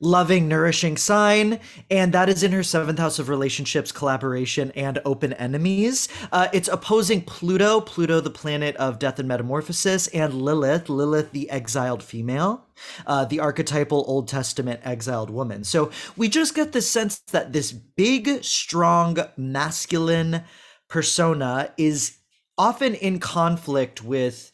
loving, 0.00 0.46
nourishing 0.46 0.96
sign, 0.96 1.58
and 1.90 2.12
that 2.12 2.28
is 2.28 2.42
in 2.42 2.52
her 2.52 2.62
seventh 2.62 2.98
house 2.98 3.18
of 3.18 3.28
relationships, 3.28 3.90
collaboration, 3.92 4.70
and 4.76 5.00
open 5.04 5.32
enemies. 5.34 6.08
Uh, 6.32 6.48
it's 6.52 6.68
opposing 6.68 7.22
Pluto, 7.22 7.80
Pluto, 7.80 8.20
the 8.20 8.30
planet 8.30 8.76
of 8.76 8.98
death 8.98 9.18
and 9.18 9.28
metamorphosis, 9.28 10.06
and 10.08 10.34
Lilith, 10.34 10.88
Lilith, 10.88 11.32
the 11.32 11.48
exiled 11.48 12.02
female, 12.02 12.66
uh, 13.06 13.24
the 13.24 13.40
archetypal 13.40 14.04
Old 14.06 14.28
Testament 14.28 14.80
exiled 14.84 15.30
woman. 15.30 15.64
So 15.64 15.90
we 16.16 16.28
just 16.28 16.54
get 16.54 16.72
the 16.72 16.82
sense 16.82 17.18
that 17.32 17.52
this 17.52 17.72
big, 17.72 18.44
strong, 18.44 19.16
masculine 19.36 20.42
persona 20.88 21.72
is 21.78 22.18
often 22.58 22.94
in 22.94 23.18
conflict 23.18 24.04
with 24.04 24.50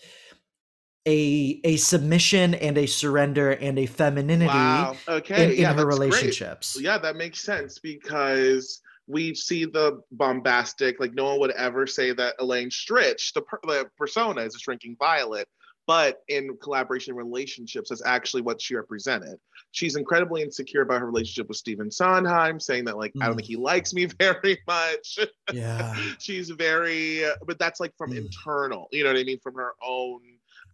a 1.07 1.61
a 1.65 1.77
submission 1.77 2.55
and 2.55 2.79
a 2.79 2.87
surrender 2.87 3.51
and 3.53 3.79
a 3.79 3.87
femininity 3.87 4.47
Wow. 4.47 4.97
Okay. 5.09 5.45
in, 5.45 5.51
in 5.53 5.57
yeah, 5.59 5.73
her 5.73 5.85
that's 5.85 5.99
great. 5.99 6.11
relationships. 6.11 6.77
Yeah, 6.81 6.99
that 6.99 7.17
makes 7.17 7.41
sense 7.41 7.79
because 7.79 8.81
we 9.09 9.35
see 9.35 9.65
the 9.65 10.01
bombastic, 10.13 11.01
like 11.01 11.13
no 11.15 11.25
one 11.25 11.41
would 11.41 11.51
ever 11.53 11.87
say 11.87 12.13
that 12.13 12.35
Elaine 12.39 12.71
Stritch, 12.71 13.33
the, 13.35 13.43
per- 13.43 13.59
the 13.65 13.91
persona, 13.99 14.43
is 14.43 14.55
a 14.55 14.59
shrinking 14.61 14.95
violet, 14.97 15.49
but 15.89 16.21
in 16.29 16.57
collaboration 16.63 17.15
relationships, 17.17 17.89
that's 17.89 18.05
actually 18.07 18.43
what 18.43 18.61
she 18.63 18.77
represented. 18.77 19.37
She's 19.73 19.97
incredibly 19.97 20.41
insecure 20.43 20.83
about 20.83 21.01
her 21.01 21.07
relationship 21.07 21.49
with 21.49 21.57
Stephen 21.57 21.91
Sondheim, 21.91 22.61
saying 22.61 22.85
that 22.85 22.97
like 22.97 23.13
I 23.21 23.27
don't 23.27 23.35
Mm. 23.35 23.39
think 23.39 23.49
he 23.49 23.57
likes 23.57 23.93
me 23.93 24.05
very 24.21 24.59
much. 24.69 25.19
Yeah. 25.53 25.95
She's 26.21 26.51
very, 26.51 27.25
but 27.45 27.59
that's 27.59 27.81
like 27.81 27.93
from 27.99 28.13
Mm. 28.13 28.19
internal, 28.19 28.87
you 28.93 29.03
know 29.03 29.11
what 29.13 29.19
I 29.19 29.25
mean, 29.25 29.41
from 29.41 29.55
her 29.57 29.73
own, 29.85 30.21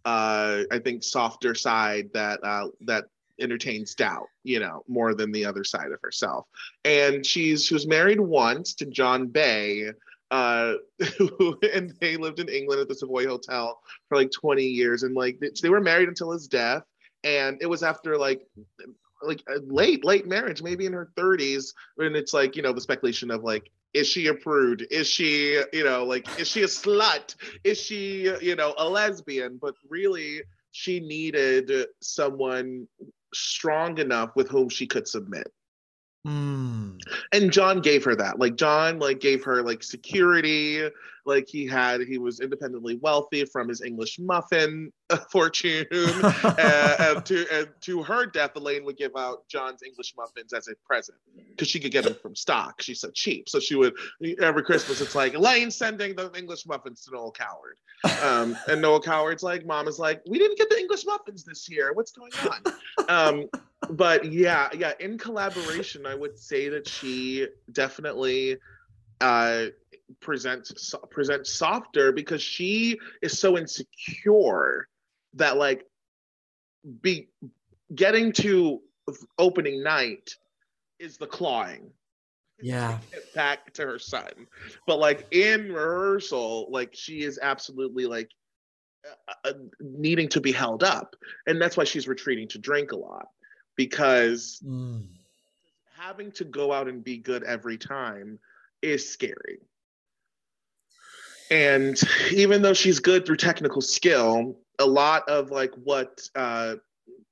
uh, 0.09 0.65
I 0.71 0.79
think 0.79 1.03
softer 1.03 1.55
side 1.55 2.09
that 2.15 2.43
uh, 2.43 2.69
that 2.87 3.05
entertains 3.39 3.95
doubt, 3.95 4.27
you 4.43 4.59
know, 4.59 4.83
more 4.89 5.15
than 5.15 5.31
the 5.33 5.45
other 5.45 5.65
side 5.65 5.93
of 5.93 6.01
herself. 6.03 6.47
And 6.85 7.25
she's 7.27 7.67
she 7.67 7.75
was 7.75 7.87
married 7.87 8.19
once 8.21 8.75
to 8.77 8.87
John 8.87 9.27
Bay, 9.27 9.91
uh, 10.31 10.75
and 11.75 11.95
they 12.01 12.17
lived 12.17 12.41
in 12.41 12.49
England 12.49 12.81
at 12.81 12.89
the 12.89 12.95
Savoy 12.95 13.27
Hotel 13.27 13.79
for 14.09 14.17
like 14.17 14.31
20 14.31 14.65
years, 14.65 15.03
and 15.03 15.15
like 15.15 15.39
they- 15.41 15.69
were 15.69 15.81
married 15.81 16.09
until 16.09 16.33
his 16.33 16.49
death. 16.49 16.85
And 17.25 17.59
it 17.61 17.67
was 17.67 17.83
after 17.83 18.17
like 18.17 18.41
like 19.23 19.43
a 19.49 19.59
late 19.67 20.07
late 20.07 20.27
marriage, 20.27 20.63
maybe 20.63 20.87
in 20.87 20.95
her 20.95 21.11
30s, 21.19 21.75
and 21.99 22.17
it's 22.17 22.33
like 22.33 22.57
you 22.57 22.63
know 22.63 22.73
the 22.73 22.81
speculation 22.81 23.31
of 23.31 23.45
like. 23.45 23.71
Is 23.99 24.07
she 24.09 24.29
a 24.29 24.35
prude? 24.35 24.87
Is 24.93 25.09
she, 25.09 25.61
you 25.73 25.83
know, 25.83 26.05
like, 26.05 26.29
is 26.39 26.47
she 26.47 26.63
a 26.63 26.67
slut? 26.67 27.35
Is 27.65 27.81
she, 27.81 28.33
you 28.41 28.55
know, 28.55 28.73
a 28.79 28.89
lesbian? 28.89 29.59
But 29.61 29.75
really, 29.89 30.43
she 30.71 31.01
needed 31.01 31.73
someone 32.01 32.87
strong 33.35 33.99
enough 33.99 34.31
with 34.37 34.49
whom 34.49 34.69
she 34.69 34.87
could 34.87 35.09
submit. 35.09 35.53
Mm. 36.27 36.99
and 37.33 37.53
John 37.53 37.81
gave 37.81 38.05
her 38.05 38.15
that. 38.17 38.39
Like 38.39 38.57
John, 38.57 38.99
like 38.99 39.21
gave 39.21 39.45
her 39.45 39.63
like 39.63 39.83
security. 39.83 40.89
Like 41.25 41.47
he 41.47 41.67
had, 41.67 42.01
he 42.01 42.17
was 42.17 42.41
independently 42.41 42.97
wealthy 43.03 43.45
from 43.45 43.69
his 43.69 43.83
English 43.83 44.19
muffin 44.19 44.91
fortune. 45.31 45.87
uh, 45.93 46.97
and 46.99 47.25
to 47.27 47.47
and 47.53 47.69
to 47.83 48.03
her 48.03 48.27
death, 48.27 48.53
Elaine 48.57 48.85
would 48.85 48.97
give 48.97 49.13
out 49.17 49.47
John's 49.47 49.83
English 49.83 50.15
muffins 50.17 50.53
as 50.53 50.69
a 50.69 50.75
present 50.87 51.19
because 51.51 51.69
she 51.69 51.81
could 51.81 51.93
get 51.93 52.05
them 52.05 52.17
from 52.21 52.35
stock. 52.35 52.81
She's 52.81 53.01
so 53.01 53.11
cheap, 53.11 53.49
so 53.49 53.61
she 53.61 53.75
would 53.75 53.95
every 54.41 54.63
Christmas. 54.63 55.01
It's 55.01 55.15
like 55.15 55.35
Elaine 55.35 55.71
sending 55.71 56.17
the 56.17 56.33
English 56.33 56.67
muffins 56.67 57.05
to 57.05 57.11
Noel 57.13 57.31
Coward, 57.31 57.77
um, 58.23 58.57
and 58.67 58.81
Noel 58.81 59.01
Coward's 59.01 59.43
like, 59.43 59.67
"Mom 59.67 59.87
is 59.87 59.99
like, 59.99 60.23
we 60.27 60.39
didn't 60.39 60.57
get 60.57 60.71
the 60.71 60.79
English 60.79 61.05
muffins 61.05 61.45
this 61.45 61.69
year. 61.69 61.93
What's 61.93 62.13
going 62.13 62.33
on?" 62.43 62.75
Um, 63.09 63.49
but 63.91 64.33
yeah, 64.33 64.69
yeah, 64.77 64.93
in 65.01 65.19
collaboration, 65.19 66.07
I 66.07 66.15
would 66.15 66.39
say 66.39 66.69
that 66.69 66.89
she 66.89 67.47
definitely 67.73 68.57
uh 69.21 69.67
presents 70.21 70.95
presents 71.11 71.53
softer 71.53 72.13
because 72.13 72.43
she 72.43 72.99
is 73.21 73.39
so 73.39 73.59
insecure 73.59 74.89
that 75.35 75.57
like 75.57 75.85
be 77.03 77.29
getting 77.95 78.33
to 78.33 78.81
opening 79.39 79.83
night 79.83 80.31
is 80.99 81.17
the 81.17 81.27
clawing. 81.27 81.91
Yeah. 82.61 82.99
back 83.37 83.73
to 83.75 83.83
her 83.83 84.01
son. 84.01 84.49
But 84.87 84.99
like 84.99 85.29
in 85.31 85.73
rehearsal 85.73 86.69
like 86.71 86.91
she 86.93 87.23
is 87.23 87.39
absolutely 87.41 88.07
like 88.07 88.31
uh, 89.07 89.33
uh, 89.45 89.53
needing 89.81 90.29
to 90.31 90.41
be 90.41 90.51
held 90.51 90.83
up. 90.83 91.15
And 91.47 91.63
that's 91.63 91.77
why 91.77 91.85
she's 91.85 92.09
retreating 92.09 92.49
to 92.49 92.59
drink 92.59 92.91
a 92.91 92.97
lot 92.97 93.29
because 93.79 94.61
Mm. 94.67 95.07
having 95.95 96.33
to 96.33 96.45
go 96.45 96.73
out 96.73 96.89
and 96.89 97.03
be 97.03 97.17
good 97.17 97.45
every 97.45 97.79
time 97.79 98.39
is 98.83 99.09
scary. 99.09 99.61
And 101.51 101.99
even 102.33 102.61
though 102.61 102.75
she's 102.75 102.99
good 102.99 103.25
through 103.25 103.37
technical 103.37 103.81
skill, 103.81 104.61
a 104.79 104.87
lot 104.87 105.27
of 105.29 105.51
like 105.51 105.73
what 105.77 106.21
uh, 106.35 106.77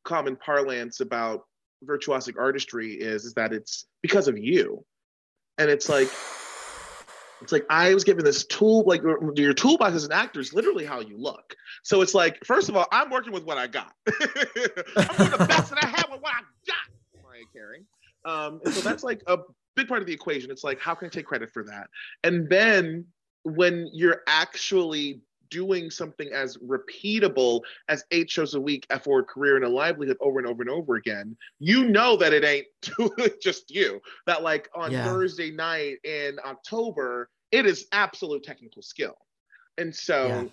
common 0.04 0.36
parlance 0.36 1.00
about 1.00 1.46
virtuosic 1.84 2.38
artistry 2.38 2.94
is, 2.94 3.24
is 3.24 3.34
that 3.34 3.52
it's 3.52 3.86
because 4.00 4.28
of 4.28 4.38
you. 4.38 4.84
And 5.58 5.68
it's 5.68 5.88
like, 5.88 6.18
it's 7.42 7.52
like 7.52 7.66
I 7.68 7.92
was 7.92 8.04
given 8.04 8.24
this 8.24 8.44
tool, 8.46 8.84
like 8.86 9.02
your 9.34 9.52
toolbox 9.52 9.94
as 9.94 10.04
an 10.04 10.12
actor 10.12 10.40
is 10.40 10.54
literally 10.54 10.84
how 10.84 11.00
you 11.00 11.18
look. 11.18 11.54
So 11.82 12.00
it's 12.00 12.14
like, 12.14 12.44
first 12.44 12.68
of 12.68 12.76
all, 12.76 12.86
I'm 12.92 13.10
working 13.10 13.32
with 13.32 13.44
what 13.44 13.58
I 13.58 13.66
got. 13.66 13.92
I'm 14.06 15.16
doing 15.16 15.30
the 15.30 15.46
best 15.48 15.70
that 15.70 15.82
I 15.82 15.86
have 15.86 16.06
with 16.10 16.20
what 16.20 16.32
I 16.32 16.40
got. 16.66 17.22
Mariah 17.22 17.42
Carey. 17.52 17.84
Um, 18.24 18.60
and 18.64 18.74
so 18.74 18.80
that's 18.80 19.04
like 19.04 19.22
a 19.26 19.38
big 19.74 19.86
part 19.86 20.00
of 20.00 20.06
the 20.06 20.12
equation. 20.12 20.50
It's 20.50 20.64
like, 20.64 20.80
how 20.80 20.94
can 20.94 21.06
I 21.06 21.08
take 21.10 21.26
credit 21.26 21.52
for 21.52 21.62
that? 21.64 21.88
And 22.24 22.48
then 22.48 23.04
when 23.44 23.88
you're 23.92 24.22
actually 24.26 25.20
doing 25.50 25.90
something 25.90 26.28
as 26.32 26.56
repeatable 26.58 27.60
as 27.88 28.04
eight 28.10 28.30
shows 28.30 28.54
a 28.54 28.60
week 28.60 28.86
for 29.02 29.20
a 29.20 29.24
career 29.24 29.56
and 29.56 29.64
a 29.64 29.68
livelihood 29.68 30.16
over 30.20 30.38
and 30.38 30.48
over 30.48 30.62
and 30.62 30.70
over 30.70 30.96
again, 30.96 31.36
you 31.58 31.88
know 31.88 32.16
that 32.16 32.32
it 32.32 32.44
ain't 32.44 32.66
just 33.42 33.70
you. 33.70 34.00
That 34.26 34.42
like 34.42 34.68
on 34.74 34.92
Yeah. 34.92 35.04
Thursday 35.04 35.50
night 35.50 35.98
in 36.04 36.38
October, 36.44 37.30
it 37.52 37.66
is 37.66 37.86
absolute 37.92 38.42
technical 38.42 38.82
skill. 38.82 39.16
And 39.78 39.94
so 39.94 40.28
Yeah. 40.28 40.44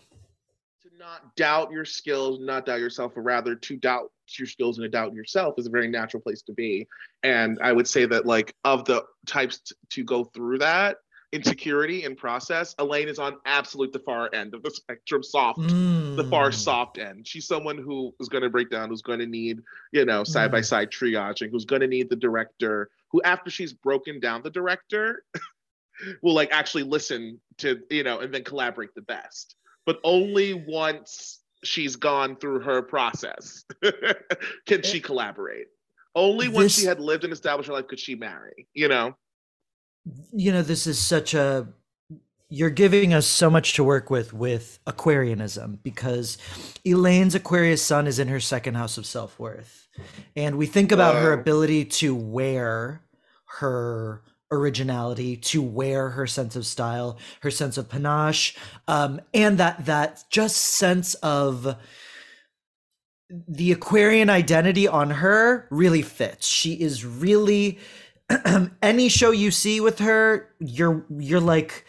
to 0.83 0.97
not 0.97 1.35
doubt 1.35 1.71
your 1.71 1.85
skills, 1.85 2.39
not 2.39 2.65
doubt 2.65 2.79
yourself, 2.79 3.13
but 3.15 3.21
rather 3.21 3.55
to 3.55 3.77
doubt 3.77 4.11
your 4.37 4.47
skills 4.47 4.77
and 4.77 4.83
to 4.83 4.89
doubt 4.89 5.13
yourself 5.13 5.55
is 5.57 5.67
a 5.67 5.69
very 5.69 5.87
natural 5.87 6.21
place 6.21 6.41
to 6.43 6.53
be. 6.53 6.87
And 7.23 7.57
I 7.61 7.71
would 7.71 7.87
say 7.87 8.05
that 8.05 8.25
like 8.25 8.53
of 8.63 8.85
the 8.85 9.03
types 9.25 9.59
t- 9.59 9.75
to 9.91 10.03
go 10.03 10.25
through 10.25 10.59
that 10.59 10.97
insecurity 11.33 12.05
and 12.05 12.15
process, 12.15 12.75
Elaine 12.77 13.09
is 13.09 13.19
on 13.19 13.37
absolute 13.45 13.91
the 13.91 13.99
far 13.99 14.29
end 14.33 14.53
of 14.53 14.61
the 14.63 14.69
spectrum, 14.71 15.23
soft, 15.23 15.75
the 16.15 16.23
far 16.25 16.49
Mm. 16.51 16.53
soft 16.53 16.97
end. 16.99 17.27
She's 17.27 17.47
someone 17.47 17.77
who 17.77 18.13
is 18.19 18.29
going 18.29 18.43
to 18.43 18.49
break 18.49 18.69
down, 18.69 18.89
who's 18.89 19.01
going 19.01 19.19
to 19.19 19.25
need, 19.25 19.59
you 19.91 20.05
know, 20.05 20.23
side 20.23 20.51
by 20.51 20.61
side 20.61 20.91
triaging, 20.91 21.49
who's 21.49 21.65
going 21.65 21.81
to 21.81 21.87
need 21.87 22.09
the 22.09 22.15
director, 22.15 22.91
who 23.11 23.21
after 23.23 23.49
she's 23.49 23.73
broken 23.73 24.19
down 24.19 24.43
the 24.43 24.51
director, 24.51 25.25
will 26.21 26.35
like 26.35 26.51
actually 26.51 26.83
listen 26.83 27.41
to, 27.57 27.81
you 27.89 28.03
know, 28.03 28.19
and 28.19 28.33
then 28.33 28.43
collaborate 28.43 28.93
the 28.93 29.01
best. 29.01 29.55
But 29.85 29.99
only 30.03 30.53
once 30.53 31.39
she's 31.63 31.95
gone 31.95 32.35
through 32.35 32.59
her 32.59 32.81
process 32.81 33.65
can 34.67 34.83
she 34.83 34.99
collaborate. 34.99 35.67
Only 36.15 36.47
once 36.47 36.73
she 36.73 36.85
had 36.85 36.99
lived 36.99 37.23
and 37.23 37.33
established 37.33 37.67
her 37.67 37.73
life 37.73 37.87
could 37.87 37.99
she 37.99 38.13
marry, 38.15 38.67
you 38.73 38.87
know? 38.87 39.15
You 40.33 40.51
know 40.51 40.61
this 40.61 40.87
is 40.87 40.99
such 40.99 41.33
a 41.33 41.67
you're 42.49 42.69
giving 42.69 43.13
us 43.13 43.25
so 43.25 43.49
much 43.49 43.73
to 43.73 43.83
work 43.83 44.09
with 44.09 44.33
with 44.33 44.79
aquarianism 44.85 45.79
because 45.81 46.37
elaine's 46.85 47.35
aquarius 47.35 47.81
sun 47.81 48.05
is 48.05 48.19
in 48.19 48.27
her 48.27 48.39
second 48.39 48.75
house 48.75 48.97
of 48.97 49.05
self-worth. 49.05 49.87
And 50.35 50.57
we 50.57 50.65
think 50.65 50.91
about 50.91 51.15
her 51.15 51.33
ability 51.33 51.85
to 51.85 52.15
wear 52.15 53.01
her 53.59 54.23
originality 54.51 55.35
to 55.35 55.61
wear 55.61 56.09
her 56.09 56.27
sense 56.27 56.55
of 56.55 56.65
style 56.65 57.17
her 57.41 57.49
sense 57.49 57.77
of 57.77 57.89
panache 57.89 58.55
um, 58.87 59.19
and 59.33 59.57
that 59.57 59.85
that 59.85 60.23
just 60.29 60.57
sense 60.57 61.15
of 61.15 61.75
the 63.47 63.71
aquarian 63.71 64.29
identity 64.29 64.87
on 64.87 65.09
her 65.09 65.67
really 65.71 66.01
fits. 66.01 66.47
She 66.47 66.73
is 66.73 67.05
really 67.05 67.79
any 68.81 69.09
show 69.09 69.31
you 69.31 69.51
see 69.51 69.79
with 69.79 69.99
her 69.99 70.49
you're 70.59 71.05
you're 71.09 71.39
like 71.39 71.85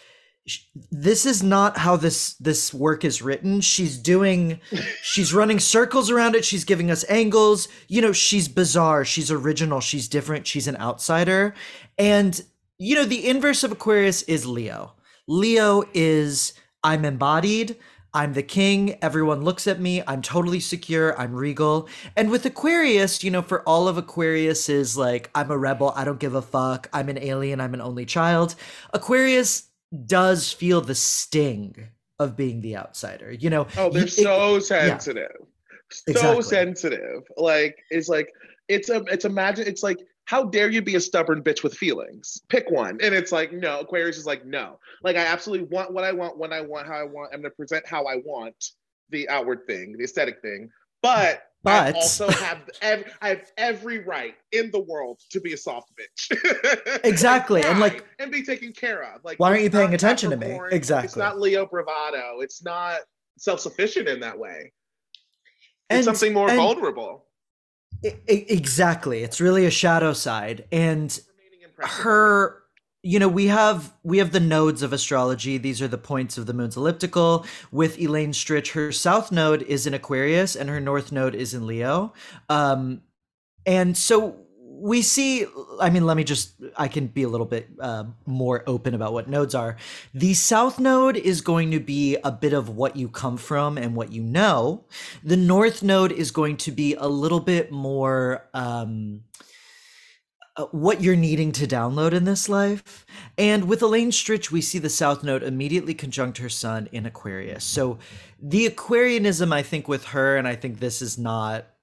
this 0.91 1.25
is 1.25 1.43
not 1.43 1.79
how 1.79 1.97
this 1.97 2.35
this 2.35 2.75
work 2.75 3.05
is 3.05 3.23
written. 3.23 3.61
She's 3.61 3.97
doing 3.97 4.61
she's 5.03 5.33
running 5.33 5.59
circles 5.59 6.11
around 6.11 6.35
it. 6.35 6.45
She's 6.45 6.65
giving 6.65 6.91
us 6.91 7.05
angles. 7.09 7.69
You 7.89 8.03
know 8.03 8.13
she's 8.13 8.49
bizarre. 8.49 9.05
She's 9.05 9.31
original. 9.31 9.81
She's 9.81 10.09
different. 10.09 10.47
She's 10.47 10.69
an 10.69 10.77
outsider. 10.77 11.55
And 11.97 12.43
you 12.79 12.95
know 12.95 13.05
the 13.05 13.27
inverse 13.27 13.65
of 13.65 13.73
aquarius 13.73 14.23
is 14.23 14.47
leo. 14.47 14.93
Leo 15.27 15.85
is 15.95 16.53
i'm 16.83 17.05
embodied 17.07 17.77
I'm 18.15 18.33
the 18.33 18.43
king. 18.45 18.97
Everyone 19.03 19.43
looks 19.43 19.67
at 19.67 19.81
me. 19.81 20.03
I'm 20.07 20.23
totally 20.23 20.61
secure. 20.61 21.19
I'm 21.21 21.35
regal. 21.35 21.89
And 22.17 22.31
with 22.31 22.47
Aquarius, 22.47 23.25
you 23.25 23.31
know, 23.31 23.43
for 23.43 23.63
all 23.69 23.89
of 23.89 23.99
Aquarius 23.99 24.69
is 24.69 24.97
like, 24.97 25.29
I'm 25.35 25.51
a 25.51 25.59
rebel. 25.59 25.93
I 25.97 26.05
don't 26.05 26.21
give 26.21 26.35
a 26.35 26.43
fuck. 26.43 26.89
I'm 26.93 27.09
an 27.09 27.19
alien. 27.19 27.61
I'm 27.61 27.75
an 27.75 27.81
only 27.81 28.07
child. 28.07 28.55
Aquarius 28.93 29.65
does 30.07 30.53
feel 30.53 30.81
the 30.81 30.95
sting 30.95 31.89
of 32.21 32.37
being 32.37 32.61
the 32.61 32.77
outsider. 32.77 33.33
You 33.33 33.51
know, 33.51 33.67
Oh, 33.77 33.91
they're 33.91 34.05
it- 34.05 34.13
so 34.13 34.61
sensitive. 34.61 35.33
So 35.91 36.03
Exactly. 36.13 36.43
sensitive. 36.43 37.23
Like 37.37 37.77
it's 37.91 38.09
like 38.09 38.29
it's 38.69 38.89
a 38.89 39.05
it's 39.11 39.25
imagine 39.25 39.67
it's 39.67 39.83
like 39.83 39.99
how 40.27 40.45
dare 40.45 40.71
you 40.71 40.81
be 40.83 40.95
a 40.95 41.01
stubborn 41.01 41.43
bitch 41.43 41.63
with 41.63 41.75
feelings? 41.75 42.41
Pick 42.49 42.71
one. 42.71 42.99
And 43.03 43.15
it's 43.15 43.31
like, 43.33 43.53
no, 43.53 43.81
Aquarius 43.81 44.17
is 44.17 44.27
like, 44.27 44.47
no. 44.47 44.79
Like 45.03 45.17
I 45.17 45.21
absolutely 45.27 45.67
want 45.69 45.93
what 45.93 46.05
I 46.05 46.13
want, 46.13 46.39
when 46.39 46.53
I 46.53 46.61
want, 46.63 46.87
how 46.87 46.95
I 46.95 47.05
want. 47.05 47.31
I'm 47.35 47.41
gonna 47.43 47.51
present 47.51 47.87
how 47.87 48.07
I 48.07 48.17
want 48.25 48.55
the 49.11 49.29
outward 49.29 49.67
thing, 49.67 49.95
the 49.99 50.05
aesthetic 50.05 50.41
thing. 50.41 50.71
But 51.03 51.43
but. 51.63 51.95
I 51.95 51.99
also 51.99 52.29
have 52.31 52.59
ev- 52.83 53.13
I 53.23 53.29
have 53.29 53.51
every 53.59 53.99
right 54.01 54.35
in 54.53 54.71
the 54.71 54.81
world 54.81 55.21
to 55.31 55.41
be 55.41 55.53
a 55.53 55.57
soft 55.57 55.93
bitch. 55.99 57.01
Exactly, 57.05 57.63
and, 57.63 57.79
like- 57.81 58.05
and 58.19 58.31
be 58.33 58.43
taken 58.43 58.73
care 58.73 59.03
of. 59.15 59.23
Like 59.25 59.39
Why 59.39 59.51
aren't 59.51 59.63
you 59.63 59.71
paying 59.71 59.93
attention 59.95 60.31
to 60.31 60.37
me? 60.37 60.59
Exactly. 60.71 61.07
It's 61.07 61.17
not 61.17 61.39
Leo 61.39 61.67
bravado. 61.67 62.41
It's 62.41 62.63
not 62.65 63.01
self-sufficient 63.39 64.09
in 64.09 64.21
that 64.21 64.39
way. 64.39 64.73
It's 65.91 65.97
And- 65.99 66.05
something 66.05 66.33
more 66.33 66.49
and- 66.49 66.57
vulnerable. 66.57 67.27
Exactly. 68.05 69.23
It's 69.23 69.41
really 69.41 69.67
a 69.67 69.71
shadow 69.71 70.13
side. 70.13 70.67
And 70.71 71.19
her 71.79 72.63
you 73.03 73.19
know 73.19 73.29
we 73.29 73.47
have 73.47 73.93
we 74.03 74.19
have 74.19 74.33
the 74.33 74.41
nodes 74.41 74.83
of 74.83 74.93
astrology 74.93 75.59
these 75.59 75.83
are 75.83 75.89
the 75.89 75.99
points 75.99 76.39
of 76.39 76.47
the 76.47 76.55
moon's 76.55 76.77
elliptical 76.77 77.45
with 77.71 77.99
elaine 78.01 78.33
stritch 78.33 78.73
her 78.73 78.91
south 78.91 79.31
node 79.31 79.63
is 79.63 79.87
in 79.87 79.93
aquarius 79.93 80.57
and 80.57 80.71
her 80.71 80.81
north 80.81 81.13
node 81.13 81.35
is 81.35 81.53
in 81.53 81.67
leo 81.67 82.13
um 82.49 83.03
and 83.67 83.97
so 83.97 84.44
we 84.85 85.01
see 85.01 85.47
i 85.81 85.89
mean 85.89 86.05
let 86.05 86.15
me 86.15 86.23
just 86.23 86.53
i 86.77 86.87
can 86.87 87.07
be 87.07 87.23
a 87.23 87.29
little 87.29 87.47
bit 87.47 87.71
uh, 87.81 88.05
more 88.27 88.63
open 88.67 88.93
about 88.93 89.15
what 89.15 89.31
nodes 89.31 89.55
are 89.55 89.77
the 90.13 90.35
south 90.35 90.79
node 90.79 91.17
is 91.17 91.41
going 91.41 91.71
to 91.71 91.81
be 91.81 92.19
a 92.23 92.31
bit 92.31 92.53
of 92.53 92.69
what 92.69 92.95
you 92.95 93.09
come 93.09 93.39
from 93.39 93.79
and 93.79 93.97
what 93.97 94.13
you 94.13 94.23
know 94.23 94.85
the 95.23 95.39
north 95.39 95.83
node 95.83 96.13
is 96.13 96.31
going 96.31 96.55
to 96.55 96.71
be 96.71 96.95
a 96.97 97.09
little 97.09 97.41
bit 97.41 97.73
more 97.73 98.47
um 98.53 99.23
uh, 100.57 100.67
what 100.67 101.01
you're 101.01 101.17
needing 101.17 101.51
to 101.51 101.67
download 101.67 102.13
in 102.13 102.23
this 102.23 102.49
life. 102.49 103.05
And 103.37 103.67
with 103.67 103.83
Elaine 103.83 104.13
Stritch, 104.13 104.53
we 104.53 104.61
see 104.61 104.79
the 104.79 104.89
South 104.89 105.25
Node 105.25 105.43
immediately 105.43 105.95
conjunct 105.95 106.39
her 106.39 106.49
sun 106.49 106.89
in 106.93 107.07
Aquarius. 107.07 107.65
So 107.65 107.99
the 108.41 108.65
Aquarianism, 108.67 109.53
I 109.53 109.65
think, 109.65 109.89
with 109.89 110.05
her, 110.05 110.37
and 110.37 110.47
I 110.47 110.55
think 110.55 110.79
this 110.79 111.03
is 111.03 111.19
not 111.19 111.74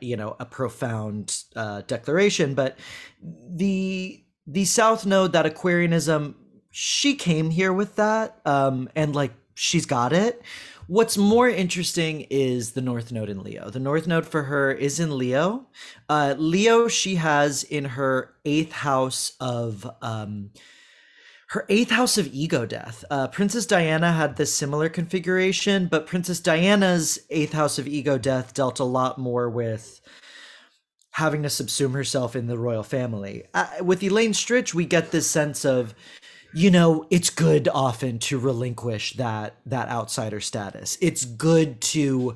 you 0.00 0.16
know 0.16 0.36
a 0.40 0.44
profound 0.44 1.44
uh, 1.56 1.82
declaration, 1.86 2.54
but 2.54 2.78
the 3.22 4.22
the 4.46 4.64
South 4.64 5.06
Node 5.06 5.32
that 5.32 5.46
Aquarianism 5.46 6.34
she 6.70 7.14
came 7.14 7.50
here 7.50 7.72
with 7.72 7.96
that, 7.96 8.40
um, 8.44 8.88
and 8.94 9.14
like 9.14 9.32
she's 9.54 9.86
got 9.86 10.12
it. 10.12 10.42
What's 10.86 11.16
more 11.16 11.48
interesting 11.48 12.26
is 12.30 12.72
the 12.72 12.80
North 12.80 13.12
Node 13.12 13.28
in 13.28 13.42
Leo. 13.42 13.70
The 13.70 13.78
North 13.78 14.06
Node 14.08 14.26
for 14.26 14.44
her 14.44 14.72
is 14.72 14.98
in 14.98 15.16
Leo. 15.16 15.68
Uh, 16.08 16.34
Leo, 16.36 16.88
she 16.88 17.14
has 17.16 17.62
in 17.62 17.84
her 17.84 18.34
eighth 18.44 18.72
house 18.72 19.34
of 19.38 19.88
um, 20.02 20.50
her 21.50 21.66
eighth 21.68 21.90
house 21.90 22.16
of 22.16 22.28
ego 22.28 22.64
death. 22.64 23.04
Uh, 23.10 23.26
Princess 23.26 23.66
Diana 23.66 24.12
had 24.12 24.36
this 24.36 24.54
similar 24.54 24.88
configuration, 24.88 25.88
but 25.88 26.06
Princess 26.06 26.38
Diana's 26.38 27.18
eighth 27.28 27.52
house 27.52 27.76
of 27.76 27.88
ego 27.88 28.18
death 28.18 28.54
dealt 28.54 28.78
a 28.78 28.84
lot 28.84 29.18
more 29.18 29.50
with 29.50 30.00
having 31.10 31.42
to 31.42 31.48
subsume 31.48 31.92
herself 31.92 32.36
in 32.36 32.46
the 32.46 32.56
royal 32.56 32.84
family. 32.84 33.42
Uh, 33.52 33.66
with 33.82 34.00
Elaine 34.00 34.30
Stritch, 34.32 34.74
we 34.74 34.84
get 34.86 35.10
this 35.10 35.28
sense 35.28 35.64
of 35.64 35.92
you 36.54 36.70
know 36.70 37.06
it's 37.10 37.30
good 37.30 37.68
often 37.68 38.20
to 38.20 38.38
relinquish 38.38 39.14
that 39.14 39.54
that 39.66 39.88
outsider 39.88 40.40
status 40.40 40.98
it's 41.00 41.24
good 41.24 41.80
to 41.80 42.34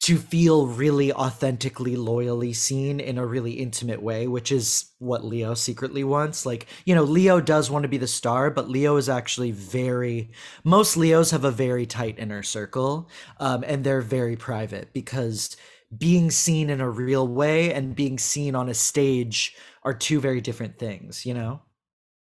to 0.00 0.16
feel 0.16 0.66
really 0.66 1.12
authentically 1.12 1.96
loyally 1.96 2.52
seen 2.52 3.00
in 3.00 3.18
a 3.18 3.26
really 3.26 3.52
intimate 3.52 4.00
way 4.00 4.26
which 4.26 4.52
is 4.52 4.92
what 4.98 5.24
leo 5.24 5.54
secretly 5.54 6.04
wants 6.04 6.46
like 6.46 6.66
you 6.84 6.94
know 6.94 7.02
leo 7.02 7.40
does 7.40 7.70
want 7.70 7.82
to 7.82 7.88
be 7.88 7.98
the 7.98 8.06
star 8.06 8.50
but 8.50 8.68
leo 8.68 8.96
is 8.96 9.08
actually 9.08 9.50
very 9.50 10.30
most 10.64 10.96
leos 10.96 11.30
have 11.30 11.44
a 11.44 11.50
very 11.50 11.84
tight 11.84 12.18
inner 12.18 12.42
circle 12.42 13.08
um, 13.40 13.64
and 13.66 13.82
they're 13.82 14.00
very 14.00 14.36
private 14.36 14.92
because 14.92 15.56
being 15.96 16.30
seen 16.30 16.70
in 16.70 16.80
a 16.80 16.90
real 16.90 17.26
way 17.26 17.72
and 17.72 17.96
being 17.96 18.18
seen 18.18 18.54
on 18.54 18.68
a 18.68 18.74
stage 18.74 19.56
are 19.82 19.94
two 19.94 20.20
very 20.20 20.40
different 20.40 20.78
things 20.78 21.26
you 21.26 21.34
know 21.34 21.60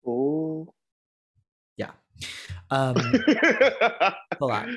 Oh. 0.06 0.74
Yeah 1.76 1.92
um, 2.70 2.96
a 3.70 4.14
lot. 4.40 4.68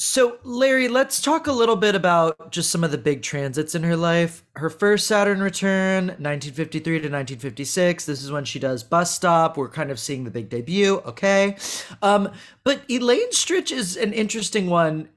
So, 0.00 0.38
Larry, 0.44 0.88
let's 0.88 1.20
talk 1.20 1.46
a 1.46 1.52
little 1.52 1.76
bit 1.76 1.94
about 1.94 2.50
just 2.50 2.70
some 2.70 2.82
of 2.82 2.90
the 2.90 2.96
big 2.96 3.20
transits 3.20 3.74
in 3.74 3.82
her 3.82 3.96
life. 3.96 4.42
Her 4.56 4.70
first 4.70 5.06
Saturn 5.06 5.42
return, 5.42 6.06
1953 6.06 6.92
to 6.92 6.98
1956. 7.00 8.06
This 8.06 8.22
is 8.24 8.32
when 8.32 8.46
she 8.46 8.58
does 8.58 8.82
Bus 8.82 9.14
Stop. 9.14 9.58
We're 9.58 9.68
kind 9.68 9.90
of 9.90 9.98
seeing 9.98 10.24
the 10.24 10.30
big 10.30 10.48
debut. 10.48 11.02
Okay. 11.04 11.54
Um, 12.00 12.32
but 12.64 12.80
Elaine 12.88 13.30
Stritch 13.32 13.70
is 13.70 13.98
an 13.98 14.14
interesting 14.14 14.70
one. 14.70 15.10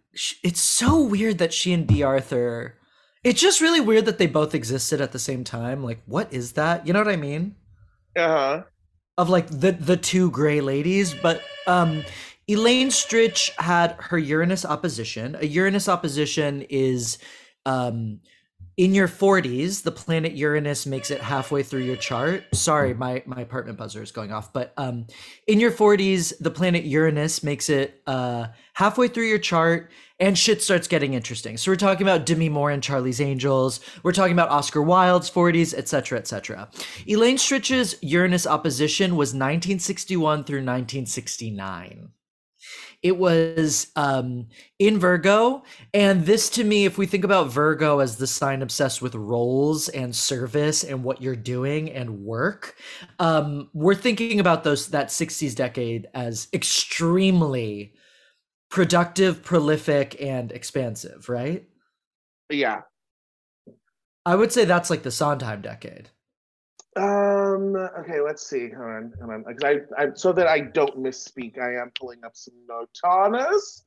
It's 0.44 0.60
so 0.60 1.02
weird 1.02 1.38
that 1.38 1.54
she 1.54 1.72
and 1.72 1.88
Bea 1.88 2.04
Arthur. 2.04 2.78
It's 3.24 3.40
just 3.40 3.62
really 3.62 3.80
weird 3.80 4.04
that 4.04 4.18
they 4.18 4.28
both 4.28 4.54
existed 4.54 5.00
at 5.00 5.14
the 5.14 5.18
same 5.18 5.46
time. 5.46 5.82
Like, 5.82 6.02
what 6.06 6.34
is 6.34 6.52
that? 6.54 6.86
You 6.86 6.92
know 6.92 7.00
what 7.00 7.08
I 7.08 7.16
mean? 7.16 7.56
Uh-huh. 8.18 8.64
Of 9.18 9.30
like 9.30 9.48
the 9.48 9.72
the 9.72 9.96
two 9.96 10.30
gray 10.32 10.60
ladies, 10.60 11.14
but 11.14 11.42
um 11.68 12.04
Elaine 12.48 12.90
Stritch 12.90 13.52
had 13.58 13.96
her 14.00 14.18
Uranus 14.18 14.66
opposition. 14.66 15.36
A 15.40 15.46
Uranus 15.46 15.88
opposition 15.88 16.64
is 16.70 17.18
um 17.66 18.20
in 18.76 18.96
your 18.96 19.08
40s, 19.08 19.84
the 19.84 19.92
planet 19.92 20.34
Uranus 20.34 20.88
makes 20.88 21.12
it 21.12 21.22
halfway 21.22 21.62
through 21.62 21.82
your 21.82 21.96
chart. 21.96 22.44
Sorry, 22.56 22.96
my 22.96 23.22
my 23.26 23.42
apartment 23.42 23.78
buzzer 23.78 24.02
is 24.02 24.12
going 24.12 24.32
off, 24.32 24.52
but 24.52 24.74
um 24.78 25.08
in 25.48 25.60
your 25.60 25.72
40s, 25.72 26.34
the 26.40 26.52
planet 26.52 26.84
Uranus 26.84 27.44
makes 27.44 27.70
it 27.70 28.02
uh 28.08 28.48
halfway 28.74 29.08
through 29.08 29.28
your 29.28 29.40
chart 29.40 29.92
and 30.20 30.38
shit 30.38 30.62
starts 30.62 30.88
getting 30.88 31.14
interesting. 31.14 31.56
So 31.58 31.72
we're 31.72 31.76
talking 31.76 32.06
about 32.06 32.26
Demi 32.26 32.50
Moore 32.50 32.72
and 32.72 32.84
Charlie's 32.84 33.22
Angels. 33.22 33.80
We're 34.04 34.12
talking 34.12 34.34
about 34.34 34.50
Oscar 34.50 34.82
Wilde's 34.82 35.30
40s, 35.30 35.74
etc., 35.74 36.18
etc. 36.20 36.70
Elaine 37.08 37.38
Stritch's 37.38 37.96
Uranus 38.02 38.48
opposition 38.48 39.16
was 39.16 39.30
1961 39.30 40.44
through 40.44 40.58
1969. 40.58 42.10
It 43.04 43.18
was 43.18 43.92
um, 43.98 44.48
in 44.80 44.98
Virgo. 44.98 45.64
And 45.94 46.26
this, 46.26 46.50
to 46.52 46.64
me, 46.64 46.86
if 46.86 46.98
we 46.98 47.06
think 47.06 47.26
about 47.26 47.52
Virgo 47.52 48.00
as 48.00 48.16
the 48.16 48.26
sign 48.26 48.62
obsessed 48.62 49.02
with 49.02 49.14
roles 49.14 49.90
and 49.90 50.16
service 50.16 50.86
and 50.86 51.04
what 51.04 51.22
you're 51.22 51.36
doing 51.36 51.92
and 51.92 52.22
work, 52.24 52.76
um, 53.20 53.70
we're 53.74 53.94
thinking 53.94 54.40
about 54.40 54.64
those 54.64 54.88
that 54.88 55.10
60s 55.10 55.54
decade 55.54 56.08
as 56.14 56.48
extremely 56.54 57.94
productive, 58.70 59.44
prolific, 59.44 60.20
and 60.22 60.52
expansive, 60.52 61.28
right? 61.28 61.68
Yeah. 62.50 62.82
I 64.26 64.36
would 64.36 64.54
say 64.54 64.66
that's 64.66 64.90
like 64.90 65.04
the 65.04 65.12
Sondheim 65.12 65.62
decade. 65.62 66.10
Um. 66.96 67.76
Okay. 68.00 68.20
Let's 68.22 68.46
see. 68.46 68.70
Hold 68.70 68.90
on. 68.90 69.14
Hold 69.20 69.32
on. 69.32 69.44
'Cause 69.44 69.64
I, 69.64 70.02
I, 70.02 70.08
so 70.14 70.32
that 70.34 70.48
I 70.48 70.60
don't 70.60 70.98
misspeak, 70.98 71.60
I 71.60 71.82
am 71.82 71.92
pulling 72.00 72.24
up 72.24 72.36
some 72.36 72.54
notanas. 72.70 73.84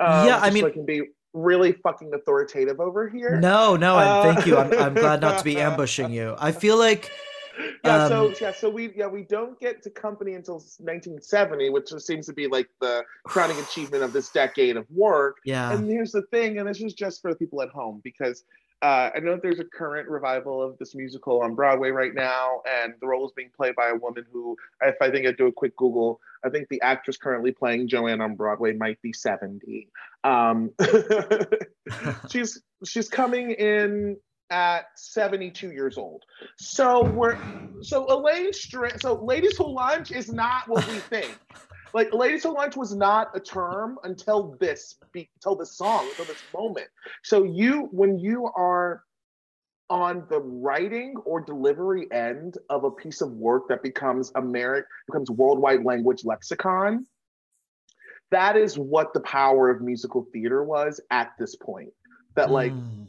Um, 0.00 0.26
Yeah, 0.26 0.38
I 0.42 0.50
mean- 0.50 0.62
so 0.62 0.68
I 0.68 0.72
can 0.72 0.84
be 0.86 1.02
really 1.32 1.72
fucking 1.72 2.12
authoritative 2.14 2.80
over 2.80 3.08
here. 3.08 3.36
No, 3.38 3.76
no, 3.76 3.98
and 3.98 4.08
Uh, 4.08 4.22
thank 4.34 4.46
you. 4.46 4.56
I'm, 4.56 4.72
I'm 4.72 4.94
glad 4.94 5.20
not 5.20 5.38
to 5.38 5.44
be 5.44 5.58
ambushing 5.60 6.10
you. 6.10 6.34
I 6.38 6.50
feel 6.52 6.78
like 6.78 7.10
Yeah. 7.84 8.08
so 8.08 8.26
Um, 8.28 8.34
yeah. 8.40 8.52
So 8.52 8.70
we 8.70 8.92
yeah 8.96 9.06
we 9.06 9.22
don't 9.22 9.58
get 9.60 9.82
to 9.82 9.90
company 9.90 10.32
until 10.34 10.54
1970, 10.54 11.70
which 11.70 11.90
seems 11.98 12.24
to 12.26 12.32
be 12.32 12.46
like 12.46 12.68
the 12.80 13.04
crowning 13.24 13.58
achievement 13.68 14.02
of 14.02 14.12
this 14.14 14.30
decade 14.30 14.76
of 14.78 14.86
work. 14.90 15.36
yeah. 15.44 15.72
And 15.72 15.88
here's 15.90 16.12
the 16.12 16.22
thing, 16.30 16.58
and 16.58 16.66
this 16.68 16.80
is 16.80 16.94
just 16.94 17.20
for 17.20 17.30
the 17.30 17.36
people 17.36 17.60
at 17.62 17.68
home 17.68 18.00
because 18.02 18.44
uh, 18.82 19.10
I 19.14 19.20
know 19.20 19.38
there's 19.42 19.58
a 19.58 19.64
current 19.64 20.08
revival 20.08 20.62
of 20.62 20.76
this 20.78 20.94
musical 20.94 21.42
on 21.42 21.54
Broadway 21.54 21.90
right 21.90 22.14
now, 22.14 22.60
and 22.82 22.94
the 23.00 23.06
role 23.06 23.26
is 23.26 23.32
being 23.32 23.50
played 23.56 23.74
by 23.74 23.88
a 23.88 23.94
woman 23.94 24.24
who, 24.30 24.56
if 24.82 24.96
I 25.00 25.10
think 25.10 25.26
I 25.26 25.32
do 25.32 25.46
a 25.46 25.52
quick 25.52 25.76
Google, 25.76 26.20
I 26.44 26.50
think 26.50 26.68
the 26.68 26.82
actress 26.82 27.16
currently 27.16 27.52
playing 27.52 27.88
Joanne 27.88 28.20
on 28.20 28.36
Broadway 28.36 28.74
might 28.74 29.00
be 29.00 29.12
70. 29.12 29.88
Um, 30.24 30.72
she's 32.30 32.62
she's 32.84 33.08
coming 33.08 33.52
in 33.52 34.18
at 34.50 34.86
72 34.96 35.72
years 35.72 35.96
old. 35.96 36.24
So 36.58 37.02
we're 37.02 37.38
so 37.80 38.06
Elaine 38.08 38.52
Str- 38.52 38.98
so 39.00 39.14
Ladies 39.14 39.56
Who 39.56 39.72
Lunch 39.74 40.12
is 40.12 40.30
not 40.30 40.68
what 40.68 40.86
we 40.86 40.94
think. 40.94 41.38
Like 41.96 42.12
Ladies 42.12 42.42
Who 42.42 42.52
Lunch 42.52 42.76
was 42.76 42.94
not 42.94 43.34
a 43.34 43.40
term 43.40 43.98
until 44.04 44.54
this 44.60 44.96
until 45.14 45.56
this 45.56 45.78
song, 45.78 46.10
until 46.10 46.26
this 46.26 46.44
moment. 46.54 46.88
So 47.24 47.42
you 47.42 47.88
when 47.90 48.18
you 48.18 48.50
are 48.54 49.02
on 49.88 50.26
the 50.28 50.40
writing 50.40 51.14
or 51.24 51.40
delivery 51.40 52.06
end 52.12 52.58
of 52.68 52.84
a 52.84 52.90
piece 52.90 53.22
of 53.22 53.32
work 53.32 53.68
that 53.70 53.82
becomes 53.82 54.30
American 54.34 54.86
becomes 55.06 55.30
worldwide 55.30 55.84
language 55.84 56.22
lexicon, 56.26 57.06
that 58.30 58.58
is 58.58 58.78
what 58.78 59.14
the 59.14 59.20
power 59.20 59.70
of 59.70 59.80
musical 59.80 60.26
theater 60.34 60.64
was 60.64 61.00
at 61.10 61.32
this 61.38 61.56
point. 61.56 61.88
That 62.34 62.50
like 62.50 62.74
Mm. 62.74 63.06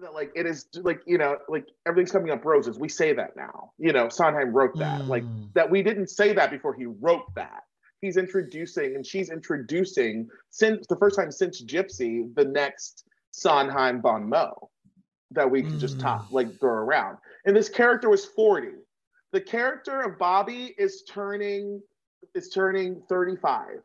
That 0.00 0.14
like 0.14 0.30
it 0.34 0.46
is 0.46 0.66
like 0.82 1.00
you 1.06 1.18
know 1.18 1.36
like 1.48 1.66
everything's 1.86 2.12
coming 2.12 2.30
up 2.30 2.44
roses. 2.44 2.78
We 2.78 2.88
say 2.88 3.12
that 3.12 3.36
now. 3.36 3.72
You 3.78 3.92
know 3.92 4.08
sondheim 4.08 4.52
wrote 4.52 4.78
that. 4.78 5.08
Like 5.08 5.24
Mm. 5.24 5.52
that 5.54 5.70
we 5.70 5.82
didn't 5.82 6.08
say 6.08 6.32
that 6.32 6.50
before 6.50 6.74
he 6.74 6.86
wrote 6.86 7.24
that. 7.36 7.64
He's 8.00 8.16
introducing 8.16 8.94
and 8.96 9.04
she's 9.04 9.30
introducing 9.30 10.28
since 10.50 10.86
the 10.86 10.96
first 10.96 11.16
time 11.16 11.30
since 11.30 11.62
gypsy 11.62 12.34
the 12.34 12.44
next 12.44 13.04
sondheim 13.32 14.00
bon 14.00 14.28
mot 14.28 14.68
that 15.32 15.50
we 15.50 15.62
could 15.62 15.78
just 15.78 15.98
Mm. 15.98 16.02
top 16.02 16.28
like 16.30 16.58
throw 16.58 16.72
around. 16.72 17.18
And 17.44 17.54
this 17.56 17.68
character 17.68 18.08
was 18.08 18.24
40 18.24 18.68
the 19.32 19.40
character 19.40 20.00
of 20.00 20.18
bobby 20.18 20.74
is 20.76 21.02
turning 21.08 21.80
is 22.34 22.48
turning 22.48 23.00
35 23.08 23.80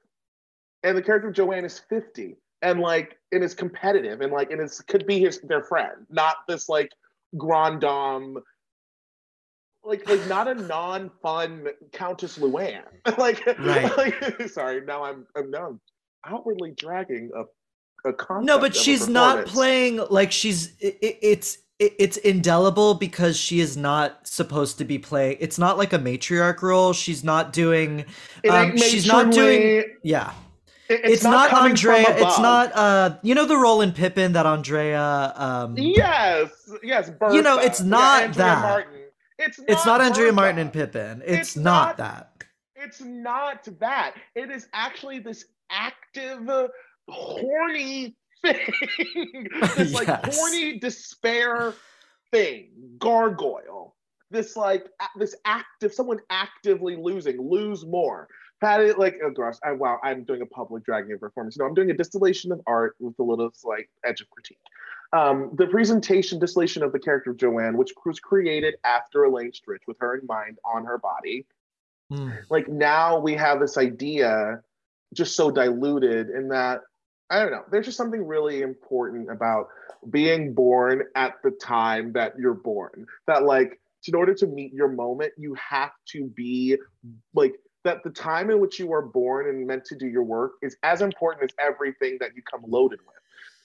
and 0.83 0.97
the 0.97 1.01
character 1.01 1.27
of 1.27 1.35
joanne 1.35 1.65
is 1.65 1.77
50 1.79 2.35
and 2.65 2.79
like 2.81 3.17
and 3.31 3.43
is 3.43 3.53
competitive 3.53 4.21
and 4.21 4.33
like 4.33 4.51
and 4.51 4.59
it's 4.59 4.81
could 4.81 5.05
be 5.05 5.19
his 5.19 5.39
their 5.41 5.63
friend 5.63 6.05
not 6.09 6.37
this 6.47 6.67
like 6.67 6.89
grand 7.37 7.79
dame 7.79 8.37
like 9.83 10.07
like 10.09 10.27
not 10.27 10.47
a 10.47 10.55
non-fun 10.75 11.67
countess 11.93 12.37
luann 12.39 12.81
like, 13.17 13.45
Right. 13.59 13.97
like 14.01 14.49
sorry 14.57 14.81
now 14.81 15.03
i'm 15.03 15.25
i'm 15.37 15.49
now 15.51 15.67
I'm 15.67 15.79
outwardly 16.33 16.71
dragging 16.75 17.29
a 17.37 17.43
a 18.07 18.13
concept 18.13 18.45
No, 18.45 18.59
but 18.59 18.75
she's 18.75 19.07
not 19.07 19.45
playing 19.47 19.97
like 20.09 20.31
she's 20.31 20.75
it, 20.79 20.97
it- 21.01 21.19
it's 21.21 21.57
it, 21.77 21.93
it's 21.99 22.17
indelible 22.17 22.93
because 22.93 23.35
she 23.35 23.59
is 23.59 23.75
not 23.75 24.25
supposed 24.25 24.77
to 24.77 24.85
be 24.85 24.97
playing. 24.97 25.35
It's 25.41 25.57
not 25.59 25.77
like 25.77 25.91
a 25.91 25.99
matriarch 25.99 26.61
role. 26.61 26.93
She's 26.93 27.21
not 27.21 27.51
doing. 27.51 28.05
Um, 28.49 28.77
she's 28.77 29.05
not 29.05 29.29
doing. 29.33 29.83
Yeah, 30.01 30.31
It- 30.89 31.01
it's, 31.03 31.23
not, 31.23 31.49
from 31.49 31.65
Andrea. 31.65 32.05
It's 32.09 32.39
not. 32.39 32.71
uh 32.75 33.17
You 33.23 33.33
know 33.35 33.45
the 33.45 33.57
role 33.57 33.81
in 33.81 33.91
Pippin 33.91 34.33
that 34.33 34.45
Andrea. 34.45 35.33
um 35.35 35.75
yes 35.77 36.49
yes 36.83 37.11
You 37.31 37.41
know, 37.41 37.57
it's 37.59 37.81
not 37.81 38.23
Andrea 38.23 38.37
that. 38.45 38.61
Martin. 38.61 38.99
it's 39.39 39.59
not, 39.59 39.69
It's 39.69 39.85
not 39.85 40.01
Andrea 40.01 40.31
Martin 40.31 40.59
and 40.59 40.71
Pippin. 40.73 41.21
It's, 41.25 41.39
It's 41.49 41.55
not, 41.57 41.87
not- 41.87 41.97
that. 41.97 42.31
It's 42.75 43.01
not 43.01 43.67
that. 43.79 44.13
It 44.35 44.51
is 44.51 44.67
actually 44.73 45.17
this 45.19 45.45
active, 45.71 46.47
horny 47.09 48.15
thing, 48.43 49.47
this 49.75 49.93
like 49.93 50.07
horny 50.33 50.77
despair 50.77 51.73
thing, 52.31 52.69
gargoyle. 52.99 53.95
This 54.31 54.55
like 54.55 54.85
this 55.15 55.35
active, 55.45 55.93
someone 55.93 56.19
actively 56.29 56.95
losing, 56.95 57.37
lose 57.41 57.85
more. 57.85 58.27
Had 58.61 58.81
it 58.81 58.97
like 58.97 59.19
oh 59.23 59.29
gosh, 59.29 59.55
I, 59.63 59.73
wow, 59.73 59.99
I'm 60.03 60.23
doing 60.23 60.41
a 60.41 60.45
public 60.45 60.83
dragging 60.83 61.11
of 61.13 61.19
performance. 61.19 61.57
No, 61.57 61.65
I'm 61.65 61.73
doing 61.73 61.91
a 61.91 61.93
distillation 61.93 62.51
of 62.51 62.61
art 62.65 62.95
with 62.99 63.17
a 63.19 63.23
little 63.23 63.51
like 63.63 63.89
edge 64.03 64.21
of 64.21 64.29
critique. 64.29 64.59
Um, 65.13 65.51
the 65.53 65.67
presentation 65.67 66.39
distillation 66.39 66.81
of 66.81 66.91
the 66.91 66.99
character 66.99 67.31
of 67.31 67.37
Joanne, 67.37 67.77
which 67.77 67.91
was 68.05 68.19
created 68.19 68.75
after 68.83 69.23
Elaine 69.25 69.51
Stritch 69.51 69.87
with 69.87 69.97
her 69.99 70.17
in 70.17 70.25
mind 70.25 70.57
on 70.65 70.85
her 70.85 70.97
body, 70.97 71.45
Mm. 72.11 72.37
like 72.51 72.67
now 72.67 73.17
we 73.17 73.33
have 73.33 73.59
this 73.59 73.77
idea 73.77 74.61
just 75.15 75.35
so 75.35 75.49
diluted 75.49 76.29
in 76.29 76.49
that 76.49 76.81
I 77.31 77.39
don't 77.39 77.49
know. 77.49 77.63
There's 77.71 77.87
just 77.87 77.97
something 77.97 78.23
really 78.23 78.61
important 78.61 79.31
about 79.31 79.69
being 80.11 80.53
born 80.53 81.05
at 81.15 81.33
the 81.43 81.49
time 81.49 82.13
that 82.13 82.33
you're 82.37 82.53
born. 82.53 83.07
That 83.25 83.43
like 83.43 83.79
in 84.07 84.13
order 84.13 84.35
to 84.35 84.45
meet 84.45 84.71
your 84.71 84.89
moment, 84.89 85.33
you 85.35 85.55
have 85.55 85.93
to 86.09 86.25
be 86.27 86.77
like 87.33 87.55
that 87.85 88.03
the 88.03 88.09
time 88.09 88.49
in 88.49 88.59
which 88.59 88.79
you 88.79 88.91
are 88.91 89.01
born 89.01 89.47
and 89.47 89.65
meant 89.65 89.85
to 89.85 89.95
do 89.95 90.07
your 90.07 90.23
work 90.23 90.53
is 90.61 90.75
as 90.83 91.01
important 91.01 91.43
as 91.43 91.55
everything 91.59 92.17
that 92.19 92.35
you 92.35 92.41
come 92.41 92.61
loaded 92.67 92.99
with. 93.05 93.15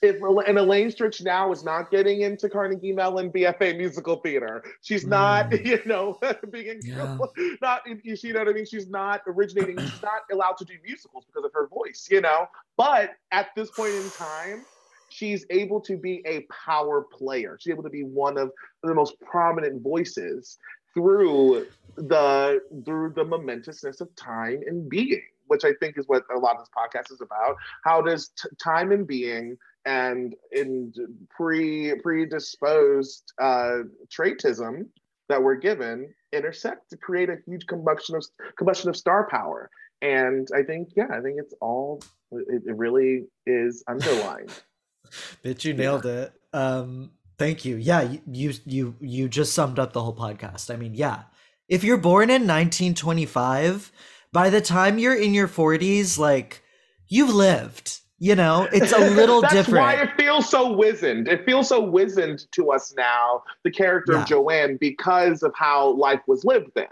If 0.02 0.16
and 0.46 0.58
Elaine 0.58 0.88
Stritch 0.88 1.22
now 1.22 1.52
is 1.52 1.62
not 1.62 1.90
getting 1.90 2.22
into 2.22 2.48
Carnegie 2.48 2.92
Mellon 2.92 3.30
BFA 3.30 3.76
musical 3.76 4.16
theater, 4.16 4.62
she's 4.82 5.06
not, 5.06 5.50
Mm. 5.50 5.66
you 5.66 5.80
know, 5.84 6.18
being 6.50 6.80
Yeah. 6.84 7.18
not 7.60 7.82
you 7.86 7.98
you 8.04 8.32
know 8.32 8.40
what 8.40 8.48
I 8.48 8.52
mean? 8.52 8.64
She's 8.64 8.88
not 8.88 9.20
originating, 9.26 9.78
she's 9.78 10.02
not 10.02 10.22
allowed 10.32 10.56
to 10.58 10.64
do 10.64 10.74
musicals 10.84 11.24
because 11.26 11.44
of 11.44 11.50
her 11.54 11.66
voice, 11.68 12.08
you 12.10 12.20
know. 12.20 12.46
But 12.76 13.10
at 13.32 13.48
this 13.56 13.70
point 13.72 13.94
in 13.94 14.10
time, 14.10 14.64
she's 15.10 15.44
able 15.50 15.80
to 15.82 15.98
be 15.98 16.22
a 16.26 16.46
power 16.64 17.02
player. 17.02 17.58
She's 17.60 17.72
able 17.72 17.82
to 17.82 17.90
be 17.90 18.04
one 18.04 18.38
of 18.38 18.52
the 18.82 18.94
most 18.94 19.20
prominent 19.20 19.82
voices 19.82 20.56
through 20.94 21.66
the 21.96 22.60
through 22.84 23.12
the 23.14 23.24
momentousness 23.24 24.00
of 24.00 24.14
time 24.16 24.60
and 24.66 24.88
being, 24.88 25.22
which 25.46 25.64
I 25.64 25.72
think 25.80 25.98
is 25.98 26.06
what 26.06 26.24
a 26.34 26.38
lot 26.38 26.56
of 26.56 26.60
this 26.60 26.70
podcast 26.76 27.12
is 27.12 27.20
about. 27.20 27.56
How 27.84 28.00
does 28.00 28.28
t- 28.28 28.48
time 28.62 28.92
and 28.92 29.06
being 29.06 29.56
and 29.86 30.34
in 30.52 30.92
pre 31.30 31.94
predisposed 32.02 33.32
uh, 33.40 33.78
traitism 34.08 34.86
that 35.28 35.42
we're 35.42 35.56
given 35.56 36.12
intersect 36.32 36.90
to 36.90 36.96
create 36.96 37.28
a 37.28 37.36
huge 37.46 37.66
combustion 37.66 38.16
of 38.16 38.24
combustion 38.56 38.88
of 38.88 38.96
star 38.96 39.28
power. 39.30 39.70
And 40.02 40.48
I 40.54 40.62
think, 40.62 40.90
yeah, 40.96 41.08
I 41.12 41.20
think 41.20 41.36
it's 41.38 41.54
all 41.60 42.02
it, 42.32 42.62
it 42.66 42.76
really 42.76 43.24
is 43.46 43.84
underlined. 43.88 44.52
Bitch, 45.44 45.64
you 45.64 45.74
nailed 45.74 46.06
it. 46.06 46.32
Um, 46.52 47.10
thank 47.40 47.64
you. 47.64 47.74
Yeah, 47.76 48.02
you, 48.30 48.52
you 48.64 48.94
you 49.00 49.28
just 49.28 49.52
summed 49.54 49.78
up 49.80 49.92
the 49.92 50.02
whole 50.02 50.14
podcast. 50.14 50.72
I 50.72 50.76
mean, 50.76 50.94
yeah. 50.94 51.22
If 51.68 51.82
you're 51.82 51.96
born 51.98 52.30
in 52.30 52.46
1925, 52.46 53.90
by 54.32 54.50
the 54.50 54.60
time 54.60 54.98
you're 54.98 55.14
in 55.14 55.34
your 55.34 55.48
40s, 55.48 56.18
like 56.18 56.62
you've 57.08 57.34
lived. 57.34 57.98
You 58.22 58.34
know, 58.36 58.68
it's 58.70 58.92
a 58.92 58.98
little 59.18 59.40
That's 59.40 59.54
different. 59.54 59.78
why 59.82 59.94
it 59.94 60.10
feels 60.18 60.46
so 60.48 60.70
wizened. 60.72 61.26
It 61.26 61.46
feels 61.46 61.68
so 61.68 61.80
wizened 61.80 62.44
to 62.52 62.70
us 62.70 62.92
now, 62.94 63.42
the 63.64 63.70
character 63.70 64.12
Yeah. 64.12 64.22
of 64.22 64.28
Joanne, 64.28 64.76
because 64.78 65.42
of 65.42 65.52
how 65.56 65.92
life 65.92 66.20
was 66.26 66.44
lived 66.44 66.70
then. 66.74 66.88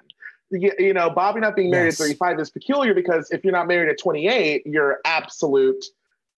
You, 0.50 0.72
you 0.78 0.94
know, 0.94 1.10
Bobby 1.10 1.40
not 1.40 1.54
being 1.54 1.70
married 1.70 1.88
Yes. 1.88 2.00
at 2.00 2.04
35 2.04 2.40
is 2.40 2.50
peculiar 2.50 2.94
because 2.94 3.30
if 3.30 3.44
you're 3.44 3.52
not 3.52 3.68
married 3.68 3.90
at 3.90 3.98
28, 3.98 4.62
you're 4.64 5.00
absolute, 5.04 5.84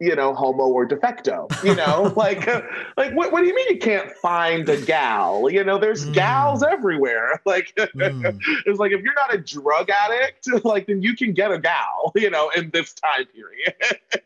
you 0.00 0.16
know, 0.16 0.34
homo 0.34 0.64
or 0.66 0.88
defecto. 0.88 1.46
You 1.62 1.74
know, 1.74 2.12
like, 2.16 2.48
uh, 2.48 2.62
like 2.96 3.12
what, 3.14 3.30
what 3.32 3.40
do 3.42 3.46
you 3.46 3.54
mean 3.54 3.66
you 3.68 3.78
can't 3.78 4.10
find 4.22 4.68
a 4.68 4.80
gal? 4.80 5.48
You 5.50 5.62
know, 5.62 5.78
there's 5.78 6.06
Mm. 6.06 6.14
gals 6.14 6.62
everywhere. 6.62 7.40
Like, 7.46 7.72
Mm, 7.76 8.40
it's 8.66 8.78
like 8.78 8.92
if 8.92 9.02
you're 9.02 9.14
not 9.14 9.34
a 9.34 9.38
drug 9.38 9.90
addict, 9.90 10.48
like 10.64 10.86
then 10.86 11.02
you 11.02 11.14
can 11.16 11.32
get 11.32 11.50
a 11.52 11.58
gal. 11.58 12.12
You 12.14 12.30
know, 12.30 12.50
in 12.56 12.70
this 12.70 12.92
time 12.94 13.26
period. 13.26 13.74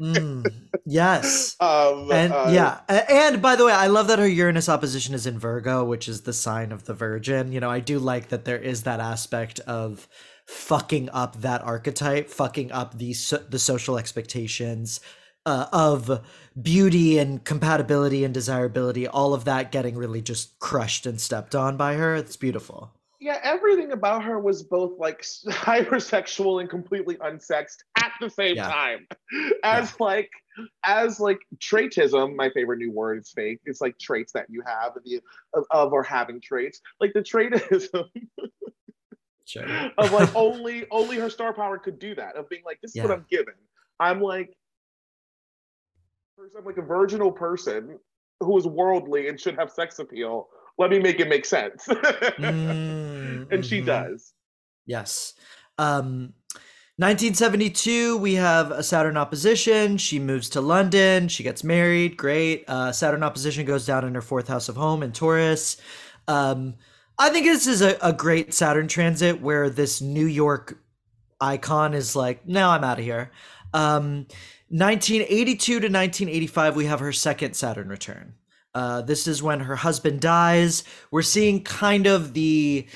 mm, 0.00 0.52
yes. 0.86 1.56
um, 1.60 2.10
and 2.12 2.32
uh, 2.32 2.46
yeah 2.50 2.80
and 2.88 3.40
by 3.42 3.56
the 3.56 3.64
way 3.64 3.72
i 3.72 3.86
love 3.86 4.06
that 4.08 4.18
her 4.18 4.26
uranus 4.28 4.68
opposition 4.68 5.14
is 5.14 5.26
in 5.26 5.38
virgo 5.38 5.84
which 5.84 6.08
is 6.08 6.22
the 6.22 6.32
sign 6.32 6.72
of 6.72 6.84
the 6.84 6.94
virgin 6.94 7.52
you 7.52 7.60
know 7.60 7.70
i 7.70 7.80
do 7.80 7.98
like 7.98 8.28
that 8.28 8.44
there 8.44 8.58
is 8.58 8.82
that 8.84 9.00
aspect 9.00 9.60
of 9.60 10.08
fucking 10.46 11.08
up 11.10 11.40
that 11.40 11.62
archetype 11.62 12.28
fucking 12.28 12.70
up 12.72 12.96
the 12.98 13.12
so- 13.12 13.42
the 13.48 13.58
social 13.58 13.96
expectations 13.98 15.00
uh, 15.46 15.66
of 15.72 16.24
beauty 16.60 17.18
and 17.18 17.44
compatibility 17.44 18.24
and 18.24 18.32
desirability 18.32 19.06
all 19.06 19.34
of 19.34 19.44
that 19.44 19.72
getting 19.72 19.96
really 19.96 20.22
just 20.22 20.58
crushed 20.58 21.06
and 21.06 21.20
stepped 21.20 21.54
on 21.54 21.76
by 21.76 21.94
her 21.94 22.14
it's 22.14 22.36
beautiful 22.36 22.92
yeah, 23.24 23.40
everything 23.42 23.92
about 23.92 24.22
her 24.24 24.38
was 24.38 24.62
both 24.62 24.98
like 24.98 25.22
hypersexual 25.46 26.60
and 26.60 26.68
completely 26.68 27.16
unsexed 27.16 27.78
at 27.96 28.12
the 28.20 28.28
same 28.28 28.56
Yeah. 28.56 28.68
time. 28.68 29.06
As 29.64 29.98
like 29.98 30.30
as 30.84 31.20
like 31.20 31.38
traitism, 31.58 32.36
my 32.36 32.50
favorite 32.50 32.80
new 32.80 32.92
word 32.92 33.20
is 33.20 33.32
fake. 33.34 33.60
It's 33.64 33.80
like 33.80 33.98
traits 33.98 34.32
that 34.34 34.50
you 34.50 34.62
have 34.66 34.92
the 35.06 35.22
of, 35.54 35.64
of 35.70 35.92
or 35.94 36.02
having 36.02 36.38
traits. 36.38 36.82
Like 37.00 37.14
the 37.14 37.22
traitism 37.22 38.04
sure 39.46 39.90
of 39.96 40.12
like 40.12 40.28
only 40.34 40.84
only 40.90 41.16
her 41.16 41.30
star 41.30 41.54
power 41.54 41.78
could 41.78 41.98
do 41.98 42.14
that 42.16 42.36
of 42.36 42.50
being 42.50 42.62
like 42.66 42.78
this 42.82 42.94
is 42.94 43.02
what 43.02 43.10
I'm 43.10 43.24
given. 43.30 43.54
I'm 44.00 44.20
like 44.20 44.54
I'm 46.38 46.64
like 46.64 46.78
a 46.78 46.82
virginal 46.82 47.30
person 47.30 47.98
who 48.40 48.58
is 48.58 48.66
worldly 48.66 49.28
and 49.28 49.40
should 49.40 49.56
have 49.56 49.70
sex 49.70 49.98
appeal. 49.98 50.48
Let 50.78 50.90
me 50.90 50.98
make 50.98 51.20
it 51.20 51.28
make 51.28 51.44
sense. 51.44 51.86
Mm, 52.34 53.52
and 53.52 53.64
she 53.64 53.80
mhm. 53.80 53.86
does. 53.86 54.32
Yes. 54.86 55.34
Um 55.78 56.32
1972, 56.96 58.16
we 58.18 58.34
have 58.34 58.70
a 58.70 58.82
Saturn 58.82 59.16
opposition. 59.16 59.98
She 59.98 60.20
moves 60.20 60.48
to 60.50 60.60
London. 60.60 61.26
She 61.26 61.42
gets 61.42 61.64
married. 61.64 62.16
Great. 62.16 62.64
Uh, 62.68 62.92
Saturn 62.92 63.24
opposition 63.24 63.66
goes 63.66 63.84
down 63.84 64.04
in 64.04 64.14
her 64.14 64.22
fourth 64.22 64.46
house 64.46 64.68
of 64.68 64.76
home 64.76 65.02
in 65.02 65.10
Taurus. 65.10 65.76
Um, 66.28 66.74
I 67.18 67.30
think 67.30 67.46
this 67.46 67.66
is 67.66 67.82
a, 67.82 67.96
a 68.00 68.12
great 68.12 68.54
Saturn 68.54 68.86
transit 68.86 69.40
where 69.40 69.68
this 69.70 70.00
New 70.00 70.26
York 70.26 70.78
icon 71.40 71.94
is 71.94 72.14
like, 72.14 72.46
no, 72.46 72.68
I'm 72.68 72.84
out 72.84 73.00
of 73.00 73.04
here. 73.04 73.32
Um, 73.72 74.28
1982 74.68 75.72
to 75.72 75.76
1985, 75.86 76.76
we 76.76 76.86
have 76.86 77.00
her 77.00 77.12
second 77.12 77.54
Saturn 77.54 77.88
return. 77.88 78.34
Uh, 78.74 79.02
this 79.02 79.26
is 79.26 79.42
when 79.42 79.60
her 79.60 79.76
husband 79.76 80.20
dies. 80.20 80.82
We're 81.10 81.22
seeing 81.22 81.62
kind 81.62 82.06
of 82.06 82.34
the 82.34 82.86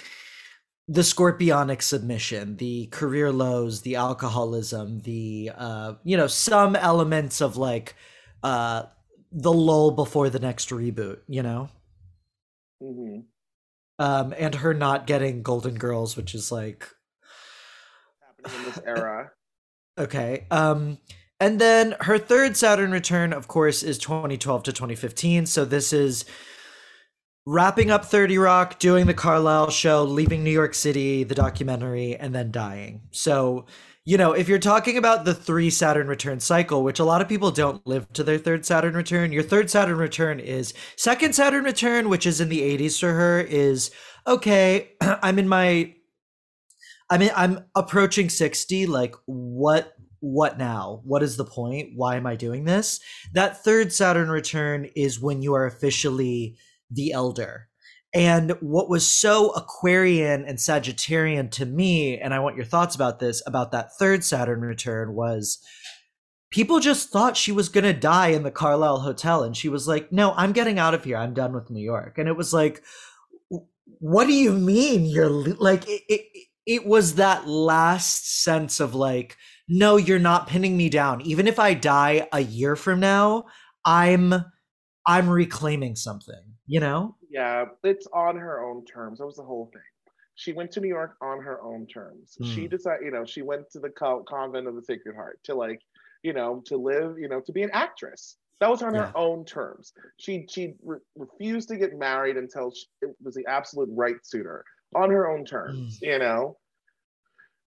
the 0.91 1.03
scorpionic 1.03 1.83
submission, 1.83 2.57
the 2.57 2.87
career 2.87 3.31
lows, 3.31 3.83
the 3.83 3.97
alcoholism, 3.97 5.01
the 5.01 5.51
uh, 5.55 5.95
you 6.03 6.17
know, 6.17 6.27
some 6.27 6.75
elements 6.77 7.41
of 7.41 7.57
like 7.57 7.95
uh 8.43 8.85
the 9.31 9.53
lull 9.53 9.91
before 9.91 10.31
the 10.31 10.39
next 10.39 10.71
reboot, 10.71 11.19
you 11.29 11.43
know? 11.43 11.69
hmm 12.81 13.21
Um, 13.99 14.35
and 14.39 14.55
her 14.57 14.75
not 14.75 15.07
getting 15.07 15.43
Golden 15.43 15.75
Girls, 15.77 16.17
which 16.17 16.35
is 16.35 16.53
like 16.53 16.89
happening 18.21 18.55
in 18.55 18.63
this 18.65 18.79
era. 18.85 19.33
Okay. 19.99 20.47
Um 20.53 20.99
and 21.41 21.61
then 21.61 21.95
her 22.01 22.19
third 22.19 22.57
Saturn 22.57 22.91
return 22.91 23.33
of 23.33 23.49
course 23.49 23.83
is 23.83 23.99
2012 23.99 24.65
to 24.65 24.73
2015, 24.73 25.47
so 25.47 25.65
this 25.65 25.93
is 25.93 26.25
wrapping 27.47 27.91
up 27.91 28.05
30 28.05 28.37
Rock, 28.37 28.79
doing 28.79 29.07
the 29.07 29.15
Carlyle 29.15 29.71
show, 29.71 30.05
leaving 30.05 30.45
New 30.45 30.51
York 30.51 30.75
City, 30.75 31.25
the 31.25 31.35
documentary 31.35 32.15
and 32.15 32.35
then 32.35 32.51
dying. 32.51 33.01
So, 33.11 33.65
you 34.05 34.19
know, 34.19 34.33
if 34.33 34.49
you're 34.49 34.59
talking 34.59 34.99
about 34.99 35.25
the 35.25 35.33
3 35.33 35.71
Saturn 35.71 36.09
return 36.09 36.41
cycle, 36.41 36.85
which 36.85 36.99
a 36.99 37.05
lot 37.05 37.23
of 37.23 37.29
people 37.29 37.51
don't 37.51 37.87
live 37.87 38.13
to 38.13 38.23
their 38.23 38.37
third 38.37 38.67
Saturn 38.67 38.95
return, 38.95 39.33
your 39.33 39.43
third 39.43 39.71
Saturn 39.71 39.97
return 39.97 40.41
is 40.41 40.75
second 40.97 41.35
Saturn 41.35 41.65
return, 41.65 42.11
which 42.11 42.27
is 42.27 42.41
in 42.41 42.51
the 42.51 42.61
80s 42.61 43.01
for 43.01 43.15
her 43.15 43.41
is 43.41 43.91
okay, 44.27 44.91
I'm 45.01 45.39
in 45.39 45.49
my 45.49 45.95
I 47.11 47.17
mean, 47.17 47.31
I'm 47.35 47.65
approaching 47.75 48.29
60. 48.29 48.85
Like, 48.87 49.15
what 49.25 49.95
what 50.21 50.59
now? 50.59 51.01
What 51.05 51.23
is 51.23 51.37
the 51.37 51.45
point? 51.45 51.91
Why 51.95 52.17
am 52.17 52.27
I 52.27 52.37
doing 52.37 52.65
this? 52.65 53.01
That 53.33 53.63
third 53.63 53.93
Saturn 53.93 54.31
return 54.31 54.89
is 54.97 55.21
when 55.21 55.43
you 55.43 55.55
are 55.55 55.67
officially 55.67 56.57
the 56.91 57.13
elder. 57.13 57.69
And 58.15 58.53
what 58.61 58.89
was 58.89 59.07
so 59.07 59.51
Aquarian 59.51 60.45
and 60.45 60.59
Sagittarian 60.59 61.51
to 61.53 61.67
me, 61.67 62.19
and 62.19 62.33
I 62.33 62.39
want 62.39 62.57
your 62.57 62.65
thoughts 62.65 62.95
about 62.95 63.19
this, 63.19 63.43
about 63.47 63.73
that 63.73 63.97
third 63.99 64.25
Saturn 64.25 64.63
return 64.63 65.15
was 65.15 65.59
people 66.51 66.81
just 66.81 67.11
thought 67.11 67.37
she 67.37 67.53
was 67.53 67.69
going 67.69 67.85
to 67.85 67.93
die 67.93 68.29
in 68.29 68.43
the 68.43 68.51
Carlyle 68.51 69.01
Hotel. 69.01 69.43
And 69.43 69.57
she 69.57 69.69
was 69.69 69.87
like, 69.87 70.11
no, 70.11 70.33
I'm 70.37 70.53
getting 70.53 70.79
out 70.79 70.95
of 70.95 71.05
here. 71.05 71.19
I'm 71.19 71.35
done 71.35 71.53
with 71.53 71.71
New 71.71 71.85
York. 71.85 72.17
And 72.17 72.29
it 72.29 72.37
was 72.37 72.55
like, 72.55 72.83
what 74.01 74.27
do 74.27 74.33
you 74.33 74.53
mean 74.53 75.05
you're 75.05 75.31
le-" 75.31 75.57
like 75.59 75.89
it, 75.89 76.03
it 76.09 76.27
it 76.67 76.87
was 76.87 77.15
that 77.15 77.49
last 77.49 78.43
sense 78.43 78.81
of 78.81 78.95
like 78.95 79.37
no 79.69 79.97
you're 79.97 80.19
not 80.19 80.49
pinning 80.49 80.77
me 80.77 80.89
down 80.89 81.21
even 81.23 81.47
if 81.47 81.59
i 81.59 81.75
die 81.75 82.27
a 82.33 82.41
year 82.41 82.75
from 82.77 83.01
now 83.01 83.45
I'm 83.89 84.35
I'm 85.07 85.29
reclaiming 85.29 85.97
something, 85.97 86.43
you 86.67 86.81
know? 86.81 87.17
Yeah, 87.31 87.65
it's 87.83 88.07
on 88.13 88.37
her 88.37 88.63
own 88.63 88.85
terms. 88.85 89.19
That 89.19 89.27
was 89.27 89.37
the 89.37 89.43
whole 89.43 89.71
thing. 89.73 89.83
She 90.35 90.53
went 90.53 90.71
to 90.73 90.81
New 90.81 90.89
York 90.89 91.17
on 91.23 91.41
her 91.41 91.63
own 91.63 91.87
terms. 91.87 92.37
Mm. 92.41 92.55
She 92.55 92.69
decided, 92.69 93.07
you 93.07 93.11
know, 93.11 93.25
she 93.25 93.43
went 93.43 93.71
to 93.73 93.81
the 93.81 93.89
co- 93.89 94.23
convent 94.29 94.69
of 94.69 94.75
the 94.77 94.83
Sacred 94.83 95.17
Heart 95.17 95.41
to 95.45 95.55
like, 95.55 95.81
you 96.23 96.35
know, 96.35 96.63
to 96.67 96.77
live, 96.77 97.19
you 97.19 97.29
know, 97.29 97.41
to 97.41 97.53
be 97.53 97.63
an 97.63 97.71
actress. 97.73 98.37
That 98.61 98.69
was 98.69 98.83
on 98.83 98.95
yeah. 98.95 99.07
her 99.07 99.17
own 99.17 99.45
terms. 99.47 99.93
She 100.19 100.47
she 100.51 100.75
re- 100.85 100.99
refused 101.17 101.69
to 101.71 101.77
get 101.77 101.99
married 101.99 102.37
until 102.37 102.73
she, 102.73 102.87
it 103.03 103.17
was 103.23 103.35
the 103.35 103.47
absolute 103.47 103.89
right 103.93 104.17
suitor 104.23 104.65
on 104.95 105.11
her 105.11 105.29
own 105.29 105.45
terms. 105.45 105.99
Mm. 106.01 106.07
You 106.07 106.19
know, 106.19 106.57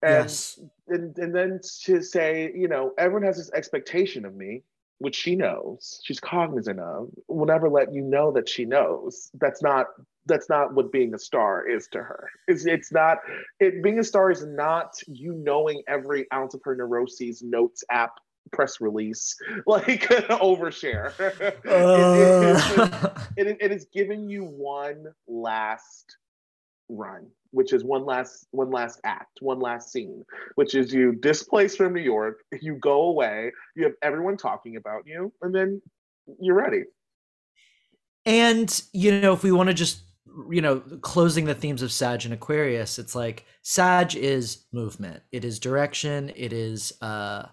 and, 0.02 0.12
yes. 0.12 0.60
and 0.88 1.18
and 1.18 1.34
then 1.34 1.60
to 1.84 2.02
say, 2.02 2.52
you 2.56 2.68
know, 2.68 2.94
everyone 2.98 3.24
has 3.24 3.38
this 3.38 3.52
expectation 3.54 4.26
of 4.26 4.36
me, 4.36 4.64
which 5.00 5.16
she 5.16 5.36
knows, 5.36 6.00
she's 6.04 6.20
cognizant 6.20 6.80
of, 6.80 7.10
will 7.28 7.46
never 7.46 7.70
let 7.70 7.94
you 7.94 8.02
know 8.02 8.32
that 8.32 8.48
she 8.48 8.66
knows. 8.66 9.32
That's 9.36 9.62
not 9.62 9.88
that's 10.28 10.50
not 10.50 10.74
what 10.74 10.92
being 10.92 11.14
a 11.14 11.20
star 11.20 11.68
is 11.68 11.88
to 11.90 12.00
her. 12.00 12.30
It's 12.48 12.66
it's 12.66 12.92
not 12.92 13.20
it 13.60 13.82
being 13.82 14.00
a 14.00 14.04
star 14.04 14.30
is 14.30 14.46
not 14.46 14.94
you 15.08 15.34
knowing 15.34 15.82
every 15.88 16.28
ounce 16.32 16.54
of 16.54 16.62
her 16.64 16.76
neuroses, 16.76 17.42
notes 17.42 17.84
app 17.90 18.20
press 18.52 18.80
release, 18.80 19.36
like 19.66 19.88
overshare. 20.30 21.12
Uh. 21.66 23.12
it, 23.38 23.48
it, 23.48 23.48
it, 23.48 23.58
it 23.62 23.72
is 23.72 23.88
giving 23.94 24.30
you 24.30 24.44
one 24.44 25.08
last 25.28 26.18
run 26.90 27.28
which 27.52 27.74
is 27.74 27.84
one 27.84 28.06
last 28.06 28.48
one 28.52 28.72
last 28.72 29.00
act 29.04 29.40
one 29.42 29.60
last 29.60 29.92
scene 29.92 30.24
which 30.56 30.76
is 30.76 30.94
you 30.94 31.14
displace 31.14 31.76
from 31.76 31.94
new 31.94 32.02
york 32.02 32.44
you 32.62 32.76
go 32.76 33.04
away 33.04 33.52
you 33.76 33.84
have 33.84 33.94
everyone 34.02 34.38
talking 34.38 34.76
about 34.76 35.04
you 35.06 35.32
and 35.42 35.54
then 35.54 35.82
you're 36.40 36.56
ready. 36.56 36.84
And 38.26 38.82
you 38.94 39.20
know 39.20 39.34
if 39.34 39.44
we 39.44 39.52
want 39.52 39.68
to 39.68 39.74
just 39.74 40.02
you 40.52 40.62
know 40.62 40.80
closing 41.02 41.46
the 41.46 41.56
themes 41.56 41.82
of 41.82 41.92
sag 41.92 42.24
and 42.24 42.34
aquarius 42.34 43.00
it's 43.00 43.16
like 43.16 43.46
sag 43.62 44.16
is 44.16 44.66
movement. 44.72 45.24
It 45.32 45.46
is 45.46 45.60
direction. 45.60 46.32
It 46.36 46.54
is 46.54 46.94
uh, 47.02 47.46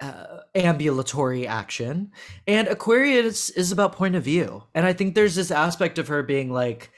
uh 0.00 0.38
ambulatory 0.54 1.46
action. 1.46 2.12
And 2.46 2.68
aquarius 2.68 3.50
is 3.50 3.72
about 3.72 3.92
point 3.92 4.16
of 4.16 4.24
view. 4.24 4.64
And 4.74 4.86
i 4.86 4.92
think 4.92 5.14
there's 5.14 5.34
this 5.34 5.50
aspect 5.50 5.98
of 5.98 6.08
her 6.08 6.22
being 6.22 6.50
like 6.50 6.90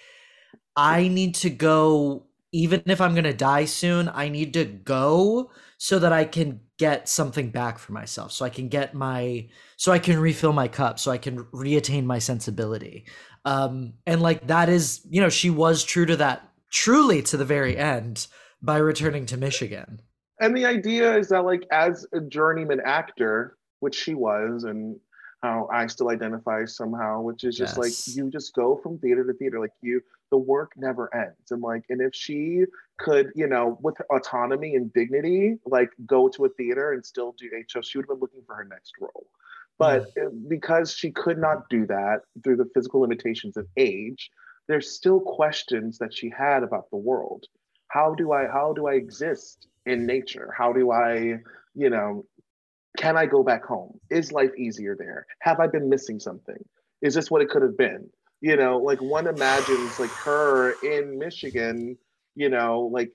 I 0.77 1.09
need 1.09 1.35
to 1.37 1.51
go, 1.51 2.27
even 2.53 2.83
if 2.87 3.01
I'm 3.01 3.13
going 3.13 3.25
to 3.25 3.33
die 3.33 3.67
soon, 3.67 4.09
I 4.09 4.29
need 4.29 4.55
to 4.55 4.65
go 4.65 5.51
so 5.79 5.99
that 5.99 6.13
I 6.13 6.25
can 6.25 6.61
get 6.79 7.09
something 7.09 7.51
back 7.51 7.79
for 7.79 7.93
myself. 7.93 8.33
So 8.33 8.45
I 8.45 8.51
can 8.51 8.69
get 8.69 8.95
my, 8.95 9.49
so 9.77 9.93
I 9.93 9.99
can 9.99 10.19
refill 10.19 10.53
my 10.53 10.69
cup, 10.69 10.99
so 10.99 11.11
I 11.11 11.19
can 11.19 11.45
reattain 11.45 12.05
my 12.05 12.19
sensibility. 12.19 13.07
Um, 13.45 13.95
and 14.07 14.23
like 14.23 14.47
that 14.47 14.69
is, 14.69 15.01
you 15.09 15.21
know, 15.21 15.29
she 15.29 15.51
was 15.51 15.85
true 15.85 16.07
to 16.07 16.17
that 16.17 16.49
truly 16.71 17.23
to 17.23 17.37
the 17.37 17.45
very 17.45 17.77
end 17.77 18.27
by 18.63 18.79
returning 18.79 19.27
to 19.27 19.37
Michigan. 19.37 20.01
And 20.41 20.57
the 20.57 20.67
idea 20.67 21.17
is 21.17 21.29
that, 21.29 21.45
like, 21.45 21.67
as 21.71 22.07
a 22.13 22.21
journeyman 22.21 22.81
actor, 22.85 23.57
which 23.81 23.95
she 23.95 24.15
was, 24.15 24.65
and 24.65 24.99
how 25.43 25.69
I 25.73 25.89
still 25.89 26.11
identify 26.11 26.65
somehow, 26.65 27.21
which 27.21 27.45
is 27.45 27.57
just 27.57 27.77
yes. 27.77 27.79
like 27.79 28.17
you 28.17 28.31
just 28.31 28.55
go 28.55 28.77
from 28.77 28.99
theater 28.99 29.25
to 29.25 29.33
theater. 29.33 29.59
Like 29.59 29.73
you, 29.83 30.01
the 30.31 30.39
work 30.39 30.73
never 30.77 31.13
ends. 31.15 31.51
And 31.51 31.61
like, 31.61 31.85
and 31.89 32.01
if 32.01 32.15
she 32.15 32.65
could, 32.99 33.33
you 33.35 33.49
know, 33.49 33.77
with 33.83 33.97
autonomy 34.11 34.77
and 34.77 34.93
dignity, 34.93 35.59
like 35.67 35.91
go 36.07 36.29
to 36.29 36.45
a 36.45 36.49
theater 36.51 36.93
and 36.93 37.05
still 37.05 37.35
do 37.39 37.51
HO, 37.73 37.83
she 37.83 37.99
would 37.99 38.05
have 38.05 38.11
been 38.11 38.21
looking 38.21 38.43
for 38.47 38.55
her 38.55 38.65
next 38.65 38.95
role. 39.01 39.27
But 39.79 40.15
mm. 40.15 40.49
because 40.49 40.95
she 40.95 41.11
could 41.11 41.39
not 41.39 41.69
do 41.69 41.87
that 41.87 42.21
through 42.45 42.57
the 42.57 42.71
physical 42.73 43.01
limitations 43.01 43.57
of 43.57 43.67
age, 43.77 44.31
there's 44.69 44.91
still 44.91 45.19
questions 45.19 45.99
that 45.99 46.15
she 46.15 46.31
had 46.31 46.63
about 46.63 46.89
the 46.91 46.97
world. 46.97 47.47
How 47.89 48.15
do 48.15 48.33
I 48.33 48.47
how 48.47 48.73
do 48.75 48.87
I 48.87 48.95
exist 48.95 49.67
in 49.87 50.07
nature? 50.07 50.55
How 50.57 50.73
do 50.73 50.93
I, 50.93 51.41
you 51.75 51.91
know, 51.91 52.25
can 52.97 53.17
I 53.17 53.27
go 53.27 53.43
back 53.43 53.65
home? 53.65 53.99
Is 54.11 54.33
life 54.33 54.51
easier 54.59 54.97
there? 54.99 55.27
Have 55.41 55.61
I 55.61 55.67
been 55.67 55.89
missing 55.89 56.21
something? 56.21 56.63
Is 57.01 57.15
this 57.15 57.31
what 57.31 57.43
it 57.43 57.49
could 57.49 57.63
have 57.63 57.77
been? 57.77 58.11
You 58.41 58.57
know, 58.57 58.79
like 58.79 59.01
one 59.01 59.27
imagines 59.27 59.99
like 59.99 60.13
her 60.25 60.73
in 60.83 61.19
Michigan, 61.19 61.97
you 62.35 62.49
know, 62.49 62.91
like 62.93 63.13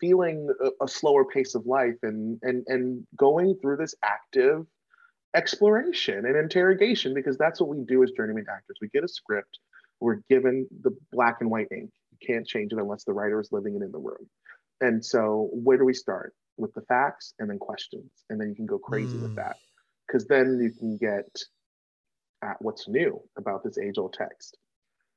feeling 0.00 0.48
a, 0.62 0.84
a 0.84 0.88
slower 0.88 1.24
pace 1.24 1.54
of 1.54 1.66
life 1.66 1.96
and 2.02 2.38
and 2.42 2.64
and 2.66 3.06
going 3.16 3.56
through 3.60 3.76
this 3.76 3.94
active 4.04 4.66
exploration 5.34 6.26
and 6.26 6.36
interrogation 6.36 7.14
because 7.14 7.36
that's 7.38 7.60
what 7.60 7.70
we 7.70 7.84
do 7.84 8.02
as 8.02 8.10
journeyman 8.12 8.46
actors. 8.50 8.76
We 8.80 8.88
get 8.88 9.04
a 9.04 9.08
script, 9.08 9.58
we're 10.00 10.20
given 10.28 10.68
the 10.82 10.96
black 11.12 11.38
and 11.40 11.50
white 11.50 11.68
ink. 11.72 11.90
You 12.12 12.26
can't 12.26 12.46
change 12.46 12.72
it 12.72 12.78
unless 12.78 13.04
the 13.04 13.12
writer 13.12 13.40
is 13.40 13.50
living 13.52 13.76
it 13.76 13.82
in 13.82 13.92
the 13.92 13.98
room. 13.98 14.28
And 14.80 15.04
so, 15.04 15.50
where 15.52 15.78
do 15.78 15.84
we 15.84 15.94
start? 15.94 16.34
With 16.56 16.72
the 16.74 16.82
facts 16.82 17.34
and 17.38 17.50
then 17.50 17.58
questions 17.58 18.10
and 18.30 18.40
then 18.40 18.48
you 18.48 18.54
can 18.54 18.66
go 18.66 18.78
crazy 18.78 19.16
mm. 19.16 19.22
with 19.22 19.36
that. 19.36 19.56
Because 20.06 20.26
then 20.26 20.60
you 20.62 20.70
can 20.70 20.96
get 20.96 21.28
at 22.42 22.56
what's 22.60 22.88
new 22.88 23.20
about 23.38 23.64
this 23.64 23.78
age 23.78 23.98
old 23.98 24.12
text. 24.12 24.58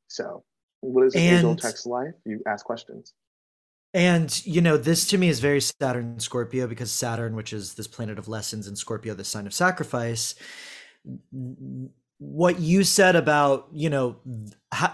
So 0.08 0.44
what 0.82 1.06
is 1.06 1.16
age 1.16 1.44
old 1.44 1.60
text 1.60 1.86
life? 1.86 2.14
You 2.26 2.42
ask 2.48 2.66
questions. 2.66 3.14
And 3.94 4.46
you 4.46 4.62
know 4.62 4.78
this 4.78 5.08
to 5.08 5.18
me 5.18 5.28
is 5.30 5.40
very 5.40 5.62
saturn 5.62 6.20
scorpio 6.20 6.68
because 6.68 6.92
saturn 6.92 7.36
which 7.36 7.54
is 7.54 7.74
this 7.74 7.88
planet 7.88 8.20
of 8.20 8.28
lessons 8.28 8.68
and 8.68 8.78
scorpio 8.78 9.14
the 9.14 9.24
sign 9.24 9.48
of 9.48 9.54
sacrifice 9.54 10.36
what 12.20 12.60
you 12.60 12.84
said 12.84 13.16
about 13.16 13.68
you 13.72 13.90
know 13.90 14.18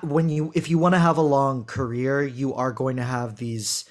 when 0.03 0.29
you 0.29 0.51
if 0.55 0.69
you 0.69 0.77
want 0.77 0.93
to 0.93 0.99
have 0.99 1.17
a 1.17 1.21
long 1.21 1.63
career 1.65 2.23
you 2.23 2.53
are 2.53 2.71
going 2.71 2.97
to 2.97 3.03
have 3.03 3.37
these 3.37 3.85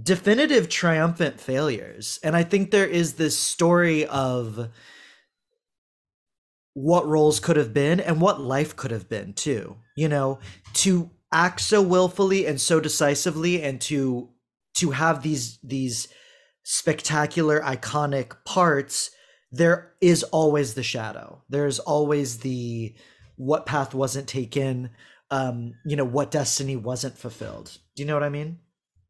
definitive 0.00 0.68
triumphant 0.68 1.40
failures. 1.40 2.18
And 2.22 2.34
I 2.36 2.42
think 2.42 2.70
there 2.70 2.86
is 2.86 3.14
this 3.14 3.38
story 3.38 4.06
of 4.06 4.70
what 6.74 7.06
roles 7.06 7.40
could 7.40 7.56
have 7.56 7.74
been 7.74 8.00
and 8.00 8.20
what 8.20 8.40
life 8.40 8.74
could 8.76 8.90
have 8.90 9.08
been 9.08 9.34
too. 9.34 9.76
You 9.96 10.08
know, 10.08 10.38
to 10.74 11.10
act 11.32 11.60
so 11.60 11.82
willfully 11.82 12.46
and 12.46 12.60
so 12.60 12.80
decisively 12.80 13.62
and 13.62 13.80
to 13.80 14.28
to 14.74 14.90
have 14.90 15.22
these 15.22 15.58
these 15.62 16.08
spectacular 16.62 17.60
iconic 17.60 18.36
parts 18.44 19.10
there 19.50 19.92
is 20.00 20.22
always 20.24 20.74
the 20.74 20.82
shadow 20.82 21.42
there's 21.48 21.78
always 21.78 22.38
the 22.38 22.94
what 23.36 23.66
path 23.66 23.94
wasn't 23.94 24.28
taken 24.28 24.90
um 25.30 25.74
you 25.84 25.96
know 25.96 26.04
what 26.04 26.30
destiny 26.30 26.76
wasn't 26.76 27.16
fulfilled 27.18 27.78
do 27.96 28.02
you 28.02 28.06
know 28.06 28.14
what 28.14 28.22
i 28.22 28.28
mean 28.28 28.58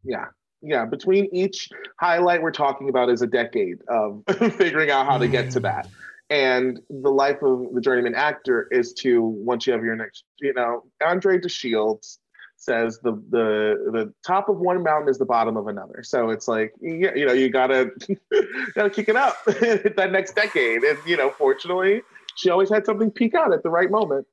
yeah 0.05 0.27
yeah 0.63 0.85
between 0.85 1.29
each 1.33 1.69
highlight 1.99 2.43
we're 2.43 2.51
talking 2.51 2.89
about 2.89 3.11
is 3.11 3.23
a 3.23 3.27
decade 3.27 3.79
of 3.89 4.23
figuring 4.57 4.91
out 4.91 5.07
how 5.07 5.19
to 5.19 5.29
get 5.29 5.51
to 5.51 5.61
that 5.61 5.89
and 6.31 6.81
the 6.89 7.11
life 7.11 7.43
of 7.43 7.75
the 7.75 7.81
journeyman 7.81 8.15
actor 8.15 8.69
is 8.71 8.93
to 8.93 9.23
once 9.23 9.67
you 9.67 9.73
have 9.73 9.85
your 9.85 9.97
next 9.97 10.25
you 10.41 10.53
know 10.55 10.83
andre 11.05 11.39
de 11.39 11.49
shields 11.49 12.19
says 12.57 13.01
the 13.03 13.13
the 13.31 13.91
the 13.91 14.15
top 14.25 14.49
of 14.49 14.59
one 14.59 14.83
mountain 14.83 15.09
is 15.09 15.19
the 15.19 15.25
bottom 15.25 15.57
of 15.57 15.67
another 15.67 16.03
so 16.03 16.31
it's 16.31 16.47
like 16.47 16.73
you, 16.81 17.11
you 17.15 17.27
know 17.27 17.33
you 17.33 17.51
gotta 17.51 17.91
gotta 18.75 18.91
kick 18.91 19.09
it 19.09 19.17
up 19.17 19.37
that 19.45 20.11
next 20.13 20.35
decade 20.35 20.83
and 20.85 20.99
you 21.05 21.17
know 21.17 21.31
fortunately 21.31 22.03
she 22.37 22.51
always 22.51 22.71
had 22.71 22.87
something 22.87 23.11
peak 23.11 23.35
out 23.35 23.53
at 23.53 23.63
the 23.63 23.71
right 23.71 23.91
moment 23.91 24.27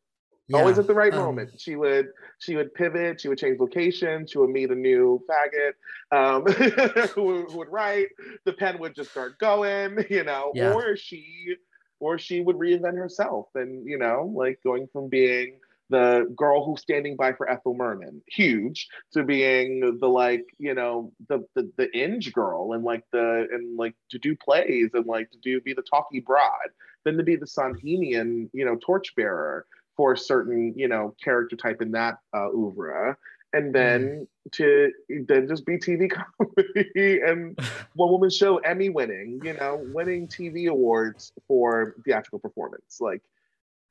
yeah. 0.50 0.58
always 0.58 0.80
at 0.80 0.88
the 0.88 0.94
right 0.94 1.14
um, 1.14 1.20
moment. 1.20 1.52
She 1.58 1.76
would 1.76 2.10
she 2.40 2.56
would 2.56 2.74
pivot. 2.74 3.22
She 3.22 3.28
would 3.28 3.38
change 3.38 3.60
location. 3.60 4.26
She 4.26 4.38
would 4.38 4.50
meet 4.50 4.72
a 4.72 4.76
new 4.76 5.22
faggot 5.30 5.74
um, 6.12 6.46
who, 7.14 7.44
who, 7.44 7.58
would 7.58 7.70
write. 7.70 8.08
The 8.46 8.54
pen 8.54 8.80
would 8.80 8.96
just 8.96 9.12
start 9.12 9.38
going, 9.40 10.06
you 10.10 10.24
know, 10.24 10.52
yeah. 10.56 10.74
or 10.74 10.96
she 10.96 11.56
or 12.00 12.18
she 12.18 12.40
would 12.42 12.56
reinvent 12.56 12.96
herself 12.96 13.48
and 13.56 13.86
you 13.86 13.98
know 13.98 14.32
like 14.34 14.58
going 14.64 14.88
from 14.94 15.10
being 15.10 15.60
the 15.90 16.32
girl 16.36 16.64
who's 16.64 16.82
standing 16.82 17.16
by 17.16 17.34
for 17.34 17.50
Ethel 17.50 17.74
Merman, 17.74 18.22
huge, 18.28 18.88
to 19.14 19.24
being 19.24 19.98
the 20.00 20.08
like, 20.08 20.46
you 20.60 20.76
know, 20.76 21.12
the 21.28 21.44
the 21.56 21.72
the 21.78 21.98
Inge 21.98 22.32
girl 22.32 22.74
and 22.74 22.84
like 22.84 23.04
the 23.12 23.48
and 23.52 23.78
like 23.78 23.96
to 24.12 24.20
do 24.20 24.36
plays 24.36 24.92
and 24.94 25.06
like 25.08 25.32
to 25.32 25.38
do 25.40 25.60
be 25.62 25.74
the 25.74 25.82
talky 25.82 26.20
broad, 26.20 26.70
then 27.06 27.18
to 27.18 27.24
be 27.24 27.36
the 27.36 27.48
Sondheimian, 27.48 28.50
you 28.54 28.66
know, 28.66 28.78
torchbearer, 28.80 29.66
for 30.00 30.14
a 30.14 30.18
certain 30.18 30.74
you 30.78 30.88
know 30.88 31.14
character 31.22 31.58
type 31.58 31.82
in 31.82 31.92
that 31.92 32.20
uh, 32.34 32.48
oeuvre 32.48 33.18
and 33.52 33.76
then 33.76 34.28
mm. 34.48 34.52
to 34.54 34.94
then 35.28 35.46
just 35.46 35.66
be 35.66 35.78
TV 35.78 36.10
comedy 36.38 37.20
and 37.20 37.60
one 37.96 38.10
woman 38.10 38.30
show 38.30 38.60
Emmy 38.60 38.88
winning, 38.88 39.42
you 39.44 39.54
know, 39.54 39.84
winning 39.94 40.26
TV 40.26 40.70
awards 40.70 41.34
for 41.50 41.96
theatrical 42.06 42.40
performance, 42.40 43.02
like, 43.02 43.22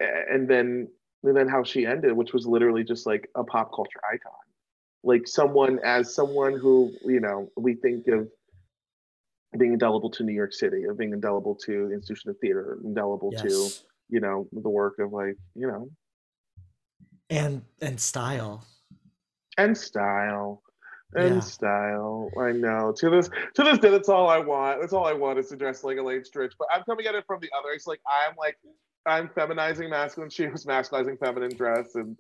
and 0.00 0.48
then 0.48 0.88
and 1.24 1.36
then 1.36 1.46
how 1.46 1.62
she 1.62 1.84
ended, 1.84 2.12
which 2.14 2.32
was 2.32 2.46
literally 2.46 2.84
just 2.84 3.04
like 3.04 3.28
a 3.34 3.44
pop 3.44 3.70
culture 3.74 4.00
icon, 4.11 4.32
like 5.04 5.28
someone 5.28 5.78
as 5.84 6.14
someone 6.14 6.59
who 6.59 6.90
you 7.04 7.20
know 7.20 7.50
we 7.54 7.74
think 7.74 8.09
of 8.09 8.30
being 9.59 9.74
indelible 9.74 10.09
to 10.11 10.22
New 10.22 10.32
York 10.32 10.54
City, 10.54 10.84
of 10.84 10.96
being 10.96 11.12
indelible 11.12 11.54
to 11.66 11.88
the 11.88 11.94
institution 11.94 12.30
of 12.30 12.38
theater, 12.38 12.78
indelible 12.82 13.30
yes. 13.32 13.42
to 13.42 13.88
you 14.09 14.20
know 14.20 14.46
the 14.52 14.68
work 14.68 14.98
of 14.98 15.12
like 15.12 15.36
you 15.54 15.66
know 15.66 15.88
and 17.30 17.62
and 17.82 18.00
style 18.00 18.64
and 19.56 19.76
style 19.76 20.62
and 21.14 21.36
Yeah. 21.36 21.40
style. 21.40 22.30
I 22.38 22.52
know. 22.52 22.92
To 22.98 23.11
this 23.11 23.30
to 23.54 23.64
this 23.64 23.78
day, 23.78 23.90
that's 23.90 24.09
all 24.09 24.28
I 24.28 24.38
want. 24.38 24.80
That's 24.80 24.92
all 24.92 25.06
I 25.06 25.14
want 25.14 25.38
is 25.38 25.48
to 25.48 25.56
dress 25.56 25.82
like 25.84 25.96
Elaine 25.98 26.20
Stritch. 26.20 26.52
But 26.59 26.68
I'm 26.72 26.82
coming 26.84 27.06
at 27.06 27.14
it 27.14 27.24
from 27.26 27.40
the 27.40 27.50
other. 27.59 27.70
It's 27.72 27.86
like 27.86 28.00
I'm 28.06 28.34
like 28.38 28.59
I'm 29.06 29.28
feminizing 29.28 29.88
masculine 29.88 30.30
shoes, 30.30 30.66
masculizing 30.66 31.18
feminine 31.18 31.54
dress, 31.56 31.94
and 31.94 32.16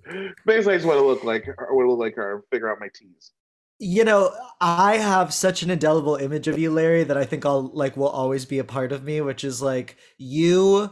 basically 0.46 0.74
I 0.74 0.76
just 0.78 0.86
want 0.86 0.98
to 1.00 1.06
look 1.06 1.22
like 1.22 1.44
her, 1.44 1.68
want 1.70 1.86
to 1.86 1.90
look 1.90 2.00
like 2.00 2.16
her, 2.16 2.44
figure 2.50 2.70
out 2.70 2.78
my 2.80 2.88
tees. 2.94 3.32
You 3.78 4.04
know, 4.04 4.34
I 4.60 4.96
have 4.96 5.32
such 5.32 5.62
an 5.62 5.70
indelible 5.70 6.16
image 6.16 6.48
of 6.48 6.58
you, 6.58 6.72
Larry, 6.72 7.04
that 7.04 7.16
I 7.16 7.24
think 7.24 7.46
I'll 7.46 7.70
like 7.74 7.96
will 7.96 8.08
always 8.08 8.44
be 8.44 8.58
a 8.58 8.64
part 8.64 8.90
of 8.90 9.04
me, 9.04 9.20
which 9.20 9.44
is 9.44 9.62
like 9.62 9.96
you 10.16 10.90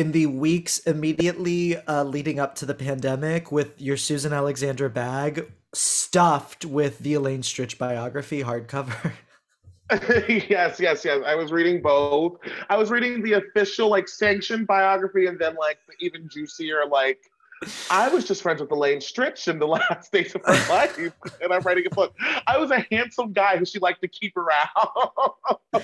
in 0.00 0.12
the 0.12 0.24
weeks 0.24 0.78
immediately 0.78 1.76
uh, 1.76 2.02
leading 2.02 2.40
up 2.40 2.54
to 2.54 2.64
the 2.64 2.74
pandemic 2.74 3.52
with 3.52 3.78
your 3.78 3.98
Susan 3.98 4.32
Alexandra 4.32 4.88
bag 4.88 5.52
stuffed 5.74 6.64
with 6.64 7.00
the 7.00 7.12
Elaine 7.12 7.42
Stritch 7.42 7.76
biography 7.76 8.42
hardcover. 8.42 9.12
yes, 10.48 10.80
yes, 10.80 11.04
yes. 11.04 11.22
I 11.26 11.34
was 11.34 11.52
reading 11.52 11.82
both. 11.82 12.38
I 12.70 12.78
was 12.78 12.90
reading 12.90 13.22
the 13.22 13.34
official, 13.34 13.90
like, 13.90 14.08
sanctioned 14.08 14.66
biography, 14.66 15.26
and 15.26 15.38
then 15.38 15.54
like 15.56 15.76
the 15.86 15.92
even 16.02 16.30
juicier, 16.30 16.86
like. 16.90 17.18
I 17.90 18.08
was 18.08 18.24
just 18.26 18.40
friends 18.42 18.60
with 18.60 18.70
Elaine 18.72 18.98
Stritch 19.00 19.46
in 19.48 19.58
the 19.58 19.66
last 19.76 20.10
days 20.12 20.34
of 20.34 20.42
her 20.46 20.52
life, 20.74 20.96
and 20.98 21.52
I'm 21.52 21.60
writing 21.62 21.84
a 21.86 21.94
book. 21.94 22.14
I 22.46 22.56
was 22.58 22.70
a 22.70 22.86
handsome 22.90 23.32
guy 23.32 23.58
who 23.58 23.64
she 23.66 23.78
liked 23.78 24.00
to 24.00 24.08
keep 24.08 24.36
around. 24.36 24.68
I 25.74 25.80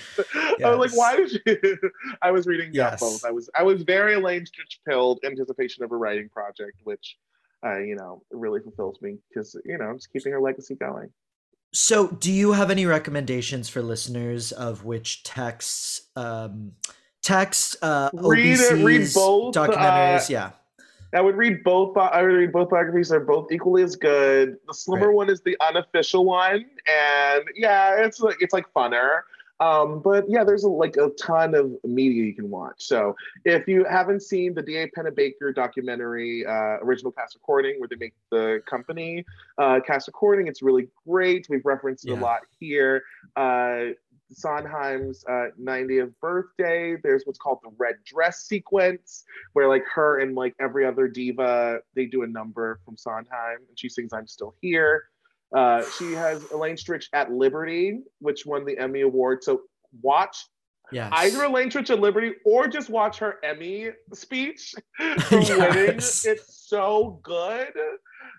was 0.74 0.78
like, 0.78 0.96
why 0.96 1.16
did 1.16 1.32
you? 1.44 1.76
I 2.22 2.30
was 2.30 2.46
reading 2.46 2.70
yeah, 2.72 2.90
Yes. 2.92 3.00
both. 3.00 3.24
I 3.24 3.30
was 3.30 3.50
I 3.54 3.62
was 3.62 3.82
very 3.82 4.14
Elaine 4.14 4.42
Stritch 4.42 4.78
pilled 4.88 5.20
anticipation 5.24 5.84
of 5.84 5.92
a 5.92 5.96
writing 5.96 6.28
project, 6.30 6.78
which, 6.84 7.16
uh, 7.64 7.78
you 7.78 7.94
know, 7.96 8.22
really 8.30 8.60
fulfills 8.60 9.00
me 9.02 9.18
because 9.28 9.54
you 9.64 9.76
know, 9.76 9.84
I'm 9.84 9.96
just 9.98 10.12
keeping 10.12 10.32
her 10.32 10.40
legacy 10.40 10.74
going. 10.76 11.10
So, 11.74 12.08
do 12.08 12.32
you 12.32 12.52
have 12.52 12.70
any 12.70 12.86
recommendations 12.86 13.68
for 13.68 13.82
listeners 13.82 14.50
of 14.52 14.84
which 14.84 15.24
texts, 15.24 16.08
um, 16.16 16.72
texts, 17.22 17.76
uh, 17.82 18.08
Read 18.14 18.58
it- 18.60 18.82
read 18.84 19.00
OBCs, 19.02 19.14
both, 19.14 19.56
uh, 19.56 19.66
documentaries? 19.66 20.30
yeah. 20.30 20.52
I 21.16 21.20
would 21.22 21.36
read 21.36 21.64
both. 21.64 21.96
I 21.96 22.20
would 22.22 22.28
read 22.28 22.52
both 22.52 22.68
biographies. 22.68 23.08
They're 23.08 23.20
both 23.20 23.50
equally 23.50 23.82
as 23.82 23.96
good. 23.96 24.58
The 24.66 24.74
slimmer 24.74 25.08
Right. 25.08 25.14
one 25.16 25.30
is 25.30 25.40
the 25.40 25.56
unofficial 25.66 26.26
one, 26.26 26.66
and 26.86 27.44
yeah, 27.54 28.04
it's 28.04 28.20
like 28.20 28.36
it's 28.40 28.52
like 28.52 28.66
funner. 28.74 29.20
Um, 29.58 30.00
but 30.00 30.26
yeah, 30.28 30.44
there's 30.44 30.64
a, 30.64 30.68
like 30.68 30.98
a 30.98 31.08
ton 31.18 31.54
of 31.54 31.72
media 31.82 32.22
you 32.24 32.34
can 32.34 32.50
watch. 32.50 32.74
So 32.76 33.16
if 33.46 33.66
you 33.66 33.86
haven't 33.86 34.20
seen 34.22 34.52
the 34.52 34.60
D.A. 34.60 34.88
Pennebaker 34.90 35.54
documentary, 35.54 36.44
uh, 36.44 36.76
original 36.82 37.10
cast 37.10 37.34
recording, 37.36 37.80
where 37.80 37.88
they 37.88 37.96
make 37.96 38.12
the 38.30 38.62
company 38.68 39.24
uh, 39.56 39.80
cast 39.86 40.08
recording, 40.08 40.46
it's 40.46 40.60
really 40.60 40.88
great. 41.08 41.46
We've 41.48 41.64
referenced 41.64 42.04
it 42.04 42.10
Yeah. 42.10 42.18
a 42.18 42.20
lot 42.20 42.40
here. 42.60 43.02
Uh, 43.34 43.94
Sondheim's 44.32 45.24
uh, 45.28 45.46
90th 45.60 46.12
birthday. 46.20 46.96
There's 47.02 47.22
what's 47.24 47.38
called 47.38 47.58
the 47.62 47.70
red 47.78 47.96
dress 48.04 48.42
sequence, 48.46 49.24
where 49.52 49.68
like 49.68 49.84
her 49.94 50.20
and 50.20 50.34
like 50.34 50.54
every 50.60 50.84
other 50.86 51.08
diva, 51.08 51.78
they 51.94 52.06
do 52.06 52.22
a 52.22 52.26
number 52.26 52.80
from 52.84 52.96
Sondheim, 52.96 53.58
and 53.68 53.78
she 53.78 53.88
sings 53.88 54.12
"I'm 54.12 54.26
Still 54.26 54.54
Here." 54.60 55.04
Uh, 55.54 55.82
she 55.98 56.12
has 56.12 56.42
Elaine 56.50 56.76
Stritch 56.76 57.06
at 57.12 57.30
Liberty, 57.30 58.00
which 58.18 58.44
won 58.46 58.64
the 58.64 58.76
Emmy 58.78 59.02
Award. 59.02 59.44
So 59.44 59.62
watch 60.02 60.36
Yes. 60.92 61.10
either 61.14 61.44
Elaine 61.44 61.68
Stritch 61.68 61.90
at 61.90 61.98
Liberty 62.00 62.34
or 62.44 62.68
just 62.68 62.90
watch 62.90 63.18
her 63.18 63.38
Emmy 63.42 63.90
speech 64.14 64.72
for 64.96 65.40
winning. 65.40 65.96
It's 65.96 66.66
so 66.68 67.18
good. 67.22 67.72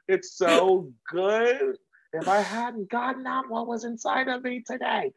It's 0.07 0.37
so 0.37 0.89
good. 1.11 1.75
If 2.13 2.27
I 2.27 2.39
hadn't 2.39 2.89
gotten 2.89 3.27
out 3.27 3.49
what 3.49 3.67
was 3.67 3.83
inside 3.83 4.29
of 4.29 4.43
me 4.43 4.63
today, 4.65 5.11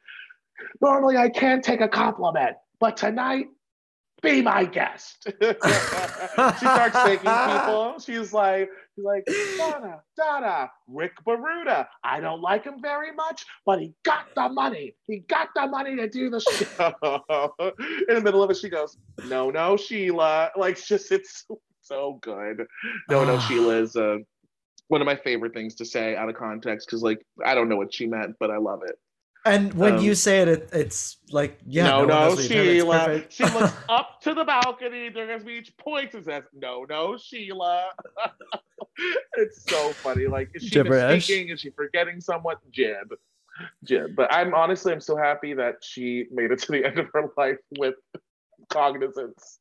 normally 0.80 1.16
I 1.16 1.28
can't 1.28 1.62
take 1.62 1.80
a 1.80 1.88
compliment, 1.88 2.56
but 2.78 2.96
tonight, 2.96 3.46
be 4.22 4.42
my 4.42 4.64
guest. 4.64 5.26
she 5.40 5.54
starts 5.58 6.94
thanking 6.94 7.30
people. 7.30 7.98
She's 7.98 8.32
like, 8.32 8.68
she's 8.94 9.04
like, 9.04 9.24
Donna, 9.56 10.02
Donna, 10.16 10.70
Rick 10.88 11.12
Baruda. 11.24 11.88
I 12.04 12.20
don't 12.20 12.40
like 12.40 12.64
him 12.64 12.82
very 12.82 13.12
much, 13.12 13.44
but 13.64 13.80
he 13.80 13.94
got 14.04 14.26
the 14.34 14.48
money. 14.48 14.94
He 15.06 15.20
got 15.20 15.48
the 15.54 15.66
money 15.66 15.96
to 15.96 16.08
do 16.08 16.30
the 16.30 16.40
show. 16.40 17.54
In 18.08 18.14
the 18.14 18.20
middle 18.20 18.42
of 18.42 18.50
it, 18.50 18.56
she 18.56 18.68
goes, 18.68 18.98
No, 19.26 19.50
no, 19.50 19.76
Sheila. 19.76 20.50
Like, 20.56 20.72
it's 20.72 20.86
just 20.86 21.10
it's 21.12 21.46
so 21.80 22.18
good. 22.20 22.66
No, 23.08 23.24
no. 23.24 23.38
Sheila 23.48 23.80
is 23.80 23.96
uh, 23.96 24.18
one 24.88 25.00
of 25.00 25.06
my 25.06 25.16
favorite 25.16 25.54
things 25.54 25.74
to 25.76 25.84
say 25.84 26.16
out 26.16 26.28
of 26.28 26.36
context 26.36 26.86
because, 26.86 27.02
like, 27.02 27.24
I 27.44 27.54
don't 27.54 27.68
know 27.68 27.76
what 27.76 27.94
she 27.94 28.06
meant, 28.06 28.36
but 28.38 28.50
I 28.50 28.58
love 28.58 28.80
it. 28.86 28.96
And 29.44 29.72
when 29.74 29.96
Um, 29.98 30.04
you 30.04 30.14
say 30.14 30.40
it, 30.42 30.48
it, 30.48 30.68
it's 30.72 31.16
like, 31.30 31.58
yeah, 31.66 31.84
no, 31.88 31.98
one 32.00 32.08
no, 32.08 32.28
knows 32.28 32.36
what 32.36 32.50
you're 32.50 32.64
doing. 32.64 32.76
It's 32.76 32.84
Sheila. 32.84 33.24
She 33.30 33.44
looks 33.44 33.72
up 33.88 34.20
to 34.22 34.34
the 34.34 34.44
balcony 34.44 35.10
during 35.10 35.40
speech, 35.40 35.72
points 35.78 36.14
and 36.14 36.24
says, 36.24 36.44
"No, 36.52 36.84
no, 36.88 37.16
Sheila." 37.16 37.88
it's 39.36 39.64
so 39.68 39.92
funny. 40.02 40.26
Like, 40.26 40.50
is 40.54 40.64
she 40.64 40.70
Gibberish. 40.70 41.28
mistaking? 41.28 41.48
Is 41.48 41.60
she 41.60 41.70
forgetting 41.70 42.20
someone? 42.20 42.56
Jib, 42.70 43.14
jib. 43.84 44.14
But 44.14 44.32
I'm 44.32 44.54
honestly, 44.54 44.92
I'm 44.92 45.00
so 45.00 45.16
happy 45.16 45.54
that 45.54 45.76
she 45.82 46.26
made 46.30 46.50
it 46.50 46.58
to 46.60 46.72
the 46.72 46.84
end 46.84 46.98
of 46.98 47.06
her 47.14 47.24
life 47.36 47.58
with 47.78 47.94
cognizance. 48.70 49.58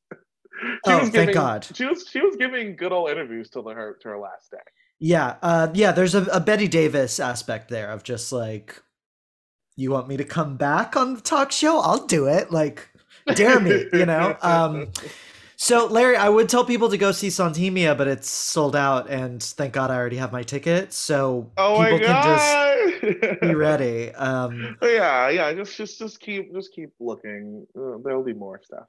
She 0.86 0.94
Oh, 0.94 1.00
was 1.00 1.10
thank 1.10 1.14
giving, 1.28 1.34
God. 1.36 1.68
She 1.74 1.86
was 1.86 2.06
she 2.10 2.20
was 2.22 2.36
giving 2.36 2.76
good 2.76 2.92
old 2.92 3.10
interviews 3.10 3.50
till 3.50 3.68
her 3.70 3.98
to 4.02 4.10
her 4.10 4.20
last 4.20 4.52
day. 4.52 4.58
Yeah, 5.00 5.38
uh, 5.42 5.70
yeah. 5.74 5.94
There's 5.94 6.16
a, 6.16 6.24
a 6.26 6.40
Bette 6.42 6.68
Davis 6.68 7.20
aspect 7.20 7.70
there 7.70 7.90
of 7.92 8.04
just 8.04 8.34
like, 8.34 8.82
you 9.80 9.92
want 9.92 10.08
me 10.08 10.18
to 10.18 10.24
come 10.24 10.58
back 10.58 10.96
on 10.96 11.16
the 11.16 11.22
talk 11.22 11.52
show? 11.52 11.80
I'll 11.80 12.06
do 12.06 12.28
it. 12.28 12.52
Like, 12.52 12.90
dare 13.36 13.60
me, 13.60 13.86
you 13.94 14.06
know. 14.06 14.38
Um, 14.42 14.88
so 15.62 15.88
Larry, 15.88 16.16
I 16.16 16.30
would 16.30 16.48
tell 16.48 16.64
people 16.64 16.88
to 16.90 16.98
go 16.98 17.12
see 17.12 17.28
Sondheimia, 17.28 17.98
but 17.98 18.08
it's 18.08 18.30
sold 18.30 18.78
out, 18.78 19.10
and 19.10 19.44
thank 19.44 19.74
God 19.74 19.92
I 19.92 19.96
already 19.96 20.16
have 20.16 20.32
my 20.32 20.42
ticket, 20.42 20.94
so 20.94 21.52
oh 21.58 21.84
people 21.84 22.00
can 22.00 22.24
just 23.02 23.42
be 23.42 23.56
ready. 23.56 24.12
Um, 24.20 24.78
yeah, 24.82 25.30
yeah. 25.30 25.54
Just 25.54 25.76
just 25.76 26.00
just 26.00 26.20
keep 26.20 26.54
just 26.54 26.74
keep 26.74 26.92
looking. 27.00 27.68
Uh, 27.78 27.98
there'll 28.04 28.24
be 28.24 28.34
more 28.34 28.62
stuff. 28.64 28.86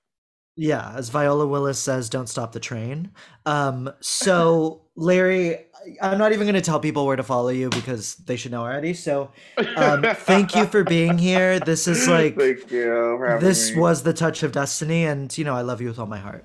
Yeah, 0.57 0.93
as 0.95 1.09
Viola 1.09 1.47
Willis 1.47 1.79
says, 1.79 2.11
don't 2.11 2.29
stop 2.29 2.53
the 2.53 2.61
train. 2.61 3.13
Um, 3.47 3.91
so 4.01 4.83
Larry, 4.95 5.67
I'm 6.03 6.19
not 6.19 6.33
even 6.33 6.45
going 6.45 6.55
to 6.55 6.61
tell 6.61 6.81
people 6.81 7.07
where 7.07 7.17
to 7.17 7.23
follow 7.23 7.49
you 7.49 7.71
because 7.71 8.17
they 8.17 8.37
should 8.37 8.53
know 8.53 8.61
already. 8.63 8.93
So 8.93 9.31
um, 9.77 10.03
thank 10.03 10.55
you 10.55 10.67
for 10.67 10.85
being 10.85 11.17
here. 11.17 11.61
This 11.61 11.89
is 11.89 12.07
like 12.09 12.37
Thank 12.37 12.71
you 12.71 13.39
this 13.41 13.73
me. 13.73 13.81
was 13.81 14.03
the 14.03 14.13
touch 14.13 14.43
of 14.43 14.53
destiny, 14.53 15.07
and 15.07 15.37
you 15.39 15.45
know 15.45 15.55
I 15.55 15.63
love 15.63 15.81
you 15.81 15.89
with 15.89 15.99
all 15.99 16.07
my 16.07 16.19
heart. 16.19 16.45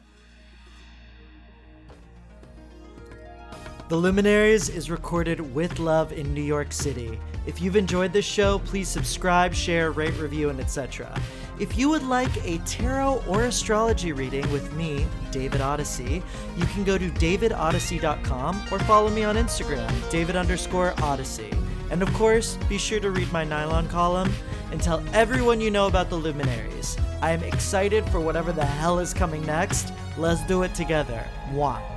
The 3.87 3.95
Luminaries 3.95 4.69
is 4.69 4.89
recorded 4.89 5.53
with 5.53 5.77
love 5.77 6.11
in 6.11 6.33
New 6.33 6.41
York 6.41 6.71
City. 6.71 7.19
If 7.45 7.61
you've 7.61 7.75
enjoyed 7.75 8.11
this 8.13 8.25
show, 8.25 8.57
please 8.59 8.87
subscribe, 8.87 9.53
share, 9.53 9.91
rate, 9.91 10.17
review, 10.17 10.49
and 10.49 10.59
etc. 10.59 11.21
If 11.57 11.77
you 11.77 11.87
would 11.89 12.03
like 12.03 12.45
a 12.45 12.57
tarot 12.59 13.23
or 13.27 13.43
astrology 13.43 14.11
reading 14.11 14.49
with 14.51 14.73
me, 14.73 15.07
David 15.31 15.61
Odyssey, 15.61 16.21
you 16.57 16.65
can 16.65 16.83
go 16.83 16.97
to 16.97 17.09
davidodyssey.com 17.09 18.61
or 18.71 18.79
follow 18.79 19.09
me 19.09 19.23
on 19.23 19.35
Instagram, 19.35 19.89
David 20.09 20.35
underscore 20.35 20.93
Odyssey. 21.01 21.51
And 21.91 22.01
of 22.01 22.13
course, 22.13 22.57
be 22.67 22.77
sure 22.77 22.99
to 22.99 23.09
read 23.09 23.31
my 23.31 23.45
nylon 23.45 23.87
column 23.87 24.33
and 24.71 24.81
tell 24.81 25.01
everyone 25.13 25.61
you 25.61 25.71
know 25.71 25.87
about 25.87 26.09
the 26.09 26.17
Luminaries. 26.17 26.97
I 27.21 27.31
am 27.31 27.43
excited 27.43 28.03
for 28.09 28.19
whatever 28.19 28.51
the 28.51 28.65
hell 28.65 28.99
is 28.99 29.13
coming 29.13 29.45
next. 29.45 29.93
Let's 30.17 30.45
do 30.45 30.63
it 30.63 30.75
together. 30.75 31.25
Mwah. 31.51 31.94